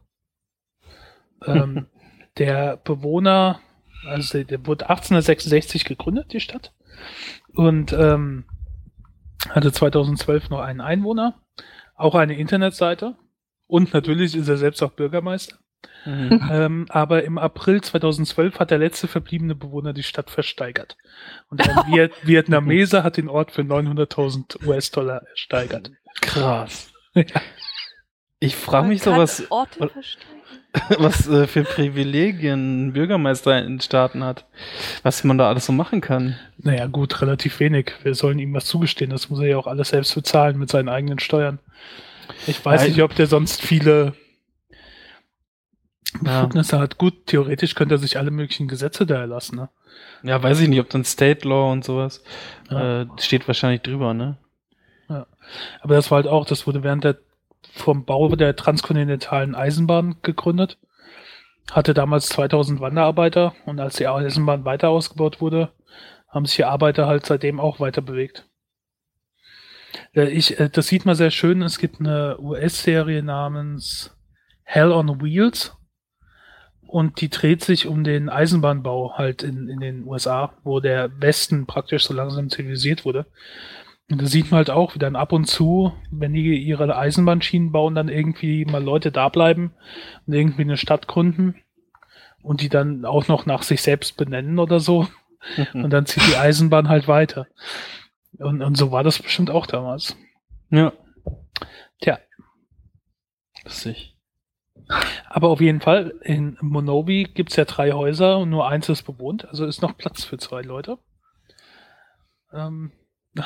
ähm, 1.46 1.88
der 2.38 2.78
Bewohner, 2.78 3.60
also 4.08 4.44
der, 4.44 4.66
wurde 4.66 4.90
1866 4.90 5.86
gegründet, 5.86 6.34
die 6.34 6.40
Stadt. 6.40 6.74
Und 7.54 7.94
ähm, 7.94 8.46
hatte 9.50 9.72
2012 9.72 10.50
noch 10.50 10.62
einen 10.62 10.82
Einwohner, 10.82 11.40
auch 11.96 12.16
eine 12.16 12.38
Internetseite 12.38 13.16
und 13.68 13.94
natürlich 13.94 14.36
ist 14.36 14.48
er 14.48 14.58
selbst 14.58 14.82
auch 14.82 14.92
Bürgermeister. 14.92 15.58
Mhm. 16.06 16.50
Ähm, 16.52 16.86
aber 16.90 17.24
im 17.24 17.38
April 17.38 17.82
2012 17.82 18.60
hat 18.60 18.72
der 18.72 18.78
letzte 18.78 19.08
verbliebene 19.08 19.56
Bewohner 19.56 19.94
die 19.94 20.04
Stadt 20.04 20.30
versteigert. 20.30 20.98
Und 21.50 21.62
ein 21.62 21.76
Viet 21.92 22.12
Vietnameser 22.24 23.04
hat 23.04 23.18
den 23.18 23.28
Ort 23.28 23.52
für 23.52 23.62
900.000 23.62 24.66
US-Dollar 24.66 25.24
ersteigert. 25.30 25.92
Krass. 26.22 26.92
Ja. 27.14 27.24
Ich 28.40 28.56
frage 28.56 28.88
mich 28.88 29.04
so, 29.04 29.12
was, 29.18 29.44
was 30.98 31.28
äh, 31.28 31.46
für 31.48 31.64
Privilegien 31.64 32.88
ein 32.88 32.94
Bürgermeister 32.94 33.62
in 33.62 33.82
Staaten 33.82 34.24
hat. 34.24 34.46
Was 35.04 35.24
man 35.26 35.38
da 35.38 35.50
alles 35.50 35.66
so 35.66 35.74
machen 35.74 36.00
kann. 36.00 36.40
Naja, 36.58 36.88
gut, 36.88 37.22
relativ 37.22 37.60
wenig. 37.60 37.94
Wir 38.04 38.16
sollen 38.16 38.40
ihm 38.40 38.54
was 38.54 38.66
zugestehen. 38.66 39.10
Das 39.12 39.30
muss 39.30 39.40
er 39.40 39.48
ja 39.48 39.58
auch 39.58 39.68
alles 39.68 39.90
selbst 39.90 40.16
bezahlen 40.16 40.58
mit 40.58 40.70
seinen 40.70 40.88
eigenen 40.88 41.20
Steuern. 41.20 41.60
Ich 42.48 42.64
weiß 42.64 42.84
ja, 42.84 42.88
nicht, 42.88 43.02
ob 43.02 43.14
der 43.16 43.28
sonst 43.28 43.62
viele 43.62 44.14
Befugnisse 46.14 46.76
ja. 46.76 46.82
hat. 46.82 46.98
Gut, 46.98 47.28
theoretisch 47.28 47.76
könnte 47.76 47.96
er 47.96 48.00
sich 48.00 48.18
alle 48.18 48.32
möglichen 48.32 48.68
Gesetze 48.68 49.06
da 49.06 49.16
erlassen, 49.16 49.58
ne? 49.58 49.70
Ja, 50.24 50.42
weiß 50.42 50.60
ich 50.62 50.68
nicht, 50.68 50.80
ob 50.80 50.90
dann 50.90 51.06
State 51.06 51.48
Law 51.48 51.72
und 51.72 51.84
sowas 51.84 52.24
ja. 52.70 53.02
äh, 53.02 53.08
steht 53.20 53.48
wahrscheinlich 53.48 53.82
drüber, 53.82 54.14
ne? 54.14 54.38
Ja. 55.08 55.28
Aber 55.82 55.96
das 55.96 56.12
war 56.12 56.18
halt 56.18 56.28
auch, 56.28 56.46
das 56.46 56.68
wurde 56.68 56.84
während 56.84 57.04
der 57.04 57.18
vom 57.74 58.06
Bau 58.06 58.36
der 58.36 58.56
transkontinentalen 58.56 59.56
Eisenbahn 59.56 60.16
gegründet. 60.22 60.78
Hatte 61.72 61.94
damals 61.94 62.28
2000 62.30 62.80
Wanderarbeiter 62.80 63.54
und 63.66 63.80
als 63.80 63.98
die 63.98 64.08
Eisenbahn 64.08 64.66
weiter 64.66 64.90
ausgebaut 64.90 65.40
wurde, 65.40 65.72
haben 66.28 66.46
sich 66.46 66.56
die 66.56 66.66
Arbeiter 66.66 67.06
halt 67.06 67.26
seitdem 67.26 67.60
auch 67.60 67.80
weiter 67.80 68.02
bewegt. 68.02 68.46
Ich, 70.14 70.60
äh, 70.60 70.70
das 70.70 70.88
sieht 70.88 71.06
man 71.06 71.16
sehr 71.16 71.32
schön. 71.32 71.62
Es 71.62 71.78
gibt 71.78 72.00
eine 72.00 72.38
US-Serie 72.40 73.24
namens 73.24 74.16
Hell 74.64 74.92
on 74.92 75.22
Wheels 75.22 75.76
und 76.90 77.22
die 77.22 77.30
dreht 77.30 77.64
sich 77.64 77.88
um 77.88 78.04
den 78.04 78.30
Eisenbahnbau 78.30 79.18
halt 79.18 79.44
in, 79.44 79.70
in 79.70 79.80
den 79.80 80.08
USA, 80.08 80.54
wo 80.64 80.80
der 80.80 81.10
Westen 81.22 81.68
praktisch 81.68 82.06
so 82.06 82.14
langsam 82.14 82.50
zivilisiert 82.50 83.06
wurde. 83.06 83.28
Und 84.10 84.20
da 84.20 84.26
sieht 84.26 84.50
man 84.50 84.58
halt 84.58 84.72
auch, 84.72 84.96
wie 84.96 85.00
dann 85.00 85.16
ab 85.16 85.32
und 85.32 85.46
zu, 85.46 85.94
wenn 86.10 86.34
die 86.34 86.58
ihre 86.58 86.98
Eisenbahnschienen 86.98 87.72
bauen, 87.72 87.94
dann 87.94 88.10
irgendwie 88.10 88.66
mal 88.66 88.84
Leute 88.84 89.12
da 89.12 89.30
bleiben 89.30 89.72
und 90.26 90.34
irgendwie 90.34 90.64
eine 90.64 90.78
Stadt 90.78 91.08
gründen 91.08 91.62
und 92.42 92.62
die 92.62 92.70
dann 92.70 93.06
auch 93.06 93.28
noch 93.28 93.46
nach 93.46 93.62
sich 93.62 93.84
selbst 93.84 94.18
benennen 94.18 94.58
oder 94.58 94.80
so. 94.80 95.08
Mhm. 95.74 95.84
Und 95.84 95.90
dann 95.92 96.08
zieht 96.08 96.26
die 96.28 96.38
Eisenbahn 96.38 96.90
halt 96.90 97.08
weiter. 97.08 97.46
Und, 98.40 98.64
und 98.64 98.76
so 98.76 98.92
war 98.92 99.04
das 99.04 99.20
bestimmt 99.20 99.52
auch 99.52 99.68
damals. 99.68 100.18
Ja. 100.72 100.92
Tja. 102.02 102.18
Lustig. 103.64 104.09
Aber 105.30 105.50
auf 105.50 105.62
jeden 105.62 105.82
Fall, 105.82 106.16
in 106.22 106.58
Monobi 106.62 107.26
gibt's 107.26 107.56
ja 107.56 107.66
drei 107.66 107.92
Häuser 107.92 108.40
und 108.40 108.50
nur 108.50 108.68
eins 108.68 108.90
ist 108.90 109.04
bewohnt, 109.04 109.48
also 109.48 109.66
ist 109.66 109.82
noch 109.82 109.98
Platz 109.98 110.24
für 110.24 110.38
zwei 110.38 110.62
Leute. 110.62 110.98
Ähm, 112.52 112.92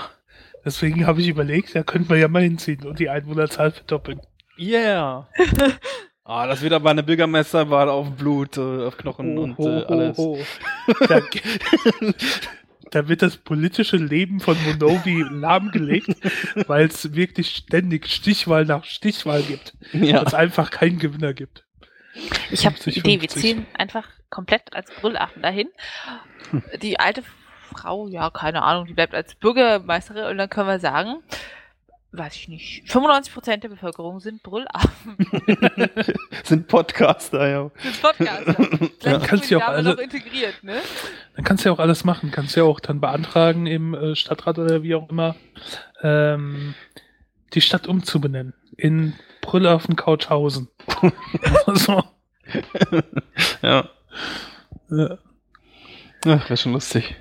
deswegen 0.65 1.05
habe 1.05 1.21
ich 1.21 1.27
überlegt, 1.27 1.75
da 1.75 1.83
könnten 1.83 2.09
wir 2.09 2.17
ja 2.17 2.27
mal 2.27 2.43
hinziehen 2.43 2.85
und 2.85 2.99
die 2.99 3.09
Einwohnerzahl 3.09 3.71
verdoppeln. 3.71 4.21
Yeah! 4.57 5.27
Ah, 6.25 6.47
das 6.47 6.61
wird 6.61 6.71
aber 6.71 6.89
eine 6.89 7.03
Bürgermeisterwahl 7.03 7.89
auf 7.89 8.11
Blut, 8.11 8.57
äh, 8.57 8.85
auf 8.85 8.95
Knochen 8.95 9.37
oh, 9.37 9.43
und 9.43 9.59
äh, 9.59 9.83
alles. 9.83 10.17
Oh, 10.17 10.37
oh. 10.87 10.93
Da, 11.05 11.19
da, 12.95 13.07
wird 13.07 13.21
das 13.21 13.37
politische 13.37 13.97
Leben 13.97 14.39
von 14.39 14.57
Monovi 14.63 15.25
lahmgelegt, 15.31 16.15
weil 16.67 16.87
es 16.87 17.13
wirklich 17.13 17.49
ständig 17.55 18.07
Stichwahl 18.07 18.65
nach 18.65 18.83
Stichwahl 18.83 19.41
gibt. 19.41 19.73
Ja. 19.93 20.17
Weil 20.17 20.27
es 20.27 20.33
einfach 20.33 20.71
keinen 20.71 20.99
Gewinner 20.99 21.33
gibt. 21.33 21.65
Ich 22.51 22.65
habe 22.65 22.75
die 22.79 22.97
Idee, 22.99 23.21
wir 23.21 23.29
ziehen 23.29 23.65
einfach 23.73 24.07
komplett 24.29 24.73
als 24.73 24.91
Brüllaffen 24.91 25.41
dahin. 25.41 25.69
Die 26.81 26.99
alte 26.99 27.23
Frau, 27.71 28.07
ja, 28.07 28.29
keine 28.29 28.61
Ahnung, 28.61 28.85
die 28.85 28.93
bleibt 28.93 29.15
als 29.15 29.35
Bürgermeisterin 29.35 30.25
und 30.25 30.37
dann 30.37 30.49
können 30.49 30.67
wir 30.67 30.79
sagen, 30.79 31.23
weiß 32.13 32.35
ich 32.35 32.47
nicht, 32.47 32.83
95% 32.85 33.57
der 33.57 33.69
Bevölkerung 33.69 34.19
sind 34.19 34.43
Brüllaffen. 34.43 35.17
sind 36.43 36.67
Podcaster, 36.67 37.47
ja. 37.47 37.71
Sind 37.81 38.01
Podcaster. 38.01 38.53
Vielleicht 38.99 39.03
ja. 39.03 39.19
kannst 39.19 39.51
du 39.51 39.57
auch 39.57 39.67
alle, 39.67 39.91
noch 39.91 39.97
integriert, 39.97 40.63
ne? 40.63 40.79
Dann 41.35 41.43
kannst 41.43 41.65
du 41.65 41.69
ja 41.69 41.73
auch 41.73 41.79
alles 41.79 42.03
machen. 42.03 42.31
Kannst 42.31 42.55
du 42.55 42.61
ja 42.61 42.65
auch 42.65 42.79
dann 42.79 43.01
beantragen 43.01 43.65
im 43.65 43.95
äh, 43.95 44.15
Stadtrat 44.15 44.59
oder 44.59 44.83
wie 44.83 44.93
auch 44.93 45.09
immer, 45.09 45.35
ähm, 46.03 46.75
die 47.53 47.61
Stadt 47.61 47.87
umzubenennen. 47.87 48.53
In 48.77 49.13
Brüllaffen 49.41 49.95
Couchhausen. 49.95 50.69
so. 51.73 52.03
Ja. 53.61 53.89
ja. 54.89 55.17
Ach, 56.25 56.49
wäre 56.49 56.57
schon 56.57 56.73
lustig. 56.73 57.15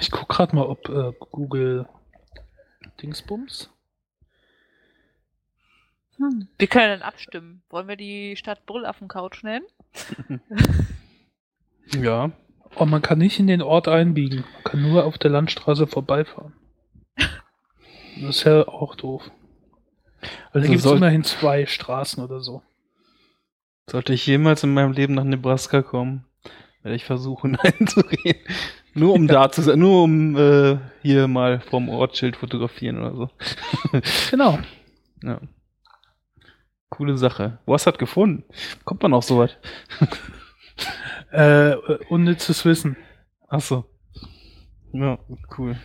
Ich 0.00 0.10
guck 0.10 0.28
gerade 0.28 0.56
mal, 0.56 0.66
ob 0.66 0.88
äh, 0.88 1.12
Google 1.30 1.86
Dingsbums 3.00 3.71
hm. 6.22 6.48
Wir 6.58 6.66
können 6.66 7.00
dann 7.00 7.02
abstimmen. 7.02 7.62
Wollen 7.70 7.88
wir 7.88 7.96
die 7.96 8.36
Stadt 8.36 8.64
Brüll 8.66 8.86
auf 8.86 8.98
dem 8.98 9.08
Couch 9.08 9.42
nennen? 9.42 9.64
ja. 11.96 12.30
Oh, 12.76 12.86
man 12.86 13.02
kann 13.02 13.18
nicht 13.18 13.38
in 13.38 13.46
den 13.46 13.62
Ort 13.62 13.88
einbiegen. 13.88 14.44
Man 14.54 14.64
kann 14.64 14.82
nur 14.82 15.04
auf 15.04 15.18
der 15.18 15.30
Landstraße 15.30 15.86
vorbeifahren. 15.86 16.54
Das 18.20 18.36
ist 18.36 18.44
ja 18.44 18.68
auch 18.68 18.94
doof. 18.94 19.30
Also, 20.20 20.30
also 20.52 20.68
gibt 20.68 20.84
es 20.84 20.92
immerhin 20.92 21.24
zwei 21.24 21.64
Straßen 21.64 22.22
oder 22.22 22.40
so. 22.40 22.62
Sollte 23.90 24.12
ich 24.12 24.26
jemals 24.26 24.62
in 24.62 24.74
meinem 24.74 24.92
Leben 24.92 25.14
nach 25.14 25.24
Nebraska 25.24 25.80
kommen, 25.80 26.26
werde 26.82 26.94
ich 26.94 27.04
versuchen 27.04 27.56
einzugehen. 27.60 28.36
Nur 28.94 29.14
um 29.14 29.26
da 29.26 29.50
zu 29.50 29.62
sein, 29.62 29.78
nur 29.78 30.04
um 30.04 30.36
äh, 30.36 30.78
hier 31.00 31.26
mal 31.26 31.60
vom 31.60 31.88
Ortsschild 31.88 32.36
fotografieren 32.36 33.00
oder 33.00 33.16
so. 33.16 33.30
genau. 34.30 34.58
Ja. 35.22 35.40
Coole 36.92 37.16
Sache. 37.16 37.58
Wo 37.64 37.72
hast 37.72 37.86
du 37.86 37.90
das 37.90 37.98
gefunden? 37.98 38.44
Kommt 38.84 39.02
man 39.02 39.14
auf 39.14 39.24
sowas? 39.24 39.56
äh, 41.30 41.74
unnützes 42.10 42.66
Wissen. 42.66 42.98
Ach 43.48 43.62
so. 43.62 43.86
Ja, 44.92 45.18
cool. 45.56 45.78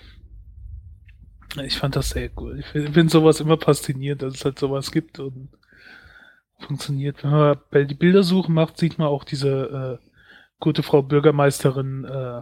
Ich 1.63 1.77
fand 1.77 1.95
das 1.95 2.09
sehr 2.09 2.29
cool. 2.35 2.59
Ich 2.59 2.65
finde 2.67 3.07
sowas 3.07 3.39
immer 3.39 3.57
faszinierend, 3.57 4.21
dass 4.21 4.35
es 4.35 4.43
halt 4.43 4.59
sowas 4.59 4.91
gibt 4.91 5.19
und 5.19 5.47
funktioniert. 6.59 7.23
Wenn 7.23 7.31
man 7.31 7.57
bei 7.71 7.85
die 7.85 7.95
Bildersuche 7.95 8.51
macht, 8.51 8.77
sieht 8.77 8.99
man 8.99 9.07
auch 9.07 9.23
diese 9.23 9.99
äh, 10.01 10.07
gute 10.59 10.83
Frau 10.83 11.03
Bürgermeisterin 11.03 12.03
äh, 12.03 12.41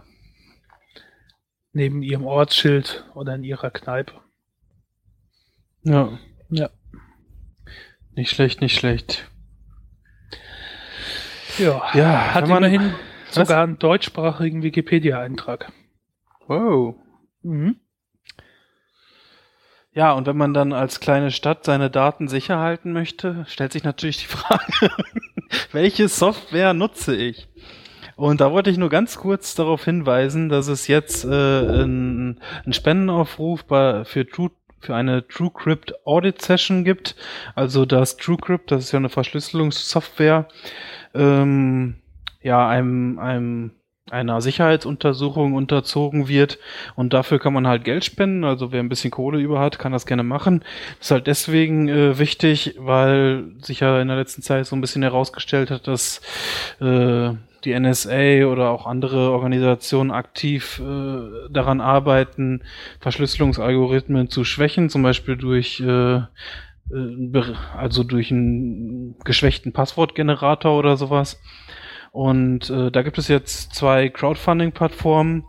neben 1.72 2.02
ihrem 2.02 2.26
Ortsschild 2.26 3.04
oder 3.14 3.36
in 3.36 3.44
ihrer 3.44 3.70
Kneipe. 3.70 4.14
Ja. 5.84 6.18
Ja. 6.50 6.68
Nicht 8.16 8.30
schlecht, 8.30 8.62
nicht 8.62 8.76
schlecht. 8.76 9.30
Ja, 11.58 11.82
ja 11.92 12.34
hat 12.34 12.48
man 12.48 12.64
immerhin 12.64 12.94
sogar 13.30 13.62
einen 13.62 13.78
deutschsprachigen 13.78 14.62
Wikipedia-Eintrag. 14.62 15.70
Wow. 16.46 16.96
Mhm. 17.42 17.76
Ja, 19.92 20.12
und 20.12 20.26
wenn 20.26 20.36
man 20.36 20.54
dann 20.54 20.72
als 20.72 21.00
kleine 21.00 21.30
Stadt 21.30 21.64
seine 21.66 21.90
Daten 21.90 22.28
sicher 22.28 22.58
halten 22.58 22.92
möchte, 22.92 23.44
stellt 23.48 23.72
sich 23.72 23.84
natürlich 23.84 24.18
die 24.18 24.26
Frage, 24.34 24.90
welche 25.72 26.08
Software 26.08 26.72
nutze 26.72 27.14
ich? 27.14 27.48
Und 28.16 28.40
da 28.40 28.50
wollte 28.50 28.70
ich 28.70 28.78
nur 28.78 28.88
ganz 28.88 29.18
kurz 29.18 29.54
darauf 29.54 29.84
hinweisen, 29.84 30.48
dass 30.48 30.68
es 30.68 30.86
jetzt 30.86 31.26
äh, 31.26 31.28
einen 31.28 32.40
Spendenaufruf 32.70 33.64
bei, 33.64 34.06
für 34.06 34.26
True 34.26 34.52
eine 34.90 35.26
TrueCrypt 35.26 36.06
Audit 36.06 36.42
Session 36.42 36.84
gibt. 36.84 37.16
Also 37.54 37.84
das 37.84 38.16
TrueCrypt, 38.16 38.70
das 38.70 38.84
ist 38.84 38.92
ja 38.92 38.98
eine 38.98 39.08
Verschlüsselungssoftware, 39.08 40.48
ähm, 41.14 41.96
ja, 42.42 42.68
einem, 42.68 43.18
einem 43.18 43.72
einer 44.10 44.40
Sicherheitsuntersuchung 44.40 45.54
unterzogen 45.54 46.28
wird 46.28 46.58
und 46.94 47.12
dafür 47.12 47.40
kann 47.40 47.52
man 47.52 47.66
halt 47.66 47.84
Geld 47.84 48.04
spenden. 48.04 48.44
Also 48.44 48.70
wer 48.70 48.80
ein 48.80 48.88
bisschen 48.88 49.10
Kohle 49.10 49.40
über 49.40 49.58
hat, 49.58 49.78
kann 49.78 49.90
das 49.90 50.06
gerne 50.06 50.22
machen. 50.22 50.64
Ist 51.00 51.10
halt 51.10 51.26
deswegen 51.26 51.88
äh, 51.88 52.18
wichtig, 52.18 52.76
weil 52.78 53.44
sich 53.60 53.80
ja 53.80 54.00
in 54.00 54.08
der 54.08 54.16
letzten 54.16 54.42
Zeit 54.42 54.66
so 54.66 54.76
ein 54.76 54.80
bisschen 54.80 55.02
herausgestellt 55.02 55.72
hat, 55.72 55.88
dass 55.88 56.20
äh, 56.80 57.30
die 57.66 57.78
NSA 57.78 58.46
oder 58.46 58.70
auch 58.70 58.86
andere 58.86 59.30
Organisationen 59.30 60.10
aktiv 60.10 60.80
äh, 60.80 61.50
daran 61.50 61.80
arbeiten, 61.80 62.62
Verschlüsselungsalgorithmen 63.00 64.30
zu 64.30 64.44
schwächen, 64.44 64.88
zum 64.88 65.02
Beispiel 65.02 65.36
durch 65.36 65.80
äh, 65.80 66.16
äh 66.16 67.42
also 67.76 68.04
durch 68.04 68.30
einen 68.30 69.16
geschwächten 69.24 69.72
Passwortgenerator 69.72 70.78
oder 70.78 70.96
sowas. 70.96 71.40
Und 72.12 72.70
äh, 72.70 72.90
da 72.90 73.02
gibt 73.02 73.18
es 73.18 73.28
jetzt 73.28 73.74
zwei 73.74 74.08
Crowdfunding-Plattformen. 74.08 75.44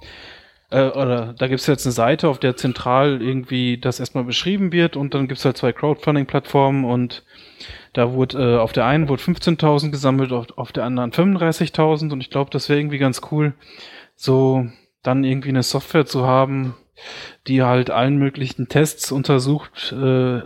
Äh, 0.69 0.89
oder 0.89 1.33
da 1.37 1.47
gibt 1.47 1.61
es 1.61 1.67
jetzt 1.67 1.85
eine 1.85 1.93
Seite, 1.93 2.27
auf 2.27 2.39
der 2.39 2.57
zentral 2.57 3.21
irgendwie 3.21 3.77
das 3.77 3.99
erstmal 3.99 4.25
beschrieben 4.25 4.73
wird 4.73 4.97
und 4.97 5.13
dann 5.13 5.27
gibt 5.27 5.39
es 5.39 5.45
halt 5.45 5.57
zwei 5.57 5.71
Crowdfunding-Plattformen 5.71 6.83
und 6.83 7.23
da 7.97 8.13
wurde 8.13 8.37
äh, 8.37 8.57
auf 8.59 8.73
der 8.73 8.85
einen 8.85 9.09
wurde 9.09 9.23
15.000 9.23 9.89
gesammelt, 9.89 10.31
auf, 10.31 10.55
auf 10.55 10.71
der 10.71 10.83
anderen 10.83 11.11
35.000 11.11 12.11
und 12.13 12.21
ich 12.21 12.29
glaube, 12.29 12.51
das 12.51 12.69
wäre 12.69 12.79
irgendwie 12.79 12.99
ganz 12.99 13.21
cool, 13.31 13.55
so 14.15 14.67
dann 15.01 15.23
irgendwie 15.23 15.49
eine 15.49 15.63
Software 15.63 16.05
zu 16.05 16.27
haben, 16.27 16.75
die 17.47 17.63
halt 17.63 17.89
allen 17.89 18.17
möglichen 18.17 18.67
Tests 18.67 19.11
untersucht, 19.11 19.91
äh, 19.93 20.41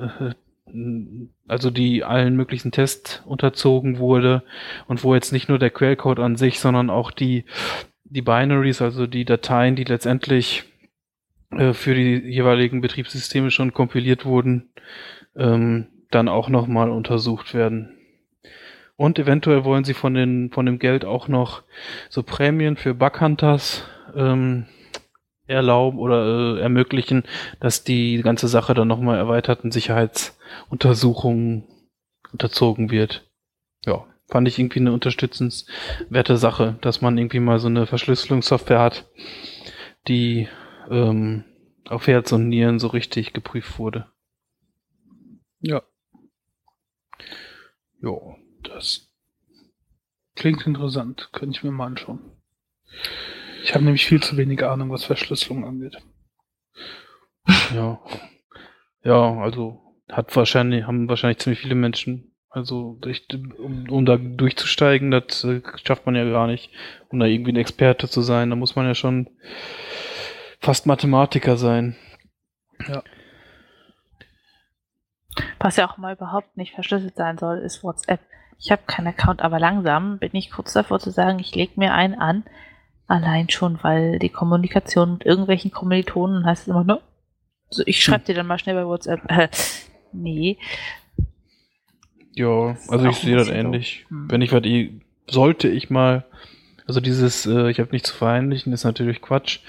also 1.45 1.71
die 1.71 2.05
allen 2.05 2.37
möglichen 2.37 2.71
Tests 2.71 3.21
unterzogen 3.25 3.97
wurde 3.97 4.43
und 4.87 5.03
wo 5.03 5.13
jetzt 5.13 5.33
nicht 5.33 5.49
nur 5.49 5.59
der 5.59 5.71
Quellcode 5.71 6.19
an 6.19 6.37
sich, 6.37 6.61
sondern 6.61 6.89
auch 6.89 7.11
die, 7.11 7.43
die 8.05 8.21
Binaries, 8.21 8.81
also 8.81 9.07
die 9.07 9.25
Dateien, 9.25 9.75
die 9.75 9.83
letztendlich 9.83 10.63
äh, 11.49 11.73
für 11.73 11.95
die 11.95 12.15
jeweiligen 12.15 12.79
Betriebssysteme 12.79 13.51
schon 13.51 13.73
kompiliert 13.73 14.23
wurden, 14.23 14.69
ähm, 15.35 15.87
dann 16.12 16.28
auch 16.28 16.49
nochmal 16.49 16.89
untersucht 16.89 17.53
werden. 17.53 17.97
Und 18.95 19.18
eventuell 19.18 19.64
wollen 19.64 19.84
sie 19.84 19.95
von, 19.95 20.14
den, 20.14 20.51
von 20.51 20.66
dem 20.66 20.78
Geld 20.78 21.05
auch 21.05 21.28
noch 21.28 21.64
so 22.09 22.22
Prämien 22.22 22.78
für 22.78 22.93
Bughunters 22.93 23.84
ähm, 24.16 24.68
erlauben 25.47 25.97
oder 25.97 26.57
äh, 26.57 26.62
ermöglichen, 26.62 27.24
dass 27.59 27.84
die 27.84 28.22
ganze 28.22 28.47
Sache 28.47 28.74
dann 28.74 28.88
nochmal 28.88 29.18
erweiterten 29.18 29.72
Sicherheitsuntersuchungen 29.72 31.64
unterzogen 32.32 32.91
wird. 32.91 33.28
Ja, 33.86 34.05
fand 34.28 34.47
ich 34.47 34.59
irgendwie 34.59 34.80
eine 34.80 34.93
unterstützenswerte 34.93 36.38
Sache, 36.38 36.78
dass 36.82 37.01
man 37.01 37.18
irgendwie 37.18 37.39
mal 37.39 37.59
so 37.59 37.68
eine 37.68 37.86
Verschlüsselungssoftware 37.86 38.80
hat, 38.80 39.09
die 40.07 40.47
ähm, 40.89 41.43
auf 41.88 42.07
Herz 42.07 42.32
und 42.32 42.49
Nieren 42.49 42.80
so 42.80 42.88
richtig 42.88 43.34
geprüft 43.34 43.78
wurde. 43.78 44.07
Ja. 45.59 45.84
Ja, 48.01 48.17
das 48.63 49.09
klingt 50.35 50.65
interessant. 50.65 51.29
Könnte 51.33 51.57
ich 51.57 51.63
mir 51.63 51.71
mal 51.71 51.87
anschauen. 51.87 52.19
Ich 53.63 53.73
habe 53.73 53.83
nämlich 53.83 54.05
viel 54.05 54.21
zu 54.21 54.37
wenig 54.37 54.63
Ahnung, 54.63 54.89
was 54.89 55.05
Verschlüsselung 55.05 55.65
angeht. 55.65 55.97
Ja. 57.73 57.99
Ja, 59.03 59.37
also 59.39 59.81
hat 60.09 60.35
wahrscheinlich, 60.35 60.85
haben 60.85 61.09
wahrscheinlich 61.09 61.39
ziemlich 61.39 61.61
viele 61.61 61.75
Menschen. 61.75 62.35
Also, 62.49 62.99
um, 63.57 63.89
um 63.89 64.05
da 64.05 64.17
durchzusteigen, 64.17 65.09
das 65.09 65.43
äh, 65.45 65.61
schafft 65.83 66.05
man 66.05 66.15
ja 66.15 66.25
gar 66.25 66.47
nicht, 66.47 66.69
um 67.09 67.17
da 67.19 67.25
irgendwie 67.25 67.53
ein 67.53 67.57
Experte 67.57 68.09
zu 68.09 68.21
sein. 68.21 68.49
Da 68.49 68.57
muss 68.57 68.75
man 68.75 68.85
ja 68.85 68.93
schon 68.93 69.29
fast 70.59 70.85
Mathematiker 70.85 71.55
sein. 71.55 71.95
Ja. 72.87 73.03
Was 75.64 75.78
ja 75.78 75.89
auch 75.89 75.97
mal 75.97 76.16
überhaupt 76.16 76.57
nicht 76.57 76.74
verschlüsselt 76.74 77.16
sein 77.16 77.38
soll, 77.38 77.59
ist 77.59 77.84
WhatsApp. 77.84 78.20
Ich 78.59 78.72
habe 78.72 78.84
keinen 78.86 79.07
Account, 79.07 79.41
aber 79.41 79.59
langsam 79.59 80.20
bin 80.20 80.32
ich 80.34 80.51
kurz 80.51 80.74
davor 80.74 80.99
zu 80.99 81.09
sagen, 81.09 81.39
ich 81.39 81.55
lege 81.55 81.74
mir 81.78 81.93
einen 81.93 82.16
an, 82.16 82.43
Allein 83.12 83.49
schon, 83.49 83.78
weil 83.82 84.20
die 84.20 84.30
Kommunikation 84.30 85.12
mit 85.12 85.26
irgendwelchen 85.26 85.70
Kommilitonen 85.70 86.45
heißt 86.45 86.62
es 86.62 86.68
immer, 86.70 86.86
ne? 86.86 87.01
So, 87.70 87.84
ich 87.86 88.01
schreibe 88.01 88.20
hm. 88.20 88.26
dir 88.28 88.36
dann 88.36 88.47
mal 88.47 88.57
schnell 88.57 88.76
bei 88.76 88.86
WhatsApp. 88.86 89.30
Äh, 89.30 89.49
nee. 90.14 90.57
Ja, 92.32 92.78
also 92.88 93.09
ich 93.09 93.18
sehe 93.18 93.36
das 93.36 93.49
ähnlich. 93.49 94.05
Hm. 94.07 94.32
Wenn 94.32 94.41
ich 94.41 94.53
was, 94.53 94.62
sollte 95.30 95.68
ich 95.68 95.89
mal, 95.89 96.24
also 96.88 97.01
dieses, 97.01 97.45
äh, 97.45 97.70
ich 97.70 97.82
habe 97.82 97.91
nichts 97.91 98.12
zu 98.12 98.16
verheimlichen, 98.16 98.72
ist 98.72 98.86
natürlich 98.86 99.22
Quatsch. 99.22 99.59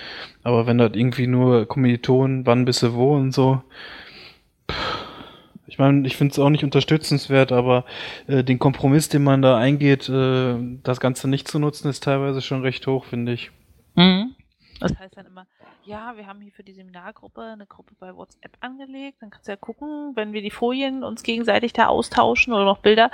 Aber 0.45 0.69
wenn 0.69 0.79
das 0.79 0.93
irgendwie 0.95 1.27
nur 1.27 1.67
Kommilitonen, 1.67 2.47
wann 2.47 2.65
bist 2.65 2.85
du 2.85 2.95
wo 2.95 3.17
und 3.17 3.33
so, 3.33 3.61
pff, 4.71 5.02
ich 5.73 5.79
meine, 5.79 6.07
ich 6.07 6.19
finde 6.19 6.33
es 6.33 6.39
auch 6.39 6.51
nicht 6.51 6.65
unterstützenswert, 6.65 7.51
aber 7.51 7.87
äh, 8.27 8.45
den 8.45 8.59
Kompromiss, 8.59 9.09
den 9.09 9.25
man 9.25 9.41
da 9.41 9.57
eingeht, 9.57 10.07
äh, 10.07 10.55
das 10.83 11.01
Ganze 11.01 11.29
nicht 11.29 11.49
zu 11.49 11.59
nutzen, 11.59 11.89
ist 11.89 12.03
teilweise 12.03 12.43
schon 12.43 12.61
recht 12.61 12.87
hoch, 12.87 13.07
finde 13.07 13.33
ich. 13.33 13.51
Mhm. 13.95 14.35
Das 14.81 14.99
heißt 14.99 15.17
dann 15.17 15.25
immer, 15.25 15.47
ja, 15.87 16.15
wir 16.15 16.27
haben 16.27 16.43
hier 16.43 16.53
für 16.53 16.63
die 16.63 16.75
Seminargruppe 16.75 17.41
eine 17.41 17.65
Gruppe 17.65 17.95
bei 17.99 18.15
WhatsApp 18.15 18.55
angelegt, 18.61 19.23
dann 19.23 19.31
kannst 19.31 19.49
du 19.49 19.53
ja 19.53 19.57
gucken, 19.57 20.13
wenn 20.15 20.35
wir 20.35 20.43
die 20.43 20.51
Folien 20.51 21.05
uns 21.05 21.23
gegenseitig 21.23 21.73
da 21.73 21.87
austauschen 21.87 22.53
oder 22.53 22.67
noch 22.67 22.81
Bilder. 22.81 23.11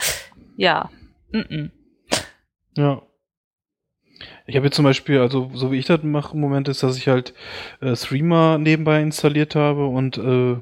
Ja. 0.57 0.91
Mm 1.31 1.39
-mm. 1.39 1.71
Ja. 2.77 3.03
Ich 4.49 4.57
habe 4.57 4.67
jetzt 4.67 4.75
zum 4.75 4.85
Beispiel, 4.85 5.21
also 5.21 5.49
so 5.55 5.71
wie 5.71 5.79
ich 5.79 5.87
das 5.87 6.03
mache 6.03 6.35
im 6.35 6.41
Moment, 6.41 6.67
ist, 6.67 6.83
dass 6.83 6.97
ich 6.97 7.07
halt 7.07 7.35
äh, 7.81 7.95
Streamer 7.95 8.59
nebenbei 8.59 9.01
installiert 9.01 9.55
habe 9.55 9.87
und 9.87 10.19
äh, 10.19 10.57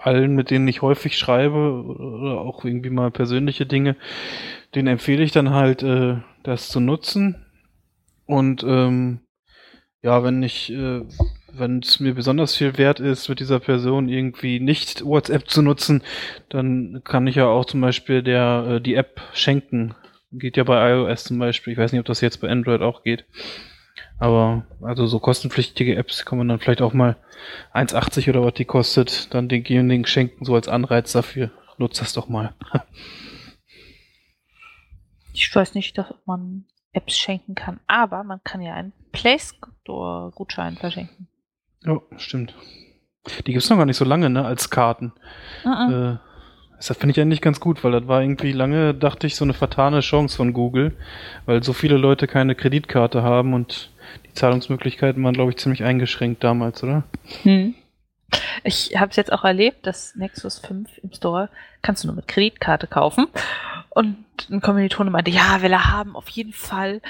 allen, 0.00 0.34
mit 0.34 0.50
denen 0.50 0.68
ich 0.68 0.82
häufig 0.82 1.18
schreibe 1.18 1.84
oder 1.84 2.40
auch 2.40 2.64
irgendwie 2.64 2.90
mal 2.90 3.10
persönliche 3.10 3.66
Dinge, 3.66 3.96
denen 4.74 4.88
empfehle 4.88 5.22
ich 5.22 5.32
dann 5.32 5.50
halt, 5.50 5.82
äh, 5.82 6.16
das 6.42 6.68
zu 6.68 6.80
nutzen. 6.80 7.44
Und 8.26 8.64
ähm, 8.64 9.20
ja, 10.02 10.24
wenn 10.24 10.42
ich, 10.42 10.72
äh, 10.72 11.02
wenn 11.52 11.80
es 11.80 12.00
mir 12.00 12.14
besonders 12.14 12.56
viel 12.56 12.78
wert 12.78 13.00
ist, 13.00 13.28
mit 13.28 13.40
dieser 13.40 13.60
Person 13.60 14.08
irgendwie 14.08 14.58
nicht 14.58 15.04
WhatsApp 15.04 15.48
zu 15.48 15.62
nutzen, 15.62 16.02
dann 16.48 17.02
kann 17.04 17.26
ich 17.26 17.36
ja 17.36 17.46
auch 17.46 17.64
zum 17.64 17.80
Beispiel 17.80 18.22
der 18.22 18.66
äh, 18.68 18.80
die 18.80 18.94
App 18.94 19.20
schenken. 19.32 19.94
Geht 20.32 20.56
ja 20.56 20.64
bei 20.64 20.92
iOS 20.92 21.24
zum 21.24 21.38
Beispiel. 21.38 21.74
Ich 21.74 21.78
weiß 21.78 21.92
nicht, 21.92 22.00
ob 22.00 22.06
das 22.06 22.22
jetzt 22.22 22.40
bei 22.40 22.48
Android 22.48 22.80
auch 22.80 23.02
geht. 23.02 23.26
Aber 24.18 24.66
also 24.80 25.06
so 25.06 25.18
kostenpflichtige 25.18 25.96
Apps 25.96 26.24
kann 26.24 26.38
man 26.38 26.48
dann 26.48 26.58
vielleicht 26.58 26.82
auch 26.82 26.92
mal 26.92 27.16
1,80 27.74 28.30
oder 28.30 28.44
was 28.44 28.54
die 28.54 28.64
kostet, 28.64 29.32
dann 29.34 29.48
denjenigen 29.48 30.06
schenken, 30.06 30.44
so 30.44 30.54
als 30.54 30.68
Anreiz 30.68 31.12
dafür. 31.12 31.50
Nutzt 31.78 32.00
das 32.00 32.12
doch 32.12 32.28
mal. 32.28 32.54
ich 35.32 35.54
weiß 35.54 35.74
nicht, 35.74 35.98
dass 35.98 36.14
man 36.26 36.64
Apps 36.92 37.16
schenken 37.16 37.54
kann, 37.54 37.80
aber 37.86 38.22
man 38.22 38.42
kann 38.44 38.60
ja 38.60 38.74
einen 38.74 38.92
Play 39.12 39.38
Store-Gutschein 39.38 40.76
verschenken. 40.76 41.28
Oh, 41.86 42.02
stimmt. 42.16 42.54
Die 43.26 43.52
gibt 43.52 43.64
es 43.64 43.70
noch 43.70 43.76
gar 43.76 43.86
nicht 43.86 43.96
so 43.96 44.04
lange, 44.04 44.30
ne, 44.30 44.44
als 44.44 44.70
Karten. 44.70 45.12
Uh 45.64 45.68
-uh. 45.68 46.14
Äh, 46.14 46.18
das 46.88 46.96
finde 46.96 47.12
ich 47.12 47.20
eigentlich 47.20 47.40
ganz 47.40 47.60
gut, 47.60 47.84
weil 47.84 47.92
das 47.92 48.08
war 48.08 48.22
irgendwie 48.22 48.52
lange, 48.52 48.94
dachte 48.94 49.26
ich, 49.26 49.36
so 49.36 49.44
eine 49.44 49.54
vertane 49.54 50.00
Chance 50.00 50.36
von 50.36 50.52
Google, 50.52 50.92
weil 51.46 51.62
so 51.62 51.72
viele 51.72 51.96
Leute 51.96 52.26
keine 52.26 52.54
Kreditkarte 52.54 53.22
haben 53.22 53.54
und 53.54 53.90
die 54.26 54.34
Zahlungsmöglichkeiten 54.34 55.22
waren, 55.22 55.34
glaube 55.34 55.50
ich, 55.50 55.58
ziemlich 55.58 55.84
eingeschränkt 55.84 56.42
damals, 56.42 56.82
oder? 56.82 57.04
Hm. 57.42 57.74
Ich 58.64 58.98
habe 58.98 59.10
es 59.10 59.16
jetzt 59.16 59.32
auch 59.32 59.44
erlebt, 59.44 59.86
dass 59.86 60.14
Nexus 60.16 60.58
5 60.58 60.88
im 61.02 61.12
Store 61.12 61.50
kannst 61.82 62.02
du 62.02 62.08
nur 62.08 62.16
mit 62.16 62.28
Kreditkarte 62.28 62.86
kaufen. 62.86 63.26
Und 63.90 64.16
ein 64.50 64.62
Kommilitone 64.62 65.10
meinte, 65.10 65.30
ja, 65.30 65.60
will 65.60 65.72
er 65.72 65.92
haben, 65.92 66.16
auf 66.16 66.28
jeden 66.30 66.54
Fall. 66.54 67.02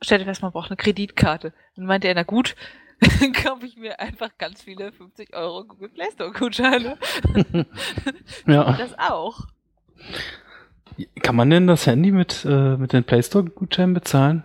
Stell 0.00 0.18
dir 0.18 0.24
fest, 0.24 0.42
man 0.42 0.52
braucht 0.52 0.70
eine 0.70 0.76
Kreditkarte. 0.76 1.52
Und 1.76 1.86
meinte 1.86 2.08
er, 2.08 2.14
na 2.14 2.22
gut, 2.22 2.54
dann 3.00 3.32
kaufe 3.32 3.66
ich 3.66 3.76
mir 3.76 4.00
einfach 4.00 4.30
ganz 4.38 4.62
viele 4.62 4.92
50 4.92 5.34
Euro 5.34 5.64
Google 5.64 5.88
Play 5.88 6.10
Store 6.12 6.32
Gutscheine. 6.32 6.98
ja. 8.46 8.72
Das 8.76 8.98
auch. 8.98 9.46
Kann 11.22 11.36
man 11.36 11.50
denn 11.50 11.66
das 11.66 11.86
Handy 11.86 12.10
mit, 12.10 12.44
äh, 12.48 12.76
mit 12.76 12.92
den 12.92 13.04
Play 13.04 13.22
Store 13.22 13.44
Gutscheinen 13.44 13.94
bezahlen? 13.94 14.44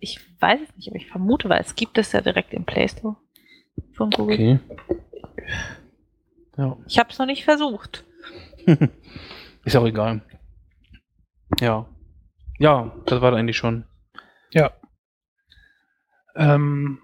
Ich 0.00 0.20
weiß 0.40 0.60
es 0.62 0.76
nicht, 0.76 0.88
aber 0.88 0.96
ich 0.96 1.08
vermute, 1.08 1.48
weil 1.48 1.60
es 1.60 1.74
gibt 1.74 1.98
es 1.98 2.12
ja 2.12 2.22
direkt 2.22 2.54
im 2.54 2.64
Play 2.64 2.88
Store 2.88 3.16
von 3.92 4.10
Google. 4.10 4.34
Okay. 4.34 4.58
Ja. 6.56 6.76
Ich 6.86 6.98
habe 6.98 7.10
es 7.10 7.18
noch 7.18 7.26
nicht 7.26 7.44
versucht. 7.44 8.04
Ist 9.64 9.76
auch 9.76 9.86
egal. 9.86 10.22
Ja. 11.60 11.86
Ja, 12.58 12.92
das 13.06 13.20
war 13.20 13.32
eigentlich 13.34 13.56
schon. 13.56 13.84
Ja. 14.52 14.72
Ähm, 16.34 16.98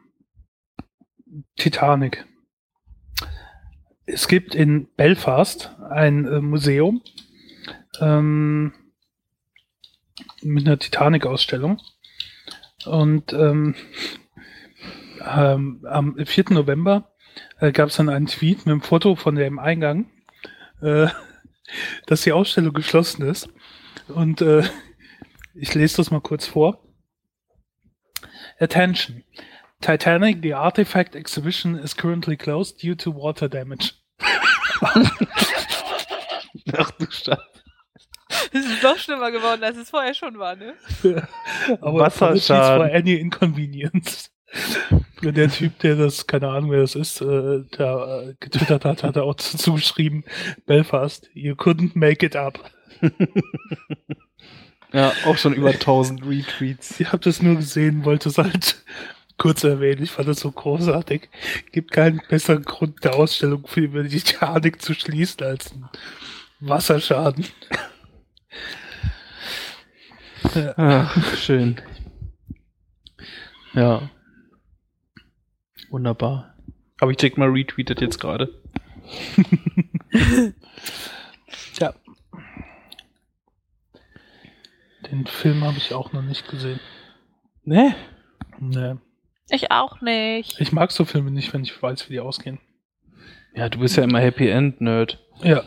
Titanic. 1.57 2.27
Es 4.07 4.29
gibt 4.29 4.55
in 4.55 4.89
Belfast 4.97 5.71
ein 5.91 6.27
äh, 6.27 6.41
Museum 6.41 7.03
ähm, 8.01 8.73
mit 10.43 10.67
einer 10.67 10.79
Titanic-Ausstellung. 10.79 11.81
Und 12.85 13.33
ähm, 13.33 13.75
ähm, 15.21 15.85
am 15.89 16.17
4. 16.25 16.45
November 16.51 17.13
äh, 17.59 17.73
gab 17.73 17.89
es 17.89 17.97
dann 17.97 18.09
einen 18.09 18.27
Tweet 18.27 18.59
mit 18.59 18.69
einem 18.69 18.81
Foto 18.81 19.17
von 19.17 19.35
dem 19.35 19.59
Eingang, 19.59 20.11
äh, 20.81 21.09
dass 22.07 22.23
die 22.23 22.33
Ausstellung 22.33 22.73
geschlossen 22.73 23.23
ist. 23.23 23.49
Und 24.09 24.41
äh, 24.41 24.63
ich 25.55 25.75
lese 25.75 25.97
das 25.99 26.11
mal 26.11 26.21
kurz 26.21 26.47
vor. 26.47 26.86
Attention. 28.61 29.25
Titanic, 29.81 30.41
the 30.41 30.53
artifact 30.53 31.15
exhibition 31.15 31.77
is 31.77 31.95
currently 31.95 32.37
closed 32.37 32.79
due 32.81 32.95
to 32.97 33.11
water 33.11 33.49
damage. 33.49 33.95
Ach 36.73 36.91
du 36.99 37.07
Scheiße. 37.07 37.39
Es 38.53 38.65
ist 38.67 38.83
noch 38.83 38.99
schlimmer 38.99 39.31
geworden, 39.31 39.63
als 39.63 39.77
es 39.77 39.91
vorher 39.91 40.15
schon 40.15 40.39
war, 40.39 40.57
ne? 40.57 40.75
Aber 41.81 42.01
Wasserschaden. 42.01 42.89
for 42.89 42.95
any 42.95 43.15
inconvenience. 43.15 44.31
Der 45.23 45.51
Typ, 45.51 45.79
der 45.81 45.97
das, 45.97 46.27
keine 46.27 46.49
Ahnung, 46.49 46.71
wer 46.71 46.81
das 46.81 46.95
ist, 46.95 47.21
äh, 47.21 47.65
der 47.79 48.29
äh, 48.29 48.35
getwittert 48.41 48.85
hat, 48.85 49.03
hat 49.03 49.17
er 49.17 49.25
auch 49.25 49.35
dazu 49.53 49.75
geschrieben, 49.75 50.25
Belfast, 50.67 51.29
you 51.35 51.55
couldn't 51.55 51.93
make 51.95 52.25
it 52.25 52.37
up. 52.37 52.59
Ja, 54.97 55.13
auch 55.27 55.37
schon 55.37 55.53
über 55.53 55.69
1000 55.73 56.25
Retweets. 56.27 57.01
Ich 57.01 57.09
habe 57.09 57.23
das 57.23 57.43
nur 57.43 57.57
gesehen, 57.57 58.07
wollte 58.07 58.31
es 58.31 58.39
halt 58.39 58.83
kurz 59.37 59.63
erwähnen. 59.63 60.03
Ich 60.03 60.11
fand 60.11 60.27
das 60.27 60.41
so 60.41 60.51
großartig. 60.51 61.29
Gibt 61.71 61.91
keinen 61.91 62.23
besseren 62.31 62.63
Grund 62.63 63.05
der 63.05 63.15
Ausstellung 63.15 63.67
für 63.67 63.87
die 63.89 64.09
Titanic 64.09 64.81
zu 64.81 64.95
schließen 64.95 65.45
als 65.45 65.71
ein 65.75 65.87
Wasserschaden. 66.61 67.45
Ach, 70.79 71.37
schön. 71.37 71.79
Ja. 73.75 74.09
Wunderbar. 75.91 76.55
Aber 77.01 77.11
ich 77.11 77.19
check 77.19 77.37
mal 77.37 77.51
retweetet 77.51 78.01
jetzt 78.01 78.19
gerade. 78.19 78.49
Ja. 81.79 81.93
Den 85.11 85.27
Film 85.27 85.65
habe 85.65 85.77
ich 85.79 85.93
auch 85.95 86.13
noch 86.13 86.23
nicht 86.23 86.49
gesehen. 86.49 86.81
Ne? 87.65 87.95
Nee. 88.59 88.95
Ich 89.51 89.71
auch 89.71 90.01
nicht. 90.01 90.61
Ich 90.61 90.73
mag 90.73 90.91
so 90.91 91.05
Filme 91.05 91.31
nicht, 91.31 91.53
wenn 91.53 91.63
ich 91.63 91.81
weiß, 91.81 92.09
wie 92.09 92.15
die 92.15 92.21
ausgehen. 92.21 92.59
Ja, 93.55 93.69
du 93.69 93.79
bist 93.79 93.97
ja 93.97 94.05
immer 94.05 94.19
Happy 94.21 94.49
End 94.49 94.81
Nerd. 94.81 95.19
Ja. 95.43 95.63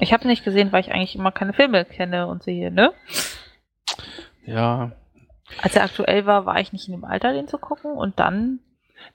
Ich 0.00 0.12
habe 0.12 0.26
nicht 0.26 0.44
gesehen, 0.44 0.72
weil 0.72 0.80
ich 0.82 0.92
eigentlich 0.92 1.14
immer 1.16 1.32
keine 1.32 1.52
Filme 1.52 1.84
kenne 1.84 2.26
und 2.26 2.42
sehe, 2.42 2.70
ne? 2.70 2.92
Ja. 4.44 4.92
Als 5.62 5.74
er 5.76 5.84
aktuell 5.84 6.26
war, 6.26 6.46
war 6.46 6.60
ich 6.60 6.72
nicht 6.72 6.86
in 6.88 6.92
dem 6.92 7.04
Alter, 7.04 7.32
den 7.32 7.48
zu 7.48 7.58
gucken 7.58 7.92
und 7.92 8.18
dann 8.18 8.60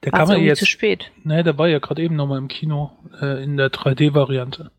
Der 0.03 0.11
war 0.11 0.19
kann 0.19 0.23
es 0.23 0.27
man 0.29 0.37
irgendwie 0.37 0.47
jetzt. 0.49 0.59
zu 0.59 0.65
spät. 0.65 1.11
Ne, 1.23 1.43
der 1.43 1.57
war 1.57 1.67
ja 1.67 1.79
gerade 1.79 2.01
eben 2.01 2.15
nochmal 2.15 2.37
im 2.39 2.47
Kino 2.47 2.91
äh, 3.21 3.43
in 3.43 3.57
der 3.57 3.69
3D-Variante, 3.71 4.71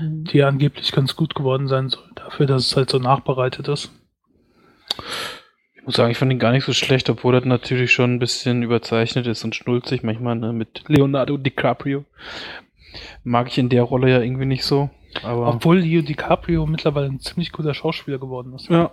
die 0.00 0.42
angeblich 0.42 0.92
ganz 0.92 1.16
gut 1.16 1.34
geworden 1.34 1.68
sein 1.68 1.88
soll, 1.88 2.08
dafür, 2.14 2.46
dass 2.46 2.66
es 2.66 2.76
halt 2.76 2.90
so 2.90 2.98
nachbereitet 2.98 3.68
ist. 3.68 3.90
Ich 5.74 5.84
muss 5.84 5.96
sagen, 5.96 6.10
ich 6.10 6.18
fand 6.18 6.32
ihn 6.32 6.38
gar 6.38 6.52
nicht 6.52 6.64
so 6.64 6.72
schlecht, 6.72 7.10
obwohl 7.10 7.32
das 7.32 7.44
natürlich 7.44 7.92
schon 7.92 8.14
ein 8.14 8.18
bisschen 8.18 8.62
überzeichnet 8.62 9.26
ist 9.26 9.44
und 9.44 9.54
schnulzig 9.54 10.02
manchmal, 10.02 10.36
ne, 10.36 10.52
mit 10.52 10.84
Leonardo 10.86 11.36
DiCaprio. 11.36 12.04
Mag 13.24 13.48
ich 13.48 13.58
in 13.58 13.68
der 13.68 13.82
Rolle 13.82 14.10
ja 14.10 14.20
irgendwie 14.20 14.46
nicht 14.46 14.64
so. 14.64 14.90
Aber 15.22 15.48
Obwohl 15.48 15.78
Leo 15.80 16.02
DiCaprio 16.02 16.66
mittlerweile 16.66 17.06
ein 17.06 17.20
ziemlich 17.20 17.52
guter 17.52 17.74
Schauspieler 17.74 18.18
geworden 18.18 18.54
ist. 18.54 18.68
ja. 18.68 18.92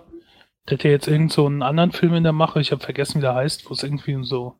Der 0.67 0.77
hat 0.77 0.83
ja 0.83 0.91
jetzt 0.91 1.07
irgend 1.07 1.31
so 1.31 1.45
einen 1.45 1.63
anderen 1.63 1.91
Film 1.91 2.13
in 2.13 2.23
der 2.23 2.33
Mache, 2.33 2.59
ich 2.59 2.71
habe 2.71 2.83
vergessen, 2.83 3.19
wie 3.19 3.21
der 3.21 3.33
heißt, 3.33 3.69
wo 3.69 3.73
es 3.73 3.81
irgendwie 3.81 4.13
um 4.13 4.23
so 4.23 4.55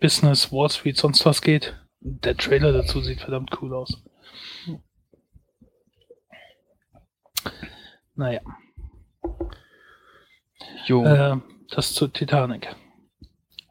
Business, 0.00 0.52
Wall 0.52 0.70
Street, 0.70 0.96
sonst 0.96 1.26
was 1.26 1.42
geht. 1.42 1.74
Der 2.00 2.36
Trailer 2.36 2.72
dazu 2.72 3.00
sieht 3.00 3.20
verdammt 3.20 3.50
cool 3.60 3.74
aus. 3.74 4.02
Naja, 8.14 8.40
Jo. 10.86 11.04
äh, 11.04 11.36
das 11.70 11.94
zur 11.94 12.12
Titanic. 12.12 12.74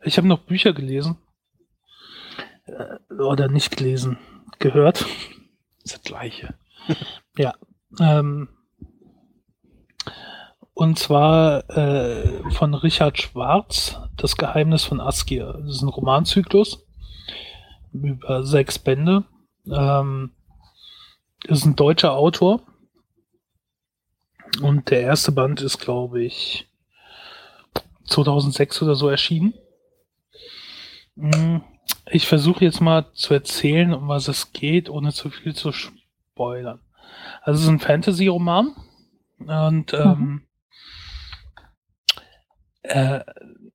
Ich 0.03 0.17
habe 0.17 0.27
noch 0.27 0.39
Bücher 0.39 0.73
gelesen. 0.73 1.17
Äh, 2.65 3.13
oder 3.13 3.47
nicht 3.47 3.75
gelesen, 3.77 4.17
gehört. 4.59 5.05
ist 5.83 5.93
das 5.95 6.01
gleiche. 6.03 6.55
Ähm, 7.99 8.47
und 10.73 10.97
zwar 10.97 11.69
äh, 11.77 12.49
von 12.51 12.73
Richard 12.73 13.19
Schwarz, 13.21 13.99
Das 14.15 14.37
Geheimnis 14.37 14.85
von 14.85 15.01
Askir. 15.01 15.59
Das 15.61 15.75
ist 15.75 15.81
ein 15.81 15.89
Romanzyklus 15.89 16.85
über 17.91 18.45
sechs 18.45 18.79
Bände. 18.79 19.25
Ähm, 19.69 20.31
das 21.43 21.59
ist 21.59 21.65
ein 21.65 21.75
deutscher 21.75 22.13
Autor. 22.13 22.61
Und 24.61 24.89
der 24.89 25.01
erste 25.01 25.31
Band 25.31 25.61
ist, 25.61 25.79
glaube 25.79 26.23
ich, 26.23 26.67
2006 28.05 28.81
oder 28.81 28.95
so 28.95 29.07
erschienen. 29.07 29.53
Mm, 31.15 31.57
Ich 32.11 32.27
versuche 32.27 32.65
jetzt 32.65 32.81
mal 32.81 33.05
zu 33.13 33.33
erzählen, 33.33 33.93
um 33.93 34.07
was 34.07 34.27
es 34.27 34.51
geht, 34.51 34.89
ohne 34.89 35.13
zu 35.13 35.29
viel 35.29 35.55
zu 35.55 35.71
spoilern. 35.71 36.81
Also 37.41 37.57
es 37.59 37.63
ist 37.63 37.69
ein 37.69 37.79
Fantasy-Roman 37.79 38.75
und 39.39 39.93
ähm, 39.93 40.43
äh, 42.83 43.21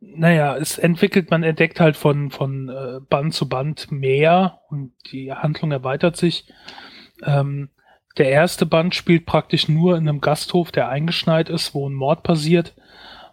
naja, 0.00 0.56
es 0.56 0.78
entwickelt, 0.78 1.30
man 1.30 1.42
entdeckt 1.42 1.80
halt 1.80 1.96
von, 1.96 2.30
von 2.30 2.68
äh, 2.68 3.00
Band 3.08 3.34
zu 3.34 3.48
Band 3.48 3.90
mehr 3.90 4.60
und 4.68 4.92
die 5.12 5.32
Handlung 5.32 5.72
erweitert 5.72 6.16
sich. 6.16 6.52
Ähm, 7.22 7.70
der 8.18 8.30
erste 8.30 8.66
Band 8.66 8.94
spielt 8.94 9.26
praktisch 9.26 9.68
nur 9.68 9.96
in 9.96 10.08
einem 10.08 10.20
Gasthof, 10.20 10.72
der 10.72 10.88
eingeschneit 10.88 11.48
ist, 11.48 11.74
wo 11.74 11.88
ein 11.88 11.94
Mord 11.94 12.22
passiert 12.22 12.74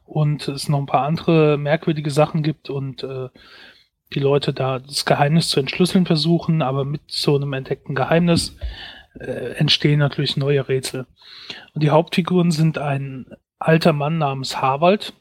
und 0.05 0.47
es 0.47 0.67
noch 0.69 0.79
ein 0.79 0.85
paar 0.85 1.05
andere 1.05 1.57
merkwürdige 1.57 2.11
Sachen 2.11 2.43
gibt 2.43 2.69
und 2.69 3.03
äh, 3.03 3.29
die 4.13 4.19
Leute 4.19 4.53
da 4.53 4.79
das 4.79 5.05
Geheimnis 5.05 5.49
zu 5.49 5.59
entschlüsseln 5.59 6.05
versuchen, 6.05 6.61
aber 6.61 6.85
mit 6.85 7.01
so 7.07 7.35
einem 7.35 7.53
entdeckten 7.53 7.95
Geheimnis 7.95 8.55
äh, 9.19 9.55
entstehen 9.55 9.99
natürlich 9.99 10.37
neue 10.37 10.67
Rätsel. 10.67 11.07
Und 11.73 11.83
die 11.83 11.89
Hauptfiguren 11.89 12.51
sind 12.51 12.77
ein 12.77 13.25
alter 13.59 13.93
Mann 13.93 14.17
namens 14.17 14.61
Harwald, 14.61 15.13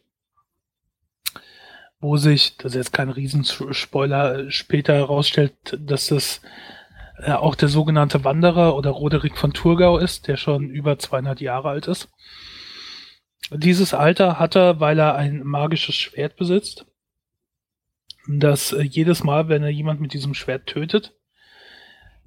wo 2.00 2.16
sich, 2.16 2.56
das 2.56 2.72
ist 2.72 2.76
jetzt 2.76 2.92
kein 2.92 3.10
Riesenspoiler, 3.10 4.38
äh, 4.38 4.50
später 4.50 4.94
herausstellt, 4.94 5.54
dass 5.78 6.08
das 6.08 6.40
äh, 7.18 7.32
auch 7.32 7.54
der 7.54 7.68
sogenannte 7.68 8.24
Wanderer 8.24 8.76
oder 8.76 8.90
Roderick 8.90 9.36
von 9.36 9.52
Thurgau 9.52 9.98
ist, 9.98 10.28
der 10.28 10.36
schon 10.36 10.70
über 10.70 10.98
200 10.98 11.40
Jahre 11.40 11.70
alt 11.70 11.86
ist. 11.86 12.08
Dieses 13.50 13.92
Alter 13.92 14.38
hat 14.38 14.56
er, 14.56 14.80
weil 14.80 14.98
er 14.98 15.14
ein 15.14 15.42
magisches 15.42 15.94
Schwert 15.94 16.36
besitzt, 16.36 16.86
das 18.28 18.72
äh, 18.72 18.82
jedes 18.82 19.24
Mal, 19.24 19.48
wenn 19.48 19.62
er 19.62 19.70
jemand 19.70 20.00
mit 20.00 20.12
diesem 20.12 20.34
Schwert 20.34 20.66
tötet, 20.66 21.14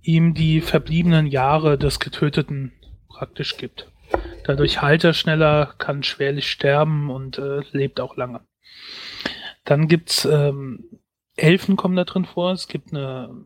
ihm 0.02 0.34
die 0.34 0.62
verbliebenen 0.62 1.26
Jahre 1.26 1.78
des 1.78 2.00
Getöteten 2.00 2.74
praktisch 3.08 3.58
gibt. 3.58 3.92
Dadurch 4.44 4.82
heilt 4.82 5.04
er 5.04 5.14
schneller, 5.14 5.74
kann 5.80 6.04
schwerlich 6.04 6.52
sterben 6.52 7.10
und 7.10 7.40
äh, 7.40 7.62
lebt 7.72 8.00
auch 8.00 8.16
lange. 8.16 8.42
Dann 9.64 9.88
gibt's 9.88 10.26
ähm, 10.26 11.00
Elfen 11.36 11.76
kommen 11.76 11.96
da 11.96 12.06
drin 12.06 12.26
vor. 12.26 12.52
Es 12.52 12.68
gibt 12.68 12.94
eine 12.94 13.46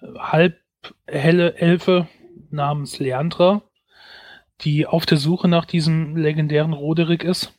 äh, 0.00 0.18
halb 0.18 0.58
helle 1.06 1.56
Elfe 1.56 2.08
namens 2.50 2.98
Leandra, 2.98 3.62
die 4.62 4.86
auf 4.86 5.06
der 5.06 5.18
Suche 5.18 5.48
nach 5.48 5.64
diesem 5.64 6.16
legendären 6.16 6.72
Roderick 6.72 7.24
ist. 7.24 7.52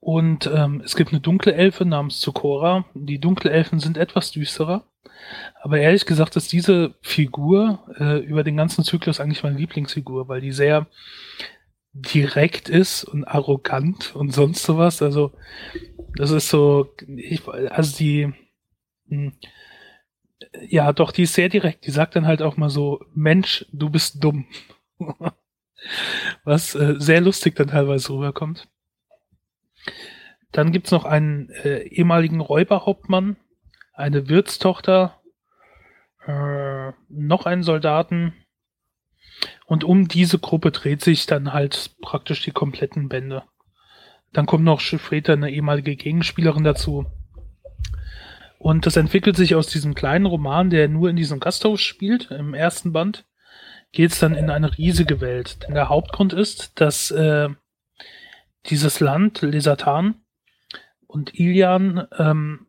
Und 0.00 0.46
ähm, 0.46 0.82
es 0.84 0.94
gibt 0.94 1.10
eine 1.10 1.20
dunkle 1.20 1.54
Elfe 1.54 1.84
namens 1.84 2.20
Zukora. 2.20 2.84
Die 2.94 3.18
dunkle 3.18 3.50
Elfen 3.50 3.80
sind 3.80 3.96
etwas 3.96 4.30
düsterer. 4.30 4.84
Aber 5.60 5.78
ehrlich 5.78 6.06
gesagt 6.06 6.36
ist 6.36 6.52
diese 6.52 6.94
Figur 7.02 7.80
äh, 7.98 8.18
über 8.18 8.44
den 8.44 8.56
ganzen 8.56 8.84
Zyklus 8.84 9.18
eigentlich 9.18 9.42
meine 9.42 9.56
Lieblingsfigur, 9.56 10.28
weil 10.28 10.40
die 10.40 10.52
sehr 10.52 10.86
direkt 11.92 12.68
ist 12.68 13.04
und 13.04 13.24
arrogant 13.24 14.14
und 14.14 14.32
sonst 14.32 14.62
sowas. 14.62 15.02
Also 15.02 15.32
das 16.14 16.30
ist 16.30 16.50
so, 16.50 16.94
ich, 17.08 17.46
also 17.48 17.96
die, 17.96 18.32
mh, 19.06 19.32
ja 20.68 20.92
doch, 20.92 21.12
die 21.12 21.22
ist 21.22 21.34
sehr 21.34 21.48
direkt. 21.48 21.86
Die 21.86 21.90
sagt 21.90 22.16
dann 22.16 22.26
halt 22.26 22.42
auch 22.42 22.56
mal 22.56 22.70
so, 22.70 23.04
Mensch, 23.14 23.66
du 23.72 23.90
bist 23.90 24.22
dumm. 24.22 24.46
Was 26.44 26.74
äh, 26.74 26.94
sehr 26.98 27.20
lustig 27.20 27.54
dann 27.56 27.68
teilweise 27.68 28.12
rüberkommt. 28.12 28.68
Dann 30.52 30.72
gibt's 30.72 30.90
noch 30.90 31.04
einen 31.04 31.50
äh, 31.50 31.82
ehemaligen 31.82 32.40
Räuberhauptmann, 32.40 33.36
eine 33.92 34.28
Wirtstochter, 34.28 35.20
äh, 36.26 36.92
noch 37.08 37.46
einen 37.46 37.62
Soldaten. 37.62 38.34
Und 39.66 39.84
um 39.84 40.08
diese 40.08 40.38
Gruppe 40.38 40.70
dreht 40.70 41.02
sich 41.02 41.26
dann 41.26 41.52
halt 41.52 41.96
praktisch 42.00 42.42
die 42.42 42.52
kompletten 42.52 43.08
Bände. 43.08 43.42
Dann 44.32 44.46
kommt 44.46 44.64
noch 44.64 44.80
später 44.80 45.34
eine 45.34 45.50
ehemalige 45.50 45.94
Gegenspielerin 45.94 46.64
dazu. 46.64 47.06
Und 48.66 48.84
das 48.84 48.96
entwickelt 48.96 49.36
sich 49.36 49.54
aus 49.54 49.68
diesem 49.68 49.94
kleinen 49.94 50.26
Roman, 50.26 50.70
der 50.70 50.88
nur 50.88 51.08
in 51.08 51.14
diesem 51.14 51.38
Gasthaus 51.38 51.80
spielt, 51.80 52.32
im 52.32 52.52
ersten 52.52 52.92
Band, 52.92 53.24
geht 53.92 54.10
es 54.10 54.18
dann 54.18 54.34
in 54.34 54.50
eine 54.50 54.76
riesige 54.76 55.20
Welt. 55.20 55.62
Denn 55.62 55.74
der 55.74 55.88
Hauptgrund 55.88 56.32
ist, 56.32 56.80
dass 56.80 57.12
äh, 57.12 57.48
dieses 58.64 58.98
Land, 58.98 59.42
Lesatan 59.42 60.16
und 61.06 61.38
Ilian, 61.38 62.08
ähm, 62.18 62.66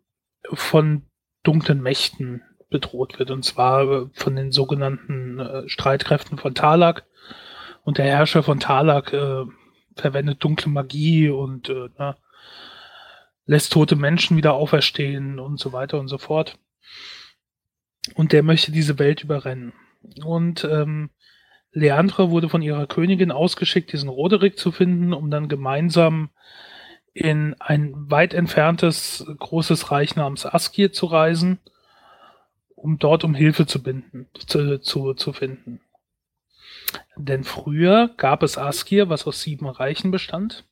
von 0.54 1.02
dunklen 1.42 1.82
Mächten 1.82 2.44
bedroht 2.70 3.18
wird. 3.18 3.32
Und 3.32 3.44
zwar 3.44 3.92
äh, 3.92 4.06
von 4.14 4.36
den 4.36 4.52
sogenannten 4.52 5.40
äh, 5.40 5.68
Streitkräften 5.68 6.38
von 6.38 6.54
Talak. 6.54 7.08
Und 7.84 7.98
der 7.98 8.06
Herrscher 8.06 8.44
von 8.44 8.60
Talak 8.60 9.14
äh, 9.14 9.46
verwendet 9.96 10.44
dunkle 10.44 10.70
Magie 10.70 11.30
und 11.30 11.70
äh, 11.70 11.90
na, 11.98 12.18
lässt 13.48 13.74
tote 13.74 13.96
Menschen 13.96 14.38
wieder 14.38 14.54
auferstehen 14.54 15.40
und 15.40 15.60
so 15.60 15.74
weiter 15.74 16.00
und 16.00 16.10
so 16.10 16.20
fort. 16.20 16.60
Und 18.14 18.32
der 18.32 18.44
möchte 18.44 18.72
diese 18.72 19.00
Welt 19.00 19.24
überrennen. 19.24 19.74
Und 20.24 20.64
ähm, 20.66 21.10
Leandra 21.72 22.30
wurde 22.30 22.50
von 22.50 22.62
ihrer 22.62 22.88
Königin 22.88 23.32
ausgeschickt, 23.32 23.92
diesen 23.92 24.10
Roderick 24.10 24.60
zu 24.60 24.72
finden, 24.72 25.14
um 25.14 25.32
dann 25.32 25.48
gemeinsam 25.48 26.30
in 27.14 27.56
ein 27.60 27.94
weit 28.12 28.34
entferntes 28.34 29.26
großes 29.40 29.92
Reich 29.92 30.16
namens 30.16 30.46
Askir 30.46 30.92
zu 30.92 31.08
reisen, 31.08 31.60
um 32.76 33.00
dort 33.00 33.24
um 33.24 33.34
Hilfe 33.34 33.66
zu 33.66 33.82
binden, 33.82 34.28
zu, 34.46 34.80
zu, 34.80 35.14
zu 35.14 35.34
finden. 35.34 35.82
Denn 37.16 37.44
früher 37.44 38.14
gab 38.18 38.44
es 38.44 38.58
Askir, 38.58 39.10
was 39.10 39.26
aus 39.26 39.42
sieben 39.42 39.68
Reichen 39.68 40.12
bestand. 40.12 40.67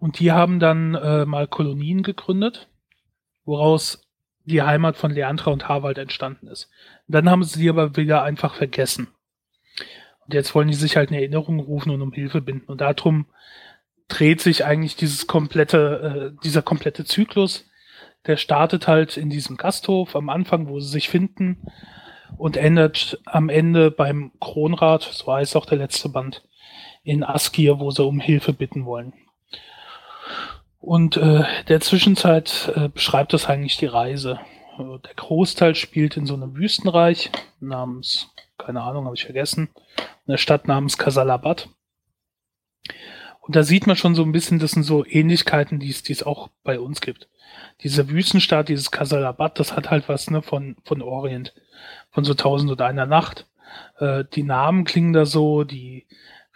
Und 0.00 0.18
die 0.18 0.32
haben 0.32 0.58
dann 0.58 0.94
äh, 0.94 1.26
mal 1.26 1.46
Kolonien 1.46 2.02
gegründet, 2.02 2.68
woraus 3.44 4.02
die 4.44 4.62
Heimat 4.62 4.96
von 4.96 5.12
Leandra 5.12 5.50
und 5.50 5.68
Harwald 5.68 5.98
entstanden 5.98 6.48
ist. 6.48 6.68
dann 7.06 7.28
haben 7.28 7.44
sie 7.44 7.60
die 7.60 7.68
aber 7.68 7.96
wieder 7.96 8.22
einfach 8.22 8.54
vergessen. 8.54 9.08
Und 10.24 10.34
jetzt 10.34 10.54
wollen 10.54 10.68
die 10.68 10.74
sich 10.74 10.96
halt 10.96 11.10
in 11.10 11.16
Erinnerung 11.16 11.60
rufen 11.60 11.90
und 11.90 12.02
um 12.02 12.12
Hilfe 12.12 12.40
binden. 12.40 12.66
Und 12.66 12.80
darum 12.80 13.26
dreht 14.08 14.40
sich 14.40 14.64
eigentlich 14.64 14.96
dieses 14.96 15.26
komplette, 15.26 16.32
äh, 16.34 16.42
dieser 16.42 16.62
komplette 16.62 17.04
Zyklus. 17.04 17.68
Der 18.26 18.36
startet 18.36 18.88
halt 18.88 19.16
in 19.16 19.28
diesem 19.28 19.56
Gasthof 19.56 20.16
am 20.16 20.30
Anfang, 20.30 20.68
wo 20.68 20.80
sie 20.80 20.88
sich 20.88 21.08
finden 21.08 21.58
und 22.38 22.56
endet 22.56 23.20
am 23.26 23.48
Ende 23.48 23.90
beim 23.90 24.32
Kronrat, 24.40 25.02
so 25.02 25.32
heißt 25.32 25.56
auch 25.56 25.66
der 25.66 25.78
letzte 25.78 26.08
Band, 26.08 26.42
in 27.02 27.22
Askir, 27.22 27.80
wo 27.80 27.90
sie 27.90 28.04
um 28.04 28.20
Hilfe 28.20 28.52
bitten 28.52 28.86
wollen. 28.86 29.12
Und 30.80 31.18
äh, 31.18 31.44
der 31.68 31.80
Zwischenzeit 31.80 32.72
äh, 32.74 32.88
beschreibt 32.88 33.34
das 33.34 33.46
eigentlich 33.46 33.76
die 33.76 33.86
Reise. 33.86 34.40
Äh, 34.78 34.98
der 35.04 35.14
Großteil 35.14 35.74
spielt 35.74 36.16
in 36.16 36.24
so 36.26 36.34
einem 36.34 36.56
Wüstenreich 36.56 37.30
namens, 37.60 38.30
keine 38.56 38.82
Ahnung, 38.82 39.04
habe 39.04 39.14
ich 39.14 39.24
vergessen, 39.24 39.68
eine 40.26 40.38
Stadt 40.38 40.66
namens 40.66 40.96
Kasalabad. 40.96 41.68
Und 43.40 43.56
da 43.56 43.62
sieht 43.62 43.86
man 43.86 43.96
schon 43.96 44.14
so 44.14 44.22
ein 44.22 44.32
bisschen, 44.32 44.58
das 44.58 44.72
sind 44.72 44.84
so 44.84 45.04
Ähnlichkeiten, 45.04 45.80
die 45.80 45.90
es, 45.90 46.22
auch 46.22 46.48
bei 46.62 46.80
uns 46.80 47.00
gibt. 47.02 47.28
Dieser 47.82 48.08
Wüstenstaat, 48.08 48.68
dieses 48.68 48.90
Kasalabad, 48.90 49.58
das 49.58 49.76
hat 49.76 49.90
halt 49.90 50.08
was 50.08 50.30
ne, 50.30 50.40
von, 50.40 50.76
von 50.84 51.02
Orient, 51.02 51.54
von 52.10 52.24
so 52.24 52.32
Tausend 52.32 52.70
und 52.70 52.80
einer 52.80 53.06
Nacht. 53.06 53.46
Äh, 53.98 54.24
die 54.34 54.44
Namen 54.44 54.84
klingen 54.84 55.12
da 55.12 55.26
so, 55.26 55.64
die 55.64 56.06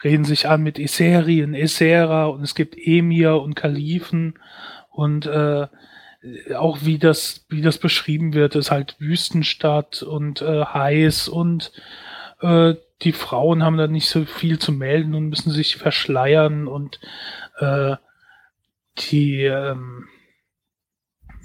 reden 0.04 0.24
sich 0.24 0.48
an 0.48 0.62
mit 0.62 0.78
Iseri 0.78 1.42
und 1.42 1.54
und 1.54 2.42
es 2.42 2.54
gibt 2.54 2.76
Emir 2.78 3.40
und 3.40 3.54
Kalifen 3.54 4.38
und 4.90 5.26
äh, 5.26 5.66
auch 6.56 6.78
wie 6.82 6.98
das, 6.98 7.44
wie 7.48 7.60
das 7.60 7.78
beschrieben 7.78 8.32
wird, 8.32 8.54
ist 8.54 8.70
halt 8.70 8.96
Wüstenstadt 8.98 10.02
und 10.02 10.40
äh, 10.40 10.64
heiß 10.64 11.28
und 11.28 11.72
äh, 12.40 12.74
die 13.02 13.12
Frauen 13.12 13.62
haben 13.62 13.76
da 13.76 13.86
nicht 13.86 14.08
so 14.08 14.24
viel 14.24 14.58
zu 14.58 14.72
melden 14.72 15.14
und 15.14 15.28
müssen 15.28 15.50
sich 15.50 15.76
verschleiern 15.76 16.66
und 16.68 17.00
äh, 17.58 17.96
die 19.10 19.42
ähm, 19.42 20.06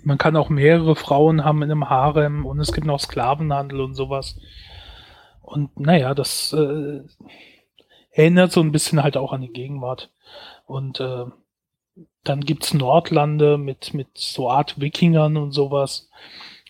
man 0.03 0.17
kann 0.17 0.35
auch 0.35 0.49
mehrere 0.49 0.95
Frauen 0.95 1.43
haben 1.43 1.61
in 1.61 1.71
einem 1.71 1.89
Harem 1.89 2.45
und 2.45 2.59
es 2.59 2.71
gibt 2.71 2.87
noch 2.87 2.99
Sklavenhandel 2.99 3.81
und 3.81 3.95
sowas. 3.95 4.39
Und 5.41 5.79
naja, 5.79 6.13
das 6.13 6.53
äh, 6.53 7.01
erinnert 8.19 8.51
so 8.51 8.59
ein 8.59 8.73
bisschen 8.73 9.01
halt 9.01 9.15
auch 9.15 9.31
an 9.31 9.41
die 9.41 9.53
Gegenwart. 9.53 10.11
Und 10.65 10.99
äh, 10.99 11.25
dann 12.25 12.41
gibt's 12.41 12.73
Nordlande 12.73 13.57
mit, 13.57 13.93
mit 13.93 14.09
so 14.15 14.49
Art 14.49 14.81
Wikingern 14.81 15.37
und 15.37 15.53
sowas. 15.53 16.09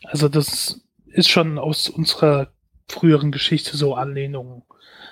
Also 0.04 0.30
das 0.30 0.82
ist 1.08 1.28
schon 1.28 1.58
aus 1.58 1.90
unserer 1.90 2.50
früheren 2.88 3.32
Geschichte 3.32 3.78
so 3.78 3.96
Anlehnungen. 3.96 4.62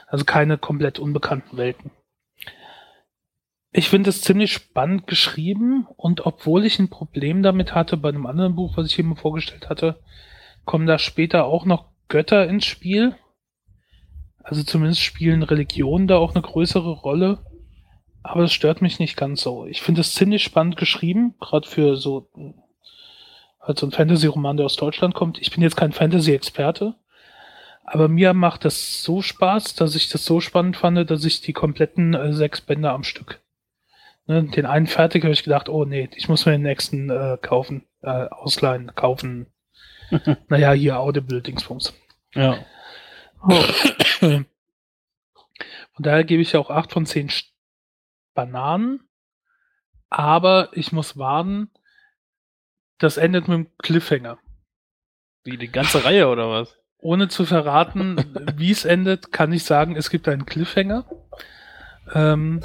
Also 0.05 0.25
keine 0.25 0.59
komplett 0.59 0.99
unbekannten 0.99 1.57
Welten. 1.57 1.89
Ich 3.71 3.89
finde 3.89 4.11
es 4.11 4.21
ziemlich 4.21 4.53
spannend 4.53 5.07
geschrieben 5.07 5.87
und 5.97 6.27
obwohl 6.27 6.65
ich 6.65 6.77
ein 6.77 6.89
Problem 6.89 7.41
damit 7.41 7.73
hatte 7.73 7.97
bei 7.97 8.09
einem 8.09 8.27
anderen 8.27 8.55
Buch, 8.55 8.77
was 8.77 8.85
ich 8.85 8.99
eben 8.99 9.17
vorgestellt 9.17 9.69
hatte, 9.69 9.99
kommen 10.65 10.85
da 10.85 10.99
später 10.99 11.45
auch 11.45 11.65
noch 11.65 11.85
Götter 12.09 12.47
ins 12.47 12.65
Spiel. 12.65 13.15
Also 14.47 14.63
zumindest 14.63 15.01
spielen 15.01 15.43
Religionen 15.43 16.07
da 16.07 16.15
auch 16.15 16.33
eine 16.33 16.41
größere 16.41 16.91
Rolle. 16.91 17.39
Aber 18.23 18.43
es 18.43 18.53
stört 18.53 18.81
mich 18.81 18.97
nicht 18.97 19.17
ganz 19.17 19.41
so. 19.41 19.65
Ich 19.65 19.81
finde 19.81 19.99
es 20.01 20.15
ziemlich 20.15 20.41
spannend 20.41 20.77
geschrieben, 20.77 21.35
gerade 21.41 21.67
für 21.67 21.97
so 21.97 22.29
halt 23.59 23.77
so 23.77 23.85
ein 23.87 23.91
Fantasy-Roman, 23.91 24.55
der 24.55 24.65
aus 24.65 24.77
Deutschland 24.77 25.15
kommt. 25.15 25.41
Ich 25.41 25.51
bin 25.51 25.61
jetzt 25.61 25.75
kein 25.75 25.91
Fantasy-Experte, 25.91 26.95
aber 27.83 28.07
mir 28.07 28.33
macht 28.33 28.63
das 28.63 29.03
so 29.03 29.21
Spaß, 29.21 29.75
dass 29.75 29.95
ich 29.95 30.07
das 30.07 30.23
so 30.23 30.39
spannend 30.39 30.77
fand, 30.77 31.09
dass 31.11 31.25
ich 31.25 31.41
die 31.41 31.51
kompletten 31.51 32.13
äh, 32.13 32.31
sechs 32.31 32.61
Bänder 32.61 32.93
am 32.93 33.03
Stück. 33.03 33.41
Ne, 34.27 34.43
den 34.43 34.65
einen 34.65 34.87
fertig 34.87 35.23
habe 35.23 35.33
ich 35.33 35.43
gedacht, 35.43 35.67
oh 35.67 35.83
nee, 35.83 36.09
ich 36.15 36.29
muss 36.29 36.45
mir 36.45 36.53
den 36.53 36.61
nächsten 36.61 37.09
äh, 37.09 37.37
kaufen, 37.41 37.83
äh, 38.01 38.27
ausleihen, 38.29 38.95
kaufen. 38.95 39.47
naja, 40.47 40.71
hier 40.71 40.99
Audible-Dingsbums. 40.99 41.93
Ja. 42.33 42.59
Oh. 43.41 43.63
Von 44.19 46.03
daher 46.03 46.23
gebe 46.23 46.41
ich 46.41 46.55
auch 46.55 46.69
8 46.69 46.91
von 46.91 47.05
10 47.05 47.31
Bananen. 48.33 49.01
Aber 50.09 50.69
ich 50.73 50.91
muss 50.91 51.17
warnen, 51.17 51.69
das 52.97 53.17
endet 53.17 53.47
mit 53.47 53.55
einem 53.55 53.77
Cliffhanger. 53.79 54.37
Wie 55.43 55.57
die 55.57 55.71
ganze 55.71 56.05
Reihe 56.05 56.27
oder 56.27 56.49
was? 56.49 56.77
Ohne 56.97 57.27
zu 57.27 57.45
verraten, 57.45 58.17
wie 58.55 58.71
es 58.71 58.85
endet, 58.85 59.31
kann 59.31 59.51
ich 59.51 59.63
sagen, 59.63 59.95
es 59.95 60.09
gibt 60.09 60.27
einen 60.27 60.45
Cliffhanger. 60.45 61.05
Ähm, 62.13 62.61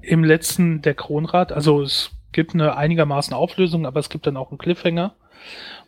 Im 0.00 0.24
letzten 0.24 0.80
der 0.82 0.94
Kronrat, 0.94 1.52
also 1.52 1.82
es 1.82 2.10
gibt 2.32 2.54
eine 2.54 2.76
einigermaßen 2.76 3.34
Auflösung, 3.34 3.86
aber 3.86 4.00
es 4.00 4.08
gibt 4.08 4.26
dann 4.26 4.36
auch 4.36 4.50
einen 4.50 4.58
Cliffhanger. 4.58 5.14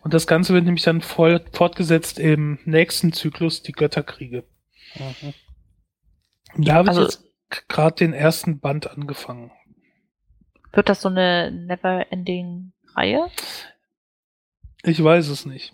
Und 0.01 0.13
das 0.13 0.27
Ganze 0.27 0.53
wird 0.53 0.65
nämlich 0.65 0.83
dann 0.83 1.01
voll 1.01 1.43
fortgesetzt 1.51 2.19
im 2.19 2.59
nächsten 2.65 3.11
Zyklus, 3.11 3.63
die 3.63 3.73
Götterkriege. 3.73 4.43
Mhm. 4.95 5.33
Da 6.57 6.73
habe 6.75 6.89
also, 6.89 7.01
ich 7.01 7.07
jetzt 7.07 7.67
gerade 7.67 7.95
den 7.95 8.13
ersten 8.13 8.59
Band 8.59 8.89
angefangen. 8.89 9.51
Wird 10.71 10.89
das 10.89 11.01
so 11.01 11.09
eine 11.09 11.51
Never-Ending-Reihe? 11.51 13.29
Ich 14.83 15.03
weiß 15.03 15.27
es 15.27 15.45
nicht. 15.45 15.73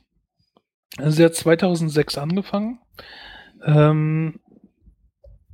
Also 0.98 1.12
sie 1.12 1.26
hat 1.26 1.36
2006 1.36 2.18
angefangen. 2.18 2.80
Ähm, 3.64 4.40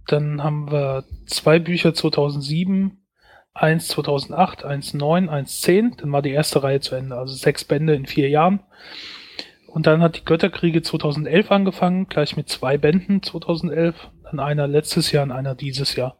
dann 0.07 0.43
haben 0.43 0.71
wir 0.71 1.05
zwei 1.25 1.59
Bücher 1.59 1.93
2007, 1.93 3.00
eins 3.53 3.87
2008, 3.89 4.63
eins 4.63 4.93
9, 4.93 5.29
eins 5.29 5.61
10. 5.61 5.97
Dann 5.97 6.11
war 6.11 6.21
die 6.21 6.31
erste 6.31 6.63
Reihe 6.63 6.79
zu 6.79 6.95
Ende. 6.95 7.17
Also 7.17 7.33
sechs 7.33 7.63
Bände 7.63 7.93
in 7.93 8.05
vier 8.05 8.29
Jahren. 8.29 8.61
Und 9.67 9.87
dann 9.87 10.01
hat 10.01 10.17
die 10.17 10.25
Götterkriege 10.25 10.81
2011 10.81 11.51
angefangen, 11.51 12.07
gleich 12.07 12.35
mit 12.35 12.49
zwei 12.49 12.77
Bänden 12.77 13.23
2011. 13.23 13.95
Dann 14.23 14.39
einer 14.39 14.67
letztes 14.67 15.11
Jahr 15.11 15.23
und 15.23 15.31
einer 15.31 15.55
dieses 15.55 15.95
Jahr. 15.95 16.17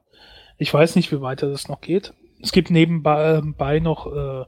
Ich 0.57 0.73
weiß 0.73 0.95
nicht, 0.95 1.11
wie 1.11 1.21
weiter 1.21 1.49
das 1.49 1.67
noch 1.67 1.81
geht. 1.81 2.13
Es 2.41 2.51
gibt 2.51 2.71
nebenbei 2.71 3.79
noch 3.79 4.07
äh, 4.07 4.45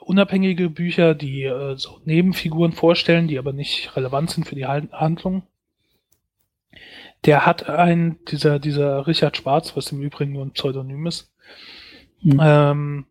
unabhängige 0.00 0.70
Bücher, 0.70 1.14
die 1.14 1.44
äh, 1.44 1.76
so 1.76 2.00
Nebenfiguren 2.04 2.72
vorstellen, 2.72 3.28
die 3.28 3.38
aber 3.38 3.52
nicht 3.52 3.96
relevant 3.96 4.30
sind 4.30 4.46
für 4.46 4.54
die 4.54 4.66
Handlung. 4.66 5.42
Der 7.26 7.44
hat 7.44 7.68
ein, 7.68 8.18
dieser, 8.28 8.58
dieser 8.58 9.06
Richard 9.06 9.36
Schwarz, 9.36 9.76
was 9.76 9.92
im 9.92 10.00
Übrigen 10.00 10.32
nur 10.32 10.44
ein 10.44 10.52
Pseudonym 10.52 11.06
ist, 11.06 11.32
mhm. 12.22 12.40
ähm, 12.40 13.06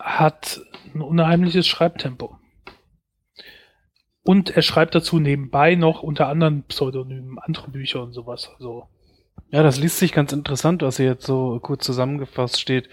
hat 0.00 0.60
ein 0.94 1.00
unheimliches 1.00 1.66
Schreibtempo. 1.66 2.36
Und 4.22 4.50
er 4.50 4.62
schreibt 4.62 4.94
dazu 4.94 5.18
nebenbei 5.18 5.76
noch 5.76 6.02
unter 6.02 6.28
anderen 6.28 6.64
Pseudonymen 6.64 7.38
andere 7.38 7.70
Bücher 7.70 8.02
und 8.02 8.12
sowas. 8.12 8.50
Also 8.56 8.88
Ja, 9.50 9.62
das 9.64 9.78
liest 9.78 9.98
sich 9.98 10.12
ganz 10.12 10.32
interessant, 10.32 10.82
was 10.82 10.98
hier 10.98 11.06
jetzt 11.06 11.26
so 11.26 11.58
kurz 11.60 11.84
zusammengefasst 11.84 12.60
steht, 12.60 12.88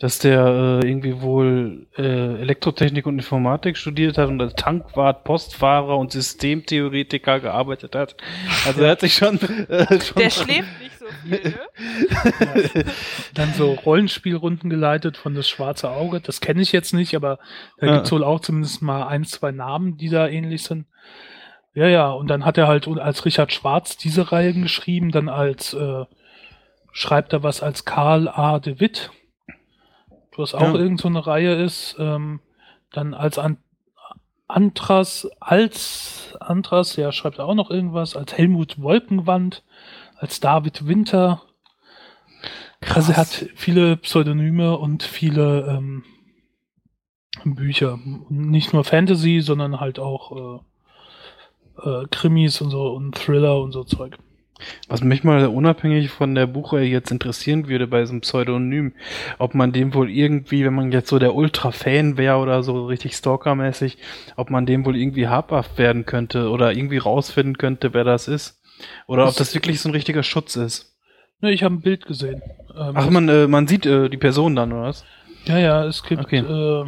dass 0.00 0.18
der 0.18 0.80
äh, 0.82 0.88
irgendwie 0.88 1.20
wohl 1.22 1.86
äh, 1.96 2.40
Elektrotechnik 2.40 3.06
und 3.06 3.18
Informatik 3.18 3.76
studiert 3.76 4.18
hat 4.18 4.28
und 4.28 4.40
als 4.40 4.54
Tankwart, 4.54 5.22
Postfahrer 5.24 5.96
und 5.96 6.10
Systemtheoretiker 6.12 7.38
gearbeitet 7.40 7.94
hat. 7.94 8.16
Also 8.66 8.82
er 8.82 8.90
hat 8.92 9.00
sich 9.00 9.14
schon, 9.14 9.38
äh, 9.68 10.00
schon 10.00 10.16
Der 10.22 10.30
schläft 10.30 10.68
nicht 10.82 10.98
so 10.98 11.06
viel, 11.22 11.54
ne? 12.74 12.84
dann 13.34 13.52
so 13.54 13.72
Rollenspielrunden 13.72 14.68
geleitet 14.70 15.16
von 15.16 15.34
das 15.34 15.48
Schwarze 15.48 15.90
Auge. 15.90 16.20
Das 16.20 16.40
kenne 16.40 16.60
ich 16.62 16.72
jetzt 16.72 16.92
nicht, 16.92 17.14
aber 17.14 17.38
da 17.78 17.86
Ja. 17.86 17.94
gibt's 17.96 18.10
wohl 18.12 18.24
auch 18.24 18.40
zumindest 18.40 18.82
mal 18.82 19.06
ein, 19.06 19.24
zwei 19.24 19.52
Namen, 19.52 19.96
die 19.96 20.08
da 20.08 20.26
ähnlich 20.28 20.64
sind. 20.64 20.86
Ja, 21.74 21.86
ja, 21.86 22.10
und 22.10 22.26
dann 22.28 22.44
hat 22.44 22.58
er 22.58 22.66
halt 22.66 22.88
als 22.88 23.24
Richard 23.24 23.52
Schwarz 23.52 23.96
diese 23.96 24.32
Reihen 24.32 24.62
geschrieben, 24.62 25.12
dann 25.12 25.28
als 25.28 25.72
äh, 25.72 26.04
schreibt 26.92 27.32
er 27.32 27.42
was 27.42 27.62
als 27.62 27.84
Karl 27.84 28.28
A. 28.28 28.58
de 28.58 28.80
Witt, 28.80 29.10
was 30.36 30.54
auch 30.54 30.74
Ja. 30.74 30.80
irgend 30.80 31.00
so 31.00 31.08
eine 31.08 31.24
Reihe 31.26 31.54
ist. 31.54 31.96
Ähm, 31.98 32.40
dann 32.92 33.14
als 33.14 33.38
An 33.38 33.58
Antras, 34.48 35.28
als 35.38 36.36
Antras, 36.40 36.96
ja, 36.96 37.12
schreibt 37.12 37.38
er 37.38 37.44
auch 37.46 37.54
noch 37.54 37.70
irgendwas, 37.70 38.16
als 38.16 38.36
Helmut 38.36 38.82
Wolkenwand, 38.82 39.62
als 40.16 40.40
David 40.40 40.88
Winter. 40.88 41.42
Also 42.92 43.12
er 43.12 43.18
hat 43.18 43.28
viele 43.54 43.96
Pseudonyme 43.96 44.76
und 44.76 45.04
viele 45.04 45.68
ähm, 45.68 46.02
Bücher. 47.44 48.00
Nicht 48.28 48.72
nur 48.72 48.82
Fantasy, 48.82 49.40
sondern 49.40 49.78
halt 49.78 50.00
auch 50.00 50.32
äh, 50.58 50.60
äh, 51.84 52.06
Krimis 52.10 52.60
und 52.60 52.70
so 52.70 52.88
und 52.92 53.14
Thriller 53.14 53.60
und 53.60 53.72
so 53.72 53.84
Zeug. 53.84 54.16
Was 54.88 55.02
mich 55.02 55.24
mal 55.24 55.46
unabhängig 55.46 56.10
von 56.10 56.34
der 56.34 56.46
Buchreihe 56.46 56.84
jetzt 56.84 57.10
interessieren 57.10 57.66
würde 57.68 57.86
bei 57.86 58.04
so 58.04 58.12
einem 58.12 58.20
Pseudonym, 58.20 58.92
ob 59.38 59.54
man 59.54 59.72
dem 59.72 59.94
wohl 59.94 60.10
irgendwie, 60.10 60.66
wenn 60.66 60.74
man 60.74 60.92
jetzt 60.92 61.08
so 61.08 61.18
der 61.18 61.34
Ultra-Fan 61.34 62.18
wäre 62.18 62.36
oder 62.36 62.62
so 62.62 62.84
richtig 62.84 63.14
Stalker-mäßig, 63.14 63.96
ob 64.36 64.50
man 64.50 64.66
dem 64.66 64.84
wohl 64.84 64.96
irgendwie 64.96 65.28
habhaft 65.28 65.78
werden 65.78 66.04
könnte 66.04 66.50
oder 66.50 66.72
irgendwie 66.72 66.98
rausfinden 66.98 67.56
könnte, 67.56 67.94
wer 67.94 68.04
das 68.04 68.28
ist. 68.28 68.60
Oder 69.06 69.22
ob 69.22 69.28
Das- 69.30 69.36
das 69.36 69.54
wirklich 69.54 69.80
so 69.80 69.88
ein 69.88 69.92
richtiger 69.94 70.22
Schutz 70.22 70.56
ist. 70.56 70.94
Ne, 71.40 71.52
ich 71.52 71.62
habe 71.62 71.76
ein 71.76 71.80
Bild 71.80 72.04
gesehen. 72.04 72.42
Ähm, 72.78 72.92
Ach, 72.94 73.08
man, 73.08 73.30
äh, 73.30 73.46
man 73.46 73.66
sieht 73.66 73.86
äh, 73.86 74.10
die 74.10 74.18
Person 74.18 74.54
dann, 74.56 74.72
oder 74.74 74.82
was? 74.82 75.06
ja, 75.46 75.58
ja, 75.58 75.84
es 75.86 76.02
gibt 76.02 76.20
Okay. 76.22 76.40
äh, 76.40 76.84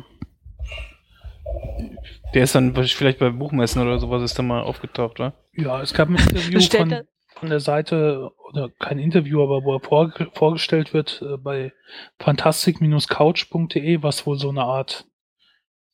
Der 2.34 2.44
ist 2.44 2.54
dann 2.54 2.74
vielleicht 2.74 3.18
bei 3.18 3.30
Buchmessen 3.30 3.82
oder 3.82 3.98
sowas 3.98 4.22
ist 4.22 4.38
dann 4.38 4.46
mal 4.46 4.62
aufgetaucht, 4.62 5.20
oder? 5.20 5.34
ja, 5.54 5.80
es 5.82 5.92
gab 5.92 6.08
ein 6.08 6.16
Interview 6.16 6.60
von, 6.60 7.02
von 7.34 7.50
der 7.50 7.60
Seite, 7.60 8.30
oder 8.50 8.70
kein 8.78 8.98
Interview, 8.98 9.42
aber 9.42 9.64
wo 9.64 9.74
er 9.74 9.80
vor, 9.80 10.12
vorgestellt 10.32 10.94
wird 10.94 11.22
äh, 11.22 11.36
bei 11.36 11.72
fantastic-couch.de, 12.18 14.02
was 14.02 14.26
wohl 14.26 14.38
so 14.38 14.48
eine 14.48 14.64
Art 14.64 15.06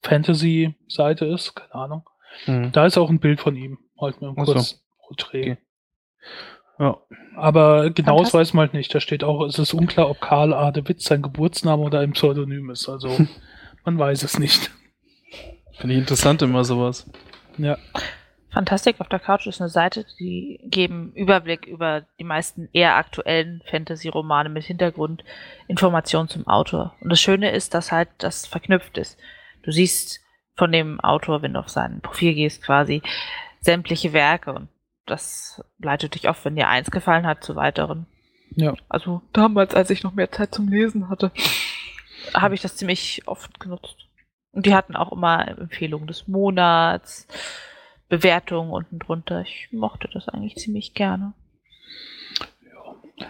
Fantasy-Seite 0.03 1.25
ist, 1.27 1.55
keine 1.55 1.75
Ahnung. 1.75 2.09
Mhm. 2.47 2.73
Da 2.73 2.87
ist 2.87 2.99
auch 2.99 3.11
ein 3.11 3.21
Bild 3.21 3.41
von 3.41 3.57
ihm, 3.57 3.79
halt 4.01 4.21
mit 4.21 4.29
einem 4.29 4.37
kurzen 4.37 4.79
Porträt. 5.07 5.53
Okay. 5.53 5.59
Ja. 6.79 6.99
Aber 7.35 7.91
genau 7.91 8.21
das 8.21 8.31
Fantastisch. 8.31 8.35
weiß 8.35 8.55
man 8.55 8.67
halt 8.67 8.75
nicht. 8.75 8.95
Da 8.95 9.01
steht 9.01 9.25
auch, 9.25 9.45
es 9.45 9.59
ist 9.59 9.75
unklar, 9.75 10.09
ob 10.11 10.21
Karl 10.21 10.55
A. 10.55 10.71
de 10.71 10.87
Witt 10.87 11.03
sein 11.03 11.23
Geburtsname 11.23 11.83
oder 11.83 11.99
ein 12.01 12.13
Pseudonym 12.13 12.71
ist. 12.71 12.89
Also 12.89 13.09
man 13.85 13.99
weiß 13.99 14.23
es 14.23 14.39
nicht. 14.39 14.71
Finde 15.79 15.95
ich 15.95 16.01
interessant 16.01 16.43
immer 16.43 16.65
sowas. 16.65 17.09
Ja. 17.57 17.79
Fantastik 18.51 19.01
auf 19.01 19.09
der 19.09 19.19
Couch 19.19 19.47
ist 19.47 19.61
eine 19.61 19.69
Seite, 19.69 20.07
die 20.19 20.59
geben 20.65 21.13
Überblick 21.15 21.67
über 21.67 22.07
die 22.19 22.25
meisten 22.25 22.69
eher 22.73 22.97
aktuellen 22.97 23.63
Fantasy-Romane 23.71 24.49
mit 24.49 24.65
Hintergrundinformationen 24.65 26.29
zum 26.29 26.47
Autor. 26.47 26.95
Und 27.01 27.11
das 27.11 27.21
Schöne 27.21 27.51
ist, 27.51 27.75
dass 27.75 27.93
halt 27.93 28.09
das 28.19 28.47
verknüpft 28.47 28.97
ist. 28.97 29.19
Du 29.63 29.71
siehst 29.71 30.21
von 30.57 30.73
dem 30.73 30.99
Autor, 31.01 31.43
wenn 31.43 31.53
du 31.53 31.61
auf 31.61 31.69
sein 31.69 32.01
Profil 32.01 32.35
gehst, 32.35 32.63
quasi 32.63 33.03
sämtliche 33.61 34.13
Werke 34.13 34.53
und 34.53 34.69
das 35.07 35.63
leitet 35.79 36.15
dich 36.15 36.29
oft, 36.29 36.45
wenn 36.45 36.57
dir 36.57 36.69
eins 36.69 36.91
gefallen 36.91 37.27
hat, 37.27 37.45
zu 37.45 37.55
weiteren. 37.55 38.07
Ja. 38.57 38.75
Also 38.89 39.23
damals, 39.33 39.75
als 39.75 39.91
ich 39.91 40.03
noch 40.03 40.15
mehr 40.15 40.33
Zeit 40.33 40.55
zum 40.55 40.69
Lesen 40.69 41.09
hatte, 41.09 41.33
habe 42.35 42.55
ich 42.55 42.61
das 42.61 42.77
ziemlich 42.77 43.23
oft 43.27 43.61
genutzt. 43.61 44.08
Und 44.53 44.67
die 44.67 44.75
hatten 44.75 44.97
auch 44.97 45.13
immer 45.13 45.47
Empfehlungen 45.47 46.07
des 46.07 46.27
Monats, 46.27 47.27
Bewertungen 48.09 48.71
unten 48.71 48.99
drunter. 48.99 49.43
Ich 49.43 49.69
mochte 49.73 50.09
das 50.13 50.29
eigentlich 50.29 50.57
ziemlich 50.57 50.95
gerne. 50.95 51.35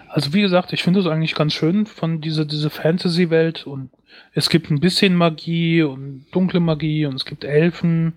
Also 0.09 0.33
wie 0.33 0.43
gesagt, 0.43 0.73
ich 0.73 0.83
finde 0.83 1.01
es 1.01 1.07
eigentlich 1.07 1.35
ganz 1.35 1.55
schön 1.55 1.87
von 1.87 2.21
dieser 2.21 2.45
diese 2.45 2.71
Fantasy-Welt 2.71 3.67
und 3.67 3.91
es 4.33 4.49
gibt 4.49 4.71
ein 4.71 4.81
bisschen 4.81 5.15
Magie 5.15 5.83
und 5.83 6.27
dunkle 6.33 6.61
Magie 6.61 7.07
und 7.07 7.15
es 7.15 7.25
gibt 7.25 7.45
Elfen 7.45 8.15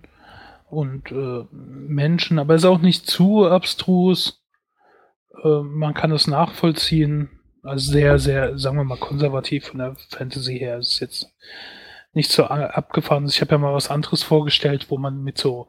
und 0.70 1.10
äh, 1.10 1.44
Menschen, 1.52 2.38
aber 2.38 2.54
es 2.54 2.62
ist 2.62 2.68
auch 2.68 2.80
nicht 2.80 3.06
zu 3.06 3.46
abstrus. 3.46 4.42
Äh, 5.42 5.62
man 5.62 5.94
kann 5.94 6.12
es 6.12 6.26
nachvollziehen. 6.26 7.30
Also 7.62 7.92
sehr, 7.92 8.18
sehr, 8.18 8.58
sagen 8.58 8.76
wir 8.76 8.84
mal, 8.84 8.98
konservativ 8.98 9.66
von 9.66 9.78
der 9.78 9.96
Fantasy 10.10 10.58
her. 10.58 10.78
Es 10.78 10.94
ist 10.94 11.00
jetzt 11.00 11.32
nicht 12.12 12.30
so 12.30 12.44
abgefahren. 12.44 13.26
Ich 13.26 13.40
habe 13.40 13.52
ja 13.52 13.58
mal 13.58 13.74
was 13.74 13.90
anderes 13.90 14.22
vorgestellt, 14.22 14.86
wo 14.90 14.98
man 14.98 15.22
mit 15.22 15.38
so 15.38 15.68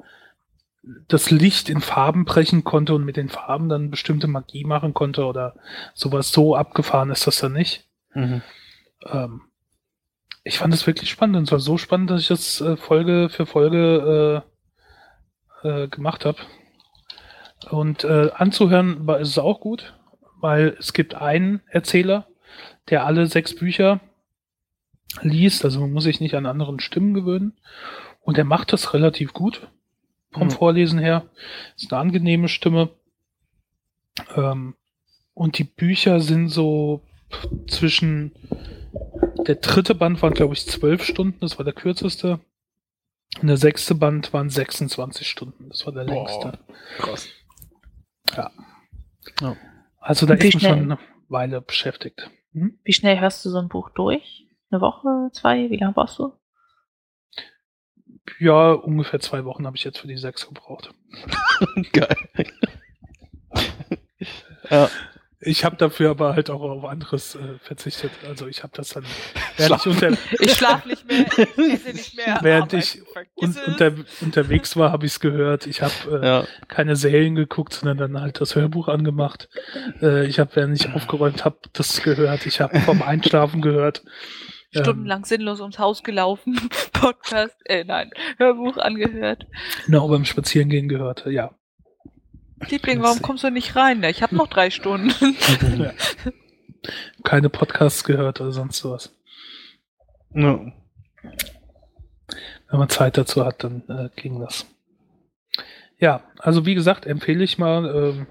das 1.08 1.32
Licht 1.32 1.70
in 1.70 1.80
Farben 1.80 2.26
brechen 2.26 2.64
konnte 2.64 2.94
und 2.94 3.06
mit 3.06 3.16
den 3.16 3.30
Farben 3.30 3.70
dann 3.70 3.90
bestimmte 3.90 4.28
Magie 4.28 4.66
machen 4.66 4.94
konnte 4.94 5.26
oder 5.26 5.56
sowas 5.94 6.32
so 6.32 6.56
abgefahren 6.56 7.10
ist 7.10 7.26
das 7.26 7.40
dann 7.40 7.54
nicht. 7.54 7.88
Mhm. 8.14 8.42
Ähm, 9.06 9.42
ich 10.44 10.58
fand 10.58 10.74
es 10.74 10.86
wirklich 10.86 11.10
spannend 11.10 11.38
und 11.38 11.44
es 11.44 11.52
war 11.54 11.60
so 11.60 11.78
spannend, 11.78 12.10
dass 12.10 12.22
ich 12.22 12.28
das 12.28 12.60
äh, 12.60 12.76
Folge 12.76 13.30
für 13.30 13.46
Folge 13.46 14.44
äh, 15.64 15.68
äh, 15.68 15.88
gemacht 15.88 16.26
habe. 16.26 16.40
Und 17.70 18.04
äh, 18.04 18.30
anzuhören 18.36 19.08
war 19.08 19.20
ist 19.20 19.30
es 19.30 19.40
auch 19.40 19.62
gut, 19.62 19.94
weil 20.42 20.76
es 20.80 20.92
gibt 20.92 21.16
einen 21.16 21.62
Erzähler, 21.68 22.28
der 22.90 23.06
alle 23.06 23.28
sechs 23.28 23.56
Bücher 23.56 24.02
liest, 25.22 25.64
also 25.66 25.80
man 25.82 25.92
muss 25.94 26.04
sich 26.06 26.20
nicht 26.20 26.36
an 26.36 26.46
anderen 26.46 26.80
Stimmen 26.80 27.14
gewöhnen. 27.14 27.54
Und 28.22 28.38
er 28.38 28.46
macht 28.46 28.72
das 28.74 28.94
relativ 28.94 29.34
gut 29.34 29.68
vom 30.32 30.48
Mhm. 30.48 30.52
Vorlesen 30.52 31.00
her. 31.00 31.26
Ist 31.76 31.92
eine 31.92 32.02
angenehme 32.02 32.48
Stimme. 32.48 32.90
Ähm, 34.36 34.76
und 35.34 35.58
die 35.58 35.64
Bücher 35.66 36.20
sind 36.20 36.50
so 36.50 37.02
zwischen 37.68 38.32
der 39.48 39.56
dritte 39.56 39.96
Band 39.96 40.22
waren, 40.22 40.34
glaube 40.34 40.54
ich, 40.54 40.66
zwölf 40.68 41.04
Stunden, 41.04 41.40
das 41.42 41.58
war 41.58 41.66
der 41.66 41.74
kürzeste. 41.74 42.40
Und 43.42 43.48
der 43.48 43.58
sechste 43.58 43.96
Band 43.96 44.32
waren 44.32 44.50
26 44.50 45.28
Stunden, 45.28 45.70
das 45.70 45.86
war 45.86 45.94
der 45.94 46.06
Boah. 46.06 46.14
längste. 46.14 46.60
Krass. 46.98 47.28
Also 50.00 50.26
da 50.26 50.40
Wie 50.40 50.48
ist 50.48 50.54
man 50.56 50.60
schnell? 50.60 50.72
schon 50.78 50.92
eine 50.92 51.00
Weile 51.30 51.62
beschäftigt. 51.62 52.30
Hm? 52.54 52.78
Wie 52.84 52.94
schnell 52.94 53.20
hörst 53.20 53.44
du 53.46 53.50
so 53.50 53.58
ein 53.58 53.70
Buch 53.70 53.90
durch? 53.90 54.43
Eine 54.74 54.82
Woche, 54.82 55.30
zwei? 55.34 55.70
Wie 55.70 55.78
lange 55.78 55.94
brauchst 55.94 56.18
du? 56.18 56.34
Ja, 58.40 58.72
ungefähr 58.72 59.20
zwei 59.20 59.46
Wochen 59.46 59.68
habe 59.68 59.78
ich 59.78 59.84
jetzt 59.84 60.00
für 60.00 60.08
die 60.08 60.18
sechs 60.18 60.48
gebraucht. 60.48 60.92
Geil. 61.92 62.16
ja. 64.72 64.90
Ich 65.46 65.64
habe 65.64 65.76
dafür 65.76 66.10
aber 66.10 66.34
halt 66.34 66.50
auch 66.50 66.62
auf 66.62 66.86
anderes 66.86 67.36
äh, 67.36 67.60
verzichtet. 67.60 68.10
Also 68.28 68.48
ich 68.48 68.64
habe 68.64 68.74
das 68.76 68.90
dann 68.90 69.06
während 69.58 69.86
ich, 69.86 69.86
unter, 69.86 70.18
Ich 70.40 70.54
schlafe 70.54 70.88
nicht 70.88 71.06
mehr, 71.06 71.28
ich 71.38 71.74
esse 71.74 71.90
nicht 71.90 72.16
mehr. 72.16 72.40
Während 72.42 72.74
ich 72.74 73.02
un, 73.36 73.56
unter, 73.68 73.94
unterwegs 74.22 74.76
war, 74.76 74.92
habe 74.92 75.06
ich 75.06 75.12
es 75.12 75.20
gehört. 75.20 75.68
Ich 75.68 75.84
habe 75.84 76.20
äh, 76.20 76.26
ja. 76.26 76.48
keine 76.68 76.96
Serien 76.96 77.36
geguckt, 77.36 77.74
sondern 77.74 77.98
dann 77.98 78.22
halt 78.22 78.42
das 78.42 78.56
Hörbuch 78.56 78.88
angemacht. 78.88 79.50
Äh, 80.02 80.26
ich 80.26 80.40
habe, 80.40 80.56
während 80.56 80.80
ich 80.80 80.92
aufgeräumt 80.94 81.46
habe, 81.46 81.58
das 81.74 82.02
gehört. 82.02 82.48
Ich 82.48 82.60
habe 82.60 82.80
vom 82.80 83.04
Einschlafen 83.04 83.62
gehört. 83.62 84.04
Ähm, 84.76 84.84
Stundenlang 84.84 85.26
sinnlos 85.26 85.60
ums 85.62 85.80
Haus 85.80 86.04
gelaufen, 86.04 86.70
Podcast, 86.94 87.56
äh, 87.66 87.84
nein, 87.84 88.12
Hörbuch 88.38 88.78
angehört. 88.78 89.48
Genau, 89.86 90.08
beim 90.08 90.26
Spazierengehen 90.26 90.88
gehört. 90.88 91.26
Ja. 91.26 91.52
Liebling, 92.70 93.02
warum 93.02 93.22
kommst 93.22 93.44
du 93.44 93.52
nicht 93.52 93.76
rein? 93.76 94.04
Ich 94.04 94.24
habe 94.24 94.36
noch 94.36 94.48
drei 94.48 94.70
Stunden. 94.70 95.14
ja. 95.78 95.92
Keine 97.24 97.50
Podcasts 97.50 98.04
gehört 98.04 98.42
oder 98.42 98.52
sonst 98.52 98.78
sowas. 98.78 99.14
ja. 100.34 100.60
Wenn 102.70 102.80
man 102.80 102.90
Zeit 102.90 103.18
dazu 103.18 103.46
hat, 103.46 103.64
dann 103.64 103.84
äh, 103.88 104.10
ging 104.16 104.40
das. 104.40 104.66
Ja, 106.00 106.24
also 106.40 106.66
wie 106.66 106.74
gesagt, 106.74 107.06
empfehle 107.06 107.44
ich 107.44 107.58
mal. 107.60 107.86
Ähm, 107.86 108.28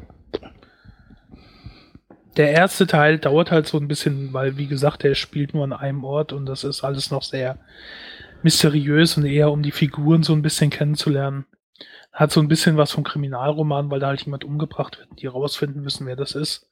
der 2.37 2.51
erste 2.53 2.87
Teil 2.87 3.19
dauert 3.19 3.51
halt 3.51 3.67
so 3.67 3.79
ein 3.79 3.89
bisschen, 3.89 4.33
weil 4.33 4.57
wie 4.57 4.67
gesagt, 4.67 5.03
der 5.03 5.15
spielt 5.15 5.55
nur 5.55 5.65
an 5.65 5.73
einem 5.73 6.05
Ort 6.05 6.33
und 6.33 6.47
das 6.47 6.65
ist 6.65 6.83
alles 6.83 7.11
noch 7.11 7.23
sehr 7.23 7.59
mysteriös 8.43 9.17
und 9.17 9.25
eher 9.25 9.51
um 9.51 9.63
die 9.63 9.71
Figuren 9.71 10.23
so 10.23 10.33
ein 10.33 10.43
bisschen 10.43 10.71
kennenzulernen. 10.71 11.47
Hat 12.13 12.33
so 12.33 12.41
ein 12.41 12.49
bisschen 12.49 12.77
was 12.77 12.93
vom 12.93 13.05
Kriminalroman, 13.05 13.91
weil 13.91 14.01
da 14.01 14.09
halt 14.09 14.23
jemand 14.23 14.45
umgebracht 14.45 14.99
wird, 14.99 15.09
die 15.21 15.27
rausfinden 15.27 15.83
müssen, 15.83 16.07
wer 16.07 16.17
das 16.17 16.35
ist. 16.35 16.69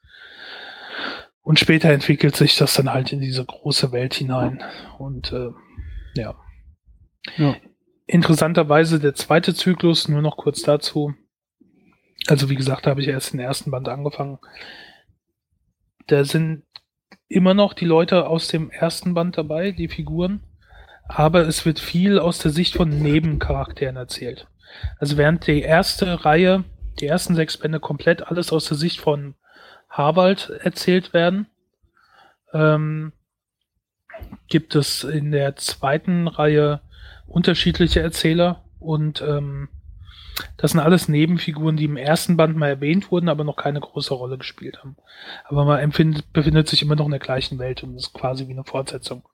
Und 1.43 1.59
später 1.59 1.89
entwickelt 1.89 2.35
sich 2.35 2.55
das 2.57 2.75
dann 2.75 2.91
halt 2.91 3.11
in 3.11 3.19
diese 3.19 3.43
große 3.43 3.91
Welt 3.91 4.13
hinein. 4.13 4.63
Und 4.99 5.31
äh, 5.31 5.49
ja. 6.15 6.35
ja. 7.37 7.55
Interessanterweise 8.05 8.99
der 8.99 9.15
zweite 9.15 9.55
Zyklus, 9.55 10.07
nur 10.07 10.21
noch 10.21 10.37
kurz 10.37 10.61
dazu. 10.61 11.15
Also 12.27 12.49
wie 12.49 12.55
gesagt, 12.55 12.85
da 12.85 12.91
habe 12.91 13.01
ich 13.01 13.07
erst 13.07 13.33
den 13.33 13.39
ersten 13.39 13.71
Band 13.71 13.89
angefangen. 13.89 14.37
Da 16.07 16.23
sind 16.23 16.63
immer 17.27 17.53
noch 17.53 17.73
die 17.73 17.85
Leute 17.85 18.27
aus 18.27 18.47
dem 18.47 18.69
ersten 18.69 19.13
Band 19.13 19.37
dabei, 19.37 19.71
die 19.71 19.87
Figuren. 19.87 20.43
Aber 21.07 21.41
es 21.47 21.65
wird 21.65 21.79
viel 21.79 22.19
aus 22.19 22.39
der 22.39 22.51
Sicht 22.51 22.75
von 22.75 22.89
Nebencharakteren 22.89 23.95
erzählt. 23.97 24.47
Also 24.97 25.17
während 25.17 25.47
die 25.47 25.61
erste 25.61 26.23
Reihe, 26.25 26.63
die 26.99 27.07
ersten 27.07 27.35
sechs 27.35 27.57
Bände 27.57 27.79
komplett 27.79 28.27
alles 28.27 28.51
aus 28.51 28.65
der 28.65 28.77
Sicht 28.77 29.01
von 29.01 29.35
Harwald 29.89 30.49
erzählt 30.61 31.13
werden, 31.13 31.47
ähm, 32.53 33.11
gibt 34.47 34.75
es 34.75 35.03
in 35.03 35.31
der 35.31 35.55
zweiten 35.55 36.27
Reihe 36.27 36.81
unterschiedliche 37.27 38.01
Erzähler 38.01 38.63
und 38.79 39.21
ähm, 39.21 39.69
das 40.57 40.71
sind 40.71 40.79
alles 40.79 41.07
Nebenfiguren, 41.07 41.77
die 41.77 41.85
im 41.85 41.97
ersten 41.97 42.37
Band 42.37 42.55
mal 42.55 42.67
erwähnt 42.67 43.11
wurden, 43.11 43.29
aber 43.29 43.43
noch 43.43 43.55
keine 43.55 43.79
große 43.79 44.13
Rolle 44.13 44.37
gespielt 44.37 44.79
haben. 44.79 44.95
Aber 45.45 45.65
man 45.65 45.79
empfindet, 45.79 46.31
befindet 46.33 46.67
sich 46.67 46.81
immer 46.81 46.95
noch 46.95 47.05
in 47.05 47.11
der 47.11 47.19
gleichen 47.19 47.59
Welt 47.59 47.83
und 47.83 47.95
ist 47.95 48.13
quasi 48.13 48.47
wie 48.47 48.53
eine 48.53 48.63
Fortsetzung. 48.63 49.27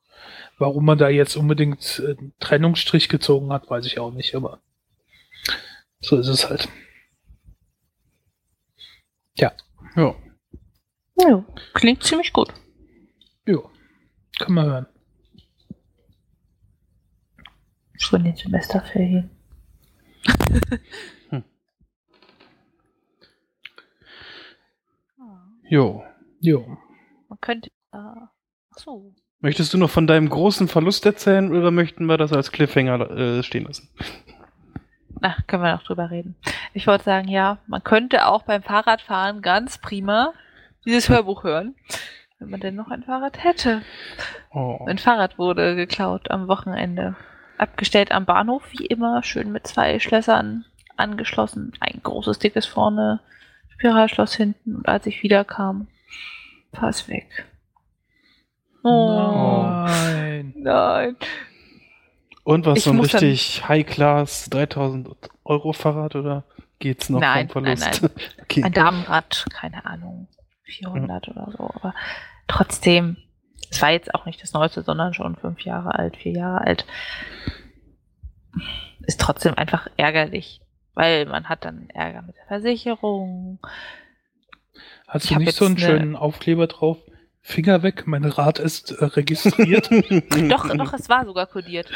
Warum 0.57 0.85
man 0.85 0.97
da 0.97 1.09
jetzt 1.09 1.35
unbedingt 1.35 2.01
äh, 2.05 2.17
einen 2.17 2.33
Trennungsstrich 2.39 3.09
gezogen 3.09 3.51
hat, 3.51 3.69
weiß 3.69 3.85
ich 3.85 3.99
auch 3.99 4.11
nicht, 4.11 4.35
aber 4.35 4.59
so 5.99 6.17
ist 6.17 6.27
es 6.27 6.49
halt. 6.49 6.67
Ja. 9.35 9.51
Ja. 9.95 10.15
Ja, 11.19 11.43
klingt 11.73 12.03
ziemlich 12.03 12.33
gut. 12.33 12.53
Ja, 13.47 13.59
kann 14.39 14.53
man 14.53 14.65
hören. 14.65 14.85
Schon 17.97 18.23
den 18.23 18.35
Semesterferien. 18.35 19.36
hm. 21.29 21.43
Jo. 25.69 26.03
Jo. 26.39 26.77
Man 27.29 27.39
könnte. 27.41 27.69
Äh, 27.91 27.97
so. 28.75 29.13
Möchtest 29.39 29.73
du 29.73 29.77
noch 29.77 29.89
von 29.89 30.07
deinem 30.07 30.29
großen 30.29 30.67
Verlust 30.67 31.05
erzählen 31.05 31.55
oder 31.55 31.71
möchten 31.71 32.05
wir 32.05 32.17
das 32.17 32.33
als 32.33 32.51
Cliffhanger 32.51 33.11
äh, 33.11 33.43
stehen 33.43 33.65
lassen? 33.65 33.89
Ach, 35.21 35.39
können 35.47 35.63
wir 35.63 35.73
noch 35.73 35.83
drüber 35.83 36.09
reden. 36.09 36.35
Ich 36.73 36.87
wollte 36.87 37.03
sagen, 37.03 37.27
ja, 37.27 37.59
man 37.67 37.83
könnte 37.83 38.25
auch 38.27 38.43
beim 38.43 38.63
Fahrradfahren 38.63 39.41
ganz 39.41 39.77
prima 39.77 40.33
dieses 40.85 41.09
Hörbuch 41.09 41.43
hören, 41.43 41.75
wenn 42.39 42.49
man 42.49 42.59
denn 42.59 42.75
noch 42.75 42.89
ein 42.89 43.03
Fahrrad 43.03 43.43
hätte. 43.43 43.81
Oh. 44.51 44.79
Mein 44.85 44.97
Fahrrad 44.97 45.37
wurde 45.37 45.75
geklaut 45.75 46.31
am 46.31 46.47
Wochenende. 46.47 47.15
Abgestellt 47.57 48.11
am 48.11 48.25
Bahnhof, 48.25 48.63
wie 48.71 48.85
immer, 48.85 49.23
schön 49.23 49.51
mit 49.51 49.67
zwei 49.67 49.99
Schlössern 49.99 50.65
angeschlossen. 50.95 51.73
Ein 51.79 52.01
großes, 52.03 52.39
dickes 52.39 52.65
vorne, 52.65 53.19
Spiralschloss 53.69 54.35
hinten. 54.35 54.75
Und 54.75 54.87
als 54.87 55.05
ich 55.05 55.23
wiederkam, 55.23 55.87
war 56.71 56.89
es 56.89 57.07
weg. 57.07 57.45
Oh. 58.83 59.85
Nein. 59.85 60.53
Nein. 60.55 61.15
Und 62.43 62.65
was 62.65 62.83
so 62.83 62.91
ein 62.91 62.99
richtig 62.99 63.67
High-Class 63.67 64.49
3000 64.49 65.09
Euro 65.43 65.73
Fahrrad 65.73 66.15
oder 66.15 66.45
geht's 66.79 67.09
noch 67.09 67.19
nein, 67.19 67.49
vom 67.49 67.63
Verlust? 67.63 68.01
Nein, 68.01 68.11
nein. 68.15 68.25
okay. 68.43 68.63
Ein 68.63 68.71
Damenrad, 68.71 69.45
keine 69.51 69.85
Ahnung. 69.85 70.27
400 70.63 71.27
ja. 71.27 71.33
oder 71.33 71.51
so. 71.51 71.71
Aber 71.75 71.93
trotzdem, 72.47 73.17
es 73.69 73.81
war 73.81 73.91
jetzt 73.91 74.13
auch 74.13 74.25
nicht 74.25 74.41
das 74.41 74.53
Neueste, 74.53 74.81
sondern 74.83 75.13
schon 75.13 75.35
fünf 75.35 75.61
Jahre 75.61 75.95
alt, 75.95 76.17
vier 76.17 76.33
Jahre 76.33 76.61
alt. 76.61 76.85
Ist 79.05 79.21
trotzdem 79.21 79.55
einfach 79.55 79.87
ärgerlich, 79.97 80.61
weil 80.93 81.25
man 81.25 81.49
hat 81.49 81.65
dann 81.65 81.89
Ärger 81.89 82.21
mit 82.21 82.35
der 82.35 82.45
Versicherung. 82.45 83.59
Hast 85.07 85.25
ich 85.25 85.31
du 85.31 85.39
nicht 85.39 85.55
so 85.55 85.65
einen 85.65 85.77
schönen 85.77 86.15
Aufkleber 86.15 86.67
drauf? 86.67 86.97
Finger 87.41 87.81
weg, 87.81 88.07
mein 88.07 88.25
Rad 88.25 88.59
ist 88.59 88.91
äh, 88.91 89.05
registriert. 89.05 89.89
doch, 90.49 90.67
doch, 90.75 90.93
es 90.93 91.07
war 91.07 91.25
sogar 91.25 91.45
kodiert. 91.45 91.89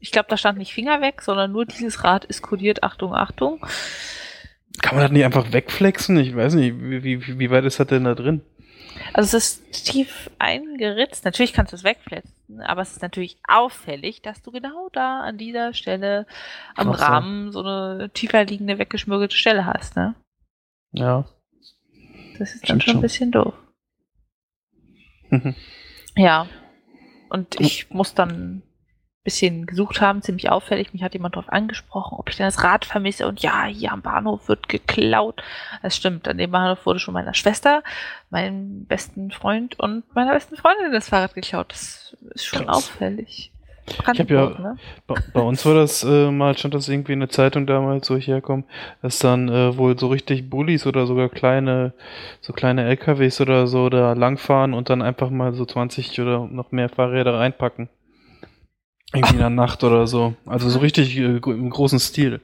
Ich 0.00 0.12
glaube, 0.12 0.28
da 0.30 0.38
stand 0.38 0.56
nicht 0.56 0.72
Finger 0.72 1.02
weg, 1.02 1.20
sondern 1.20 1.52
nur 1.52 1.66
dieses 1.66 2.02
Rad 2.02 2.24
ist 2.24 2.40
kodiert. 2.40 2.82
Achtung, 2.82 3.14
Achtung. 3.14 3.60
Kann 4.80 4.94
man 4.94 5.02
das 5.02 5.10
nicht 5.10 5.24
einfach 5.24 5.52
wegflexen? 5.52 6.16
Ich 6.18 6.34
weiß 6.34 6.54
nicht, 6.54 6.74
wie, 6.78 7.02
wie, 7.02 7.38
wie 7.38 7.50
weit 7.50 7.64
ist 7.64 7.80
das 7.80 7.88
denn 7.88 8.04
da 8.04 8.14
drin? 8.14 8.40
Also 9.12 9.36
es 9.36 9.58
ist 9.58 9.84
tief 9.86 10.30
eingeritzt. 10.38 11.24
Natürlich 11.24 11.52
kannst 11.52 11.72
du 11.72 11.76
es 11.76 11.84
wegfletzen, 11.84 12.60
aber 12.62 12.82
es 12.82 12.92
ist 12.92 13.02
natürlich 13.02 13.38
auffällig, 13.46 14.22
dass 14.22 14.42
du 14.42 14.50
genau 14.50 14.88
da 14.92 15.20
an 15.20 15.38
dieser 15.38 15.74
Stelle 15.74 16.26
am 16.74 16.90
Ach 16.90 17.00
Rahmen 17.00 17.52
so 17.52 17.60
eine 17.60 18.10
tiefer 18.12 18.44
liegende, 18.44 18.78
weggeschmürgelte 18.78 19.36
Stelle 19.36 19.66
hast, 19.66 19.96
ne? 19.96 20.14
Ja. 20.92 21.26
Das 22.38 22.54
ist 22.54 22.68
dann 22.68 22.80
schon 22.80 22.96
ein 22.96 23.00
bisschen 23.00 23.30
doof. 23.32 23.54
ja. 26.16 26.46
Und 27.28 27.60
ich 27.60 27.90
muss 27.90 28.14
dann 28.14 28.62
bisschen 29.26 29.66
gesucht 29.66 30.00
haben, 30.00 30.22
ziemlich 30.22 30.50
auffällig. 30.50 30.92
Mich 30.92 31.02
hat 31.02 31.12
jemand 31.12 31.34
darauf 31.34 31.52
angesprochen, 31.52 32.16
ob 32.16 32.30
ich 32.30 32.36
denn 32.36 32.46
das 32.46 32.62
Rad 32.62 32.84
vermisse. 32.84 33.26
Und 33.26 33.40
ja, 33.42 33.64
hier 33.64 33.92
am 33.92 34.00
Bahnhof 34.00 34.48
wird 34.48 34.68
geklaut. 34.68 35.42
Das 35.82 35.96
stimmt. 35.96 36.28
An 36.28 36.38
dem 36.38 36.52
Bahnhof 36.52 36.86
wurde 36.86 37.00
schon 37.00 37.12
meiner 37.12 37.34
Schwester, 37.34 37.82
meinem 38.30 38.84
besten 38.84 39.32
Freund 39.32 39.78
und 39.80 40.04
meiner 40.14 40.32
besten 40.32 40.56
Freundin 40.56 40.92
das 40.92 41.08
Fahrrad 41.08 41.34
geklaut. 41.34 41.72
Das 41.72 42.16
ist 42.34 42.46
schon 42.46 42.66
Krass. 42.66 42.76
auffällig. 42.76 43.50
ich 43.88 44.20
habe 44.20 44.32
ja, 44.32 44.48
ne? 44.48 44.76
bei, 45.08 45.16
bei, 45.34 45.40
uns 45.40 45.66
war 45.66 45.74
das 45.74 46.04
äh, 46.04 46.30
mal, 46.30 46.56
stand 46.56 46.74
das 46.74 46.88
irgendwie 46.88 47.14
in 47.14 47.20
der 47.20 47.28
Zeitung 47.28 47.66
damals, 47.66 48.08
wo 48.08 48.14
ich 48.14 48.28
herkomme, 48.28 48.62
dass 49.02 49.18
dann 49.18 49.48
äh, 49.48 49.76
wohl 49.76 49.98
so 49.98 50.06
richtig 50.06 50.48
Bullies 50.48 50.86
oder 50.86 51.04
sogar 51.06 51.30
kleine, 51.30 51.94
so 52.40 52.52
kleine 52.52 52.84
LKWs 52.84 53.40
oder 53.40 53.66
so 53.66 53.88
da 53.88 54.12
langfahren 54.12 54.72
und 54.72 54.88
dann 54.88 55.02
einfach 55.02 55.30
mal 55.30 55.52
so 55.52 55.66
20 55.66 56.20
oder 56.20 56.46
noch 56.46 56.70
mehr 56.70 56.88
Fahrräder 56.88 57.34
reinpacken. 57.34 57.88
Irgendwie 59.16 59.34
in 59.34 59.40
der 59.40 59.50
Nacht 59.50 59.84
oder 59.84 60.06
so. 60.06 60.34
Also 60.46 60.68
so 60.68 60.78
richtig 60.78 61.16
äh, 61.16 61.36
im 61.36 61.70
großen 61.70 61.98
Stil. 61.98 62.40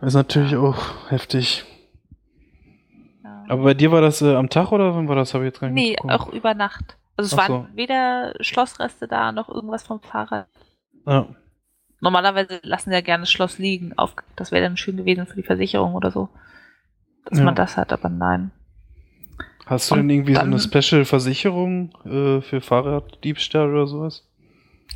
Das 0.00 0.08
ist 0.08 0.14
natürlich 0.14 0.56
auch 0.56 1.10
heftig. 1.10 1.64
Ja. 3.22 3.44
Aber 3.48 3.64
bei 3.64 3.74
dir 3.74 3.92
war 3.92 4.00
das 4.00 4.22
äh, 4.22 4.34
am 4.34 4.48
Tag 4.48 4.72
oder 4.72 4.94
wann 4.94 5.08
war 5.08 5.16
das? 5.16 5.34
Habe 5.34 5.44
ich 5.44 5.48
jetzt 5.48 5.60
gar 5.60 5.68
nicht 5.68 6.00
Nee, 6.02 6.10
auch 6.10 6.32
über 6.32 6.54
Nacht. 6.54 6.96
Also 7.16 7.34
es 7.34 7.34
Ach 7.34 7.48
waren 7.48 7.66
so. 7.70 7.76
weder 7.76 8.34
Schlossreste 8.40 9.06
da 9.06 9.32
noch 9.32 9.48
irgendwas 9.48 9.82
vom 9.82 10.00
Fahrrad. 10.00 10.46
Ja. 11.06 11.26
Normalerweise 12.00 12.60
lassen 12.62 12.90
sie 12.90 12.94
ja 12.94 13.02
gerne 13.02 13.22
das 13.22 13.30
Schloss 13.30 13.58
liegen. 13.58 13.92
Auf, 13.98 14.14
das 14.36 14.52
wäre 14.52 14.62
dann 14.62 14.78
schön 14.78 14.96
gewesen 14.96 15.26
für 15.26 15.36
die 15.36 15.42
Versicherung 15.42 15.94
oder 15.94 16.10
so. 16.10 16.30
Dass 17.26 17.38
ja. 17.38 17.44
man 17.44 17.54
das 17.54 17.76
hat, 17.76 17.92
aber 17.92 18.08
nein. 18.08 18.52
Hast 19.66 19.90
du 19.90 19.94
Und 19.94 20.00
denn 20.00 20.10
irgendwie 20.10 20.34
so 20.34 20.40
eine 20.40 20.58
Special-Versicherung 20.58 21.92
äh, 22.04 22.40
für 22.40 22.60
Fahrraddiebstahl 22.62 23.70
oder 23.70 23.86
sowas? 23.86 24.26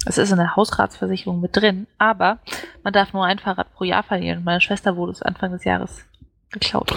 Es 0.06 0.18
ist 0.18 0.30
in 0.30 0.36
der 0.36 0.56
Hausratsversicherung 0.56 1.40
mit 1.40 1.56
drin, 1.56 1.86
aber 1.98 2.38
man 2.82 2.92
darf 2.92 3.12
nur 3.12 3.24
ein 3.24 3.38
Fahrrad 3.38 3.72
pro 3.72 3.84
Jahr 3.84 4.02
verlieren. 4.02 4.44
Meine 4.44 4.60
Schwester 4.60 4.96
wurde 4.96 5.12
es 5.12 5.22
Anfang 5.22 5.52
des 5.52 5.64
Jahres 5.64 6.04
geklaut. 6.50 6.92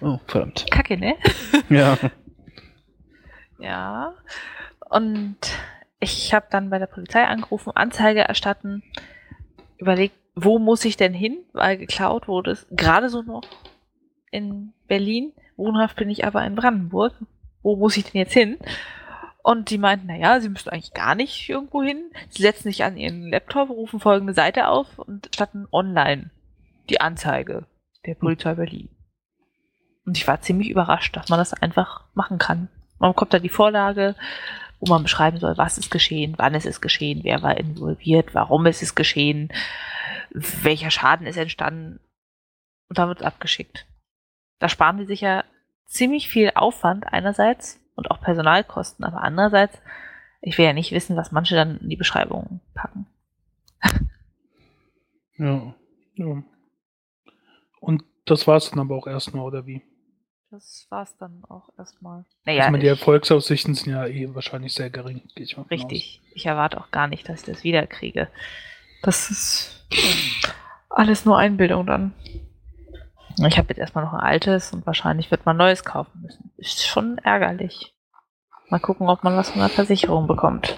Oh, 0.00 0.18
verdammt. 0.26 0.66
Kacke, 0.70 0.98
ne? 0.98 1.16
Ja. 1.68 1.96
ja. 3.58 4.14
Und 4.90 5.38
ich 6.00 6.34
habe 6.34 6.46
dann 6.50 6.70
bei 6.70 6.78
der 6.78 6.86
Polizei 6.86 7.24
angerufen, 7.24 7.72
Anzeige 7.74 8.20
erstatten, 8.20 8.82
überlegt, 9.78 10.16
wo 10.34 10.58
muss 10.58 10.84
ich 10.84 10.96
denn 10.96 11.14
hin, 11.14 11.38
weil 11.52 11.78
geklaut 11.78 12.28
wurde 12.28 12.50
es 12.52 12.66
gerade 12.70 13.08
so 13.08 13.22
noch 13.22 13.42
in 14.30 14.72
Berlin. 14.88 15.32
Wohnhaft 15.56 15.96
bin 15.96 16.10
ich 16.10 16.24
aber 16.24 16.44
in 16.44 16.54
Brandenburg. 16.54 17.14
Wo 17.62 17.76
muss 17.76 17.96
ich 17.96 18.04
denn 18.04 18.18
jetzt 18.20 18.32
hin? 18.32 18.58
Und 19.42 19.70
die 19.70 19.78
meinten, 19.78 20.06
naja, 20.06 20.40
sie 20.40 20.48
müssten 20.48 20.70
eigentlich 20.70 20.94
gar 20.94 21.14
nicht 21.14 21.48
irgendwo 21.48 21.82
hin. 21.82 22.12
Sie 22.28 22.42
setzen 22.42 22.64
sich 22.64 22.84
an 22.84 22.96
ihren 22.96 23.28
Laptop, 23.28 23.70
rufen 23.70 23.98
folgende 23.98 24.34
Seite 24.34 24.68
auf 24.68 24.98
und 24.98 25.28
starten 25.34 25.66
online 25.72 26.30
die 26.88 27.00
Anzeige 27.00 27.66
der 28.06 28.14
Polizei 28.14 28.54
Berlin. 28.54 28.88
Und 30.04 30.16
ich 30.16 30.26
war 30.26 30.40
ziemlich 30.40 30.70
überrascht, 30.70 31.16
dass 31.16 31.28
man 31.28 31.38
das 31.38 31.54
einfach 31.54 32.04
machen 32.14 32.38
kann. 32.38 32.68
Man 32.98 33.10
bekommt 33.10 33.34
da 33.34 33.40
die 33.40 33.48
Vorlage, 33.48 34.14
wo 34.78 34.88
man 34.88 35.02
beschreiben 35.02 35.38
soll, 35.38 35.56
was 35.58 35.78
ist 35.78 35.90
geschehen, 35.90 36.34
wann 36.38 36.54
ist 36.54 36.66
es 36.66 36.80
geschehen, 36.80 37.20
wer 37.22 37.42
war 37.42 37.56
involviert, 37.56 38.34
warum 38.34 38.66
ist 38.66 38.82
es 38.82 38.94
geschehen, 38.94 39.52
welcher 40.30 40.90
Schaden 40.90 41.26
ist 41.26 41.36
entstanden. 41.36 42.00
Und 42.88 42.98
dann 42.98 43.08
wird 43.08 43.20
es 43.20 43.26
abgeschickt. 43.26 43.86
Da 44.58 44.68
sparen 44.68 44.98
die 44.98 45.06
sich 45.06 45.20
ja 45.20 45.44
ziemlich 45.86 46.28
viel 46.28 46.52
Aufwand 46.54 47.12
einerseits 47.12 47.81
und 47.94 48.10
auch 48.10 48.20
Personalkosten, 48.20 49.04
aber 49.04 49.22
andererseits 49.22 49.78
Ich 50.40 50.58
will 50.58 50.64
ja 50.64 50.72
nicht 50.72 50.92
wissen, 50.92 51.16
was 51.16 51.30
manche 51.32 51.54
dann 51.54 51.78
in 51.78 51.88
die 51.88 51.96
Beschreibung 51.96 52.60
packen. 52.74 53.06
Ja. 55.38 55.74
ja. 56.14 56.42
Und 57.80 58.04
das 58.26 58.46
war's 58.46 58.70
dann 58.70 58.80
aber 58.80 58.96
auch 58.96 59.06
erstmal, 59.06 59.44
oder 59.44 59.66
wie? 59.66 59.82
Das 60.50 60.86
war's 60.90 61.16
dann 61.16 61.44
auch 61.48 61.70
erstmal. 61.78 62.18
Ja, 62.18 62.52
Naja, 62.52 62.64
ich 62.66 62.70
meine, 62.70 62.78
die 62.80 62.86
ich, 62.86 62.90
Erfolgsaussichten 62.90 63.74
sind 63.74 63.92
ja 63.92 64.06
eh 64.06 64.34
wahrscheinlich 64.34 64.74
sehr 64.74 64.90
gering. 64.90 65.22
Gehe 65.34 65.44
ich 65.44 65.56
mal 65.56 65.64
richtig. 65.70 66.20
Ich 66.34 66.46
erwarte 66.46 66.80
auch 66.80 66.90
gar 66.90 67.06
nicht, 67.08 67.28
dass 67.28 67.40
ich 67.40 67.46
das 67.46 67.64
wiederkriege. 67.64 68.28
Das 69.02 69.30
ist 69.30 69.86
alles 70.90 71.24
nur 71.24 71.38
Einbildung 71.38 71.86
dann. 71.86 72.12
Ich 73.38 73.58
habe 73.58 73.68
jetzt 73.68 73.78
erstmal 73.78 74.04
noch 74.04 74.12
ein 74.12 74.20
altes 74.20 74.72
und 74.72 74.86
wahrscheinlich 74.86 75.30
wird 75.30 75.46
man 75.46 75.56
neues 75.56 75.84
kaufen 75.84 76.20
müssen. 76.22 76.50
Ist 76.56 76.86
schon 76.86 77.18
ärgerlich. 77.18 77.94
Mal 78.68 78.78
gucken, 78.80 79.08
ob 79.08 79.24
man 79.24 79.36
was 79.36 79.50
von 79.50 79.60
der 79.60 79.68
Versicherung 79.68 80.26
bekommt. 80.26 80.76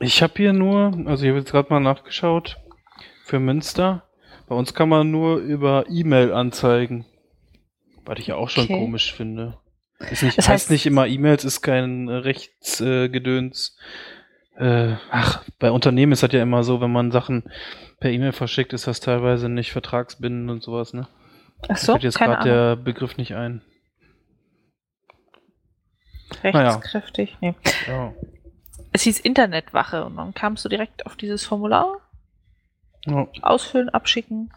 Ich 0.00 0.22
habe 0.22 0.34
hier 0.36 0.52
nur, 0.52 0.92
also 1.06 1.24
ich 1.24 1.28
habe 1.30 1.38
jetzt 1.38 1.50
gerade 1.50 1.72
mal 1.72 1.80
nachgeschaut, 1.80 2.56
für 3.24 3.38
Münster. 3.40 4.02
Bei 4.48 4.54
uns 4.54 4.74
kann 4.74 4.88
man 4.88 5.10
nur 5.10 5.38
über 5.38 5.84
E-Mail 5.88 6.32
anzeigen. 6.32 7.06
Was 8.04 8.18
ich 8.20 8.28
ja 8.28 8.36
auch 8.36 8.48
schon 8.48 8.64
Okay. 8.64 8.78
komisch 8.78 9.12
finde. 9.14 9.58
Ist 10.10 10.22
nicht, 10.22 10.38
Das 10.38 10.48
heißt, 10.48 10.68
heißt- 10.68 10.72
nicht 10.72 10.86
immer 10.86 11.06
E-Mails 11.06 11.44
ist 11.44 11.62
kein 11.62 12.08
Rechtsgedöns. 12.08 13.76
Äh. 13.78 13.82
Äh, 14.58 14.96
ach, 15.10 15.42
bei 15.58 15.70
Unternehmen 15.70 16.12
ist 16.12 16.22
das 16.22 16.32
ja 16.32 16.42
immer 16.42 16.64
so, 16.64 16.80
wenn 16.80 16.92
man 16.92 17.10
Sachen 17.12 17.44
per 18.00 18.10
E-Mail 18.10 18.32
verschickt, 18.32 18.72
ist 18.72 18.86
das 18.86 19.00
teilweise 19.00 19.48
nicht 19.48 19.72
vertragsbindend 19.72 20.50
und 20.50 20.62
sowas, 20.62 20.92
ne? 20.92 21.08
Ach 21.68 21.76
so, 21.76 21.92
fällt 21.92 22.04
jetzt 22.04 22.18
gerade 22.18 22.44
der 22.44 22.76
Begriff 22.76 23.16
nicht 23.16 23.34
ein. 23.34 23.62
naja. 26.42 26.70
Rechtskräftig. 26.74 27.36
Nee. 27.40 27.54
Ja. 27.86 28.12
Es 28.92 29.02
hieß 29.02 29.20
Internetwache 29.20 30.04
und 30.04 30.16
dann 30.16 30.34
kamst 30.34 30.64
du 30.64 30.68
direkt 30.68 31.06
auf 31.06 31.16
dieses 31.16 31.44
Formular, 31.44 31.96
Ja. 33.06 33.26
ausfüllen, 33.42 33.88
abschicken. 33.90 34.52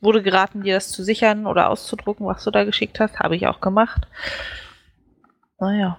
Wurde 0.00 0.22
geraten, 0.22 0.62
dir 0.62 0.74
das 0.74 0.90
zu 0.90 1.02
sichern 1.04 1.46
oder 1.46 1.68
auszudrucken, 1.68 2.26
was 2.26 2.42
du 2.44 2.50
da 2.50 2.64
geschickt 2.64 3.00
hast. 3.00 3.18
Habe 3.20 3.36
ich 3.36 3.46
auch 3.46 3.60
gemacht. 3.60 4.06
Naja. 5.58 5.98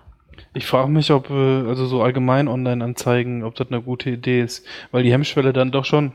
Ich 0.53 0.65
frage 0.65 0.89
mich, 0.89 1.11
ob, 1.11 1.29
äh, 1.29 1.33
also 1.67 1.85
so 1.85 2.01
allgemein 2.01 2.47
Online-Anzeigen, 2.47 3.43
ob 3.43 3.55
das 3.55 3.67
eine 3.69 3.81
gute 3.81 4.09
Idee 4.09 4.41
ist, 4.41 4.65
weil 4.91 5.03
die 5.03 5.11
Hemmschwelle 5.11 5.53
dann 5.53 5.71
doch 5.71 5.85
schon, 5.85 6.11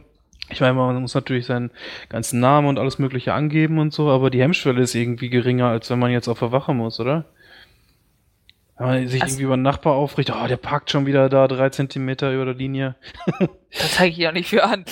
ich 0.51 0.61
meine, 0.61 0.75
man 0.75 1.01
muss 1.01 1.15
natürlich 1.15 1.47
seinen 1.47 1.71
ganzen 2.09 2.41
Namen 2.41 2.69
und 2.69 2.79
alles 2.79 2.99
Mögliche 2.99 3.33
angeben 3.35 3.79
und 3.79 3.93
so, 3.93 4.09
aber 4.11 4.31
die 4.31 4.41
Hemmschwelle 4.43 4.83
ist 4.83 4.95
irgendwie 4.95 5.31
geringer, 5.31 5.69
als 5.69 5.91
wenn 5.91 5.99
man 5.99 6.11
jetzt 6.11 6.29
auf 6.29 6.39
der 6.39 6.53
Wache 6.53 6.75
muss, 6.75 7.01
oder? 7.01 7.25
Wenn 8.79 8.87
man 8.87 9.09
sich 9.09 9.23
Also- 9.23 9.33
irgendwie 9.35 9.45
über 9.45 9.57
den 9.57 9.63
Nachbar 9.63 9.95
aufrichtet, 9.95 10.37
oh, 10.39 10.47
der 10.47 10.59
parkt 10.59 10.91
schon 10.91 11.07
wieder 11.07 11.29
da 11.31 11.49
drei 11.49 11.71
Zentimeter 11.71 12.33
über 12.33 12.45
der 12.45 12.55
Linie. 12.55 12.95
Das 13.79 13.97
zeige 13.97 14.13
ich 14.13 14.17
ja 14.19 14.33
nicht 14.33 14.49
für 14.49 14.65
an. 14.65 14.87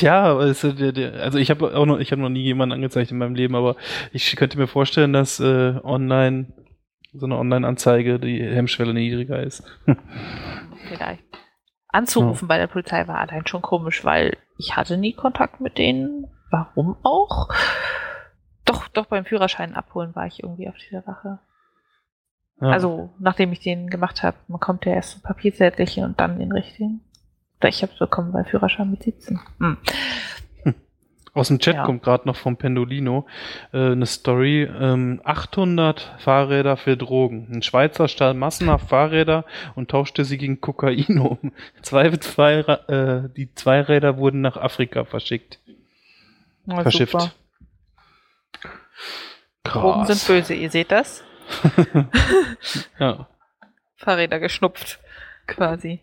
Ja, 0.00 0.34
der, 0.42 1.22
also 1.22 1.36
ich 1.36 1.50
habe 1.50 1.76
auch 1.76 1.84
noch, 1.84 1.98
ich 1.98 2.12
habe 2.12 2.22
noch 2.22 2.30
nie 2.30 2.42
jemanden 2.42 2.72
angezeigt 2.72 3.10
in 3.10 3.18
meinem 3.18 3.34
Leben, 3.34 3.54
aber 3.54 3.76
ich 4.12 4.34
könnte 4.36 4.56
mir 4.56 4.68
vorstellen, 4.68 5.12
dass 5.12 5.38
äh, 5.38 5.74
online 5.84 6.46
so 7.12 7.26
eine 7.26 7.36
Online-Anzeige 7.36 8.18
die 8.18 8.42
Hemmschwelle 8.42 8.94
niedriger 8.94 9.42
ist. 9.42 9.64
Vielleicht. 10.88 11.24
Anzurufen 11.88 12.46
bei 12.46 12.58
der 12.58 12.68
Polizei 12.68 13.06
war 13.08 13.18
allein 13.18 13.46
schon 13.46 13.62
komisch, 13.62 14.04
weil 14.04 14.36
ich 14.58 14.76
hatte 14.76 14.96
nie 14.96 15.12
Kontakt 15.12 15.60
mit 15.60 15.76
denen. 15.76 16.26
Warum 16.50 16.96
auch? 17.02 17.48
Doch, 18.64 18.86
doch 18.88 19.06
beim 19.06 19.24
Führerschein 19.24 19.74
abholen 19.74 20.14
war 20.14 20.26
ich 20.26 20.42
irgendwie 20.42 20.68
auf 20.68 20.76
dieser 20.76 21.04
Wache. 21.06 21.40
Ja. 22.60 22.68
Also, 22.68 23.10
nachdem 23.18 23.52
ich 23.52 23.60
den 23.60 23.88
gemacht 23.88 24.22
habe, 24.22 24.36
man 24.46 24.60
kommt 24.60 24.84
ja 24.84 24.92
erst 24.92 25.18
ein 25.18 25.22
Papierzettelchen 25.22 26.04
und 26.04 26.20
dann 26.20 26.38
den 26.38 26.52
richtigen. 26.52 27.00
Oder 27.58 27.68
ich 27.68 27.82
habe 27.82 27.92
es 27.92 27.98
bekommen 27.98 28.32
beim 28.32 28.44
Führerschein 28.44 28.90
mit 28.90 29.02
17. 29.02 29.40
Hm. 29.58 29.78
Aus 31.32 31.48
dem 31.48 31.58
Chat 31.60 31.76
Ja. 31.76 31.84
kommt 31.84 32.02
gerade 32.02 32.26
noch 32.26 32.36
vom 32.36 32.56
Pendolino 32.56 33.26
äh, 33.72 33.92
eine 33.92 34.06
Story. 34.06 34.62
Ähm, 34.64 35.20
800 35.24 36.16
Fahrräder 36.18 36.76
für 36.76 36.96
Drogen. 36.96 37.48
Ein 37.52 37.62
Schweizer 37.62 38.08
stahl 38.08 38.34
massenhaft 38.34 38.88
Fahrräder 38.88 39.44
und 39.76 39.90
tauschte 39.90 40.24
sie 40.24 40.38
gegen 40.38 40.60
Kokain 40.60 41.18
um. 41.18 41.52
Zwei, 41.82 42.10
zwei, 42.16 42.58
äh, 42.60 43.28
die 43.36 43.54
zwei 43.54 43.80
Räder 43.80 44.16
wurden 44.18 44.40
nach 44.40 44.56
Afrika 44.56 45.04
verschickt. 45.04 45.60
Na, 46.66 46.82
Verschifft. 46.82 47.12
super. 47.12 47.30
Drogen 49.64 50.06
sind 50.06 50.26
böse, 50.26 50.54
ihr 50.54 50.70
seht 50.70 50.90
das? 50.90 51.22
Ja. 52.98 53.26
Fahrräder 53.96 54.38
geschnupft, 54.38 54.98
quasi. 55.46 56.00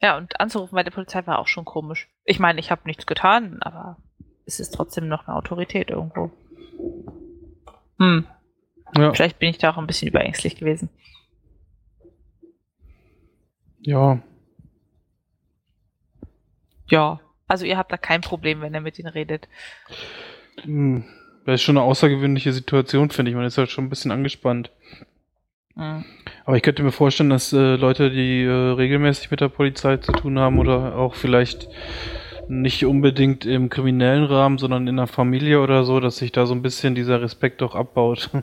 Ja, 0.00 0.16
und 0.16 0.38
anzurufen 0.40 0.74
bei 0.74 0.82
der 0.82 0.90
Polizei 0.90 1.26
war 1.26 1.38
auch 1.38 1.46
schon 1.48 1.64
komisch. 1.64 2.08
Ich 2.24 2.38
meine, 2.38 2.60
ich 2.60 2.70
habe 2.70 2.82
nichts 2.84 3.06
getan, 3.06 3.58
aber 3.60 3.96
es 4.46 4.60
ist 4.60 4.74
trotzdem 4.74 5.08
noch 5.08 5.26
eine 5.26 5.36
Autorität 5.36 5.90
irgendwo. 5.90 6.30
Hm, 7.98 8.26
ja. 8.96 9.12
vielleicht 9.12 9.38
bin 9.38 9.50
ich 9.50 9.58
da 9.58 9.70
auch 9.70 9.78
ein 9.78 9.86
bisschen 9.86 10.08
überängstlich 10.08 10.56
gewesen. 10.56 10.88
Ja. 13.80 14.20
Ja, 16.88 17.20
also 17.46 17.64
ihr 17.64 17.76
habt 17.76 17.92
da 17.92 17.96
kein 17.96 18.20
Problem, 18.20 18.60
wenn 18.60 18.74
er 18.74 18.80
mit 18.80 18.98
ihnen 18.98 19.08
redet. 19.08 19.48
Hm. 20.62 21.04
Das 21.44 21.56
ist 21.56 21.62
schon 21.62 21.76
eine 21.76 21.84
außergewöhnliche 21.84 22.52
Situation, 22.52 23.10
finde 23.10 23.30
ich. 23.30 23.36
Man 23.36 23.44
ist 23.44 23.58
halt 23.58 23.70
schon 23.70 23.84
ein 23.84 23.90
bisschen 23.90 24.10
angespannt. 24.10 24.70
Hm. 25.76 26.04
Aber 26.44 26.56
ich 26.56 26.62
könnte 26.62 26.82
mir 26.82 26.92
vorstellen, 26.92 27.30
dass 27.30 27.52
äh, 27.52 27.76
Leute, 27.76 28.10
die 28.10 28.42
äh, 28.42 28.50
regelmäßig 28.50 29.30
mit 29.30 29.40
der 29.40 29.48
Polizei 29.48 29.98
zu 29.98 30.12
tun 30.12 30.38
haben 30.38 30.58
oder 30.58 30.96
auch 30.96 31.14
vielleicht 31.14 31.68
nicht 32.48 32.84
unbedingt 32.84 33.44
im 33.44 33.70
kriminellen 33.70 34.24
Rahmen, 34.24 34.58
sondern 34.58 34.86
in 34.86 34.96
der 34.96 35.06
Familie 35.06 35.60
oder 35.60 35.84
so, 35.84 36.00
dass 36.00 36.16
sich 36.16 36.32
da 36.32 36.46
so 36.46 36.54
ein 36.54 36.62
bisschen 36.62 36.94
dieser 36.94 37.20
Respekt 37.20 37.62
auch 37.62 37.74
abbaut. 37.74 38.30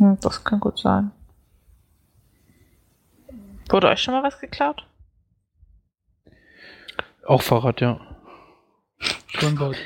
Hm, 0.00 0.16
das 0.20 0.44
kann 0.44 0.60
gut 0.60 0.78
sein. 0.78 1.10
Wurde 3.68 3.88
euch 3.88 4.00
schon 4.00 4.14
mal 4.14 4.22
was 4.22 4.38
geklaut? 4.38 4.86
auch 7.28 7.42
Fahrrad, 7.42 7.80
ja. 7.80 8.00
Turnbeutel. 9.34 9.82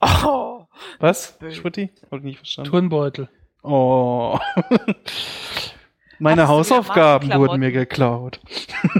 Oh, 0.00 0.66
Was? 1.00 1.38
Schmutti? 1.50 1.90
Hab 2.10 2.18
ich 2.18 2.24
nicht 2.24 2.38
verstanden. 2.38 2.70
Turnbeutel. 2.70 3.28
Oh. 3.62 4.38
Meine 6.18 6.48
Hausaufgaben 6.48 7.32
wurden 7.32 7.60
mir 7.60 7.72
geklaut. 7.72 8.40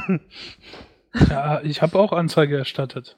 Ja, 1.29 1.61
ich 1.63 1.83
habe 1.83 1.99
auch 1.99 2.13
Anzeige 2.13 2.57
erstattet. 2.59 3.17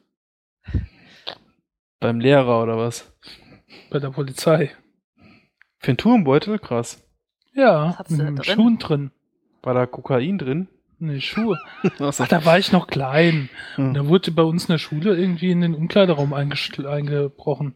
Beim 2.01 2.21
Lehrer 2.21 2.63
oder 2.63 2.77
was? 2.77 3.13
Bei 3.91 3.99
der 3.99 4.11
Polizei. 4.11 4.71
Für 5.79 5.89
einen 5.89 5.99
Turmbeutel? 5.99 6.59
Krass. 6.59 7.05
Ja, 7.55 7.99
mit 8.09 8.19
drin? 8.21 8.45
Schuhen 8.45 8.79
drin. 8.79 9.11
War 9.63 9.75
da 9.75 9.87
Kokain 9.87 10.39
drin? 10.39 10.69
Nee, 11.01 11.21
Schuhe. 11.21 11.59
Ach, 11.99 12.29
da 12.29 12.45
war 12.45 12.59
ich 12.59 12.73
noch 12.73 12.87
klein. 12.87 13.49
Hm. 13.77 13.89
Und 13.89 13.95
da 13.95 14.07
wurde 14.07 14.31
bei 14.33 14.43
uns 14.43 14.65
in 14.65 14.73
der 14.73 14.79
Schule 14.79 15.17
irgendwie 15.17 15.51
in 15.51 15.61
den 15.61 15.75
Umkleideraum 15.75 16.33
eingebrochen. 16.35 17.75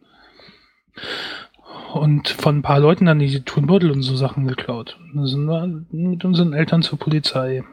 Und 1.92 2.28
von 2.28 2.58
ein 2.58 2.62
paar 2.62 2.80
Leuten 2.80 3.06
dann 3.06 3.18
die 3.18 3.44
Turnbeutel 3.44 3.90
und 3.90 4.02
so 4.02 4.16
Sachen 4.16 4.46
geklaut. 4.46 4.98
Und 5.00 5.16
Dann 5.16 5.26
sind 5.26 5.44
wir 5.44 5.84
mit 5.90 6.24
unseren 6.24 6.52
Eltern 6.52 6.82
zur 6.82 6.98
Polizei. 6.98 7.64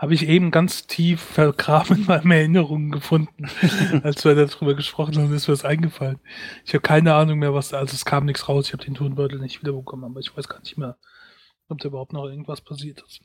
Habe 0.00 0.14
ich 0.14 0.26
eben 0.26 0.50
ganz 0.50 0.86
tief 0.86 1.20
vergraben 1.20 1.98
in 1.98 2.06
meinen 2.06 2.30
Erinnerungen 2.30 2.90
gefunden. 2.90 3.50
Als 4.02 4.24
wir 4.24 4.34
darüber 4.34 4.72
gesprochen 4.72 5.18
haben, 5.18 5.34
ist 5.34 5.46
mir 5.46 5.52
das 5.52 5.66
eingefallen. 5.66 6.18
Ich 6.64 6.72
habe 6.72 6.80
keine 6.80 7.12
Ahnung 7.12 7.38
mehr, 7.38 7.52
was 7.52 7.68
da, 7.68 7.80
also 7.80 7.92
es 7.92 8.06
kam 8.06 8.24
nichts 8.24 8.48
raus. 8.48 8.68
Ich 8.68 8.72
habe 8.72 8.82
den 8.82 8.94
Turnbeutel 8.94 9.38
nicht 9.38 9.60
wiederbekommen, 9.60 10.06
aber 10.10 10.20
ich 10.20 10.34
weiß 10.34 10.48
gar 10.48 10.60
nicht 10.60 10.78
mehr, 10.78 10.96
ob 11.68 11.80
da 11.80 11.88
überhaupt 11.88 12.14
noch 12.14 12.24
irgendwas 12.24 12.62
passiert 12.62 13.02
ist. 13.06 13.20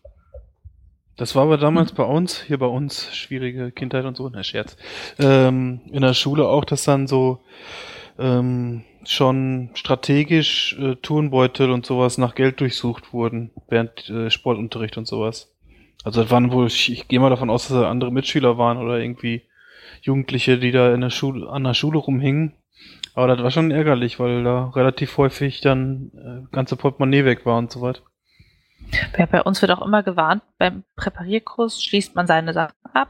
Das 1.15 1.34
war 1.34 1.43
aber 1.43 1.57
damals 1.57 1.93
bei 1.93 2.03
uns, 2.03 2.41
hier 2.41 2.60
bei 2.60 2.65
uns, 2.65 3.15
schwierige 3.15 3.72
Kindheit 3.72 4.03
und 4.03 4.18
so, 4.18 4.27
na 4.27 4.43
Scherz. 4.43 4.76
Ähm, 5.18 5.80
in 5.93 6.02
der 6.02 6.14
Schule 6.14 6.49
auch, 6.49 6.65
dass 6.65 6.84
dann 6.84 7.07
so 7.07 7.39
ähm, 8.19 8.84
schon 9.06 9.69
strategisch 9.76 10.77
äh, 10.77 10.95
Turnbeutel 10.97 11.72
und 11.72 11.85
sowas 11.85 12.18
nach 12.18 12.35
Geld 12.35 12.60
durchsucht 12.60 13.14
wurden, 13.14 13.52
während 13.69 14.10
äh, 14.10 14.30
Sportunterricht 14.30 14.97
und 14.97 15.07
sowas. 15.07 15.55
Also 16.03 16.22
das 16.22 16.31
waren 16.31 16.51
wohl, 16.51 16.67
ich, 16.67 17.07
gehe 17.07 17.19
mal 17.19 17.30
davon 17.30 17.49
aus, 17.49 17.67
dass 17.67 17.77
da 17.77 17.89
andere 17.89 18.11
Mitschüler 18.11 18.57
waren 18.57 18.77
oder 18.77 18.99
irgendwie 18.99 19.43
Jugendliche, 20.01 20.59
die 20.59 20.72
da 20.72 20.93
in 20.93 21.01
der 21.01 21.09
Schule, 21.09 21.49
an 21.49 21.63
der 21.63 21.73
Schule 21.73 21.97
rumhingen. 21.97 22.53
Aber 23.13 23.27
das 23.27 23.41
war 23.41 23.51
schon 23.51 23.72
ärgerlich, 23.72 24.19
weil 24.19 24.43
da 24.43 24.69
relativ 24.76 25.17
häufig 25.17 25.61
dann 25.61 26.11
äh, 26.13 26.53
ganze 26.53 26.76
Portemonnaie 26.76 27.26
weg 27.26 27.45
war 27.45 27.57
und 27.57 27.72
so 27.72 27.81
weiter. 27.81 28.01
Ja, 29.17 29.26
bei 29.26 29.41
uns 29.41 29.61
wird 29.61 29.72
auch 29.72 29.81
immer 29.81 30.03
gewarnt, 30.03 30.43
beim 30.57 30.84
Präparierkurs 30.95 31.81
schließt 31.81 32.13
man 32.15 32.27
seine 32.27 32.53
Sachen 32.53 32.76
ab, 32.93 33.09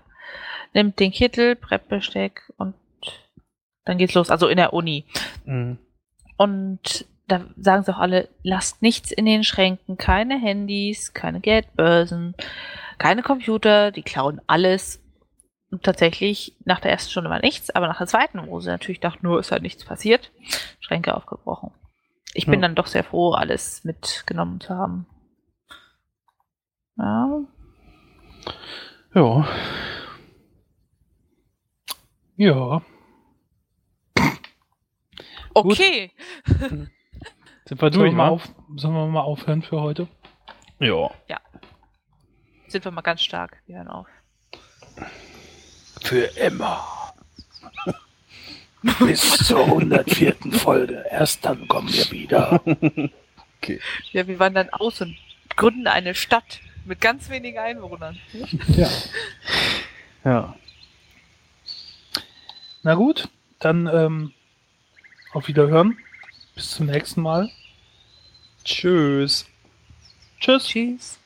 nimmt 0.74 1.00
den 1.00 1.12
Kittel, 1.12 1.56
Präppbesteck 1.56 2.54
und 2.58 2.76
dann 3.84 3.98
geht's 3.98 4.14
los. 4.14 4.30
Also 4.30 4.48
in 4.48 4.58
der 4.58 4.74
Uni. 4.74 5.06
Mhm. 5.46 5.78
Und 6.38 7.06
da 7.28 7.46
sagen 7.58 7.84
sie 7.84 7.94
auch 7.94 8.00
alle, 8.00 8.30
lasst 8.44 8.82
nichts 8.82 9.12
in 9.12 9.26
den 9.26 9.44
Schränken, 9.44 9.98
keine 9.98 10.40
Handys, 10.40 11.14
keine 11.14 11.40
Geldbörsen, 11.40 12.36
keine 12.98 13.24
Computer, 13.24 13.92
die 13.92 14.04
klauen 14.04 14.42
alles. 14.48 15.02
Und 15.72 15.84
tatsächlich, 15.84 16.56
nach 16.64 16.80
der 16.80 16.92
ersten 16.92 17.10
Stunde 17.12 17.30
war 17.30 17.40
nichts, 17.40 17.70
aber 17.72 17.88
nach 17.88 17.98
der 17.98 18.08
zweiten, 18.08 18.46
wo 18.48 18.60
sie 18.60 18.70
natürlich 18.70 19.00
dachten, 19.00 19.26
nur 19.26 19.40
ist 19.40 19.52
halt 19.52 19.64
nichts 19.64 19.84
passiert, 19.84 20.32
Schränke 20.80 21.16
aufgebrochen. 21.16 21.72
Ich 22.34 22.46
bin 22.46 22.56
Ja. 22.56 22.62
dann 22.62 22.76
doch 22.76 22.88
sehr 22.88 23.04
froh, 23.04 23.32
alles 23.32 23.84
mitgenommen 23.84 24.60
zu 24.62 24.76
haben. 24.76 25.08
Ja, 26.98 27.40
Ja. 29.16 29.48
Ja. 32.38 32.82
okay. 35.54 36.12
Sind 37.68 37.82
wir 37.82 37.92
Sollen 37.92 37.94
wir, 37.94 38.00
durch, 38.10 38.14
mal 38.14 38.30
auf, 38.30 38.48
sollen 38.76 38.94
wir 38.94 39.08
mal 39.08 39.22
aufhören 39.22 39.64
für 39.64 39.82
heute? 39.82 40.08
Ja. 41.28 41.40
Sind 42.68 42.86
wir 42.86 42.92
mal 42.92 43.02
ganz 43.02 43.24
stark. 43.24 43.58
Wir 43.66 43.78
hören 43.78 43.88
auf. 43.88 44.08
Für 46.04 46.26
immer. 46.38 46.86
Bis 49.00 49.48
zur 49.48 49.66
104. 49.66 50.36
Folge. 50.52 51.04
Erst 51.10 51.44
dann 51.44 51.68
kommen 51.68 51.92
wir 51.92 52.12
wieder. 52.12 52.62
Ja, 54.12 54.28
wir 54.28 54.38
wandern 54.38 54.70
aus 54.70 55.02
und 55.02 55.18
gründen 55.56 55.88
eine 55.88 56.14
Stadt 56.14 56.60
mit 56.86 57.02
ganz 57.02 57.30
wenigen 57.32 57.58
Einwohnern. 57.58 58.20
Ja. 58.68 58.90
Ja. 60.24 60.56
Na 62.84 62.94
gut, 62.94 63.28
dann 63.58 63.88
ähm, 63.88 64.34
auf 65.34 65.48
Wiederhören. 65.48 65.98
Bis 66.56 66.72
zum 66.72 66.86
nächsten 66.86 67.22
Mal. 67.22 67.52
Tschüss. 68.64 69.46
Tschüss. 70.40 70.66
Tschüss. 70.68 71.20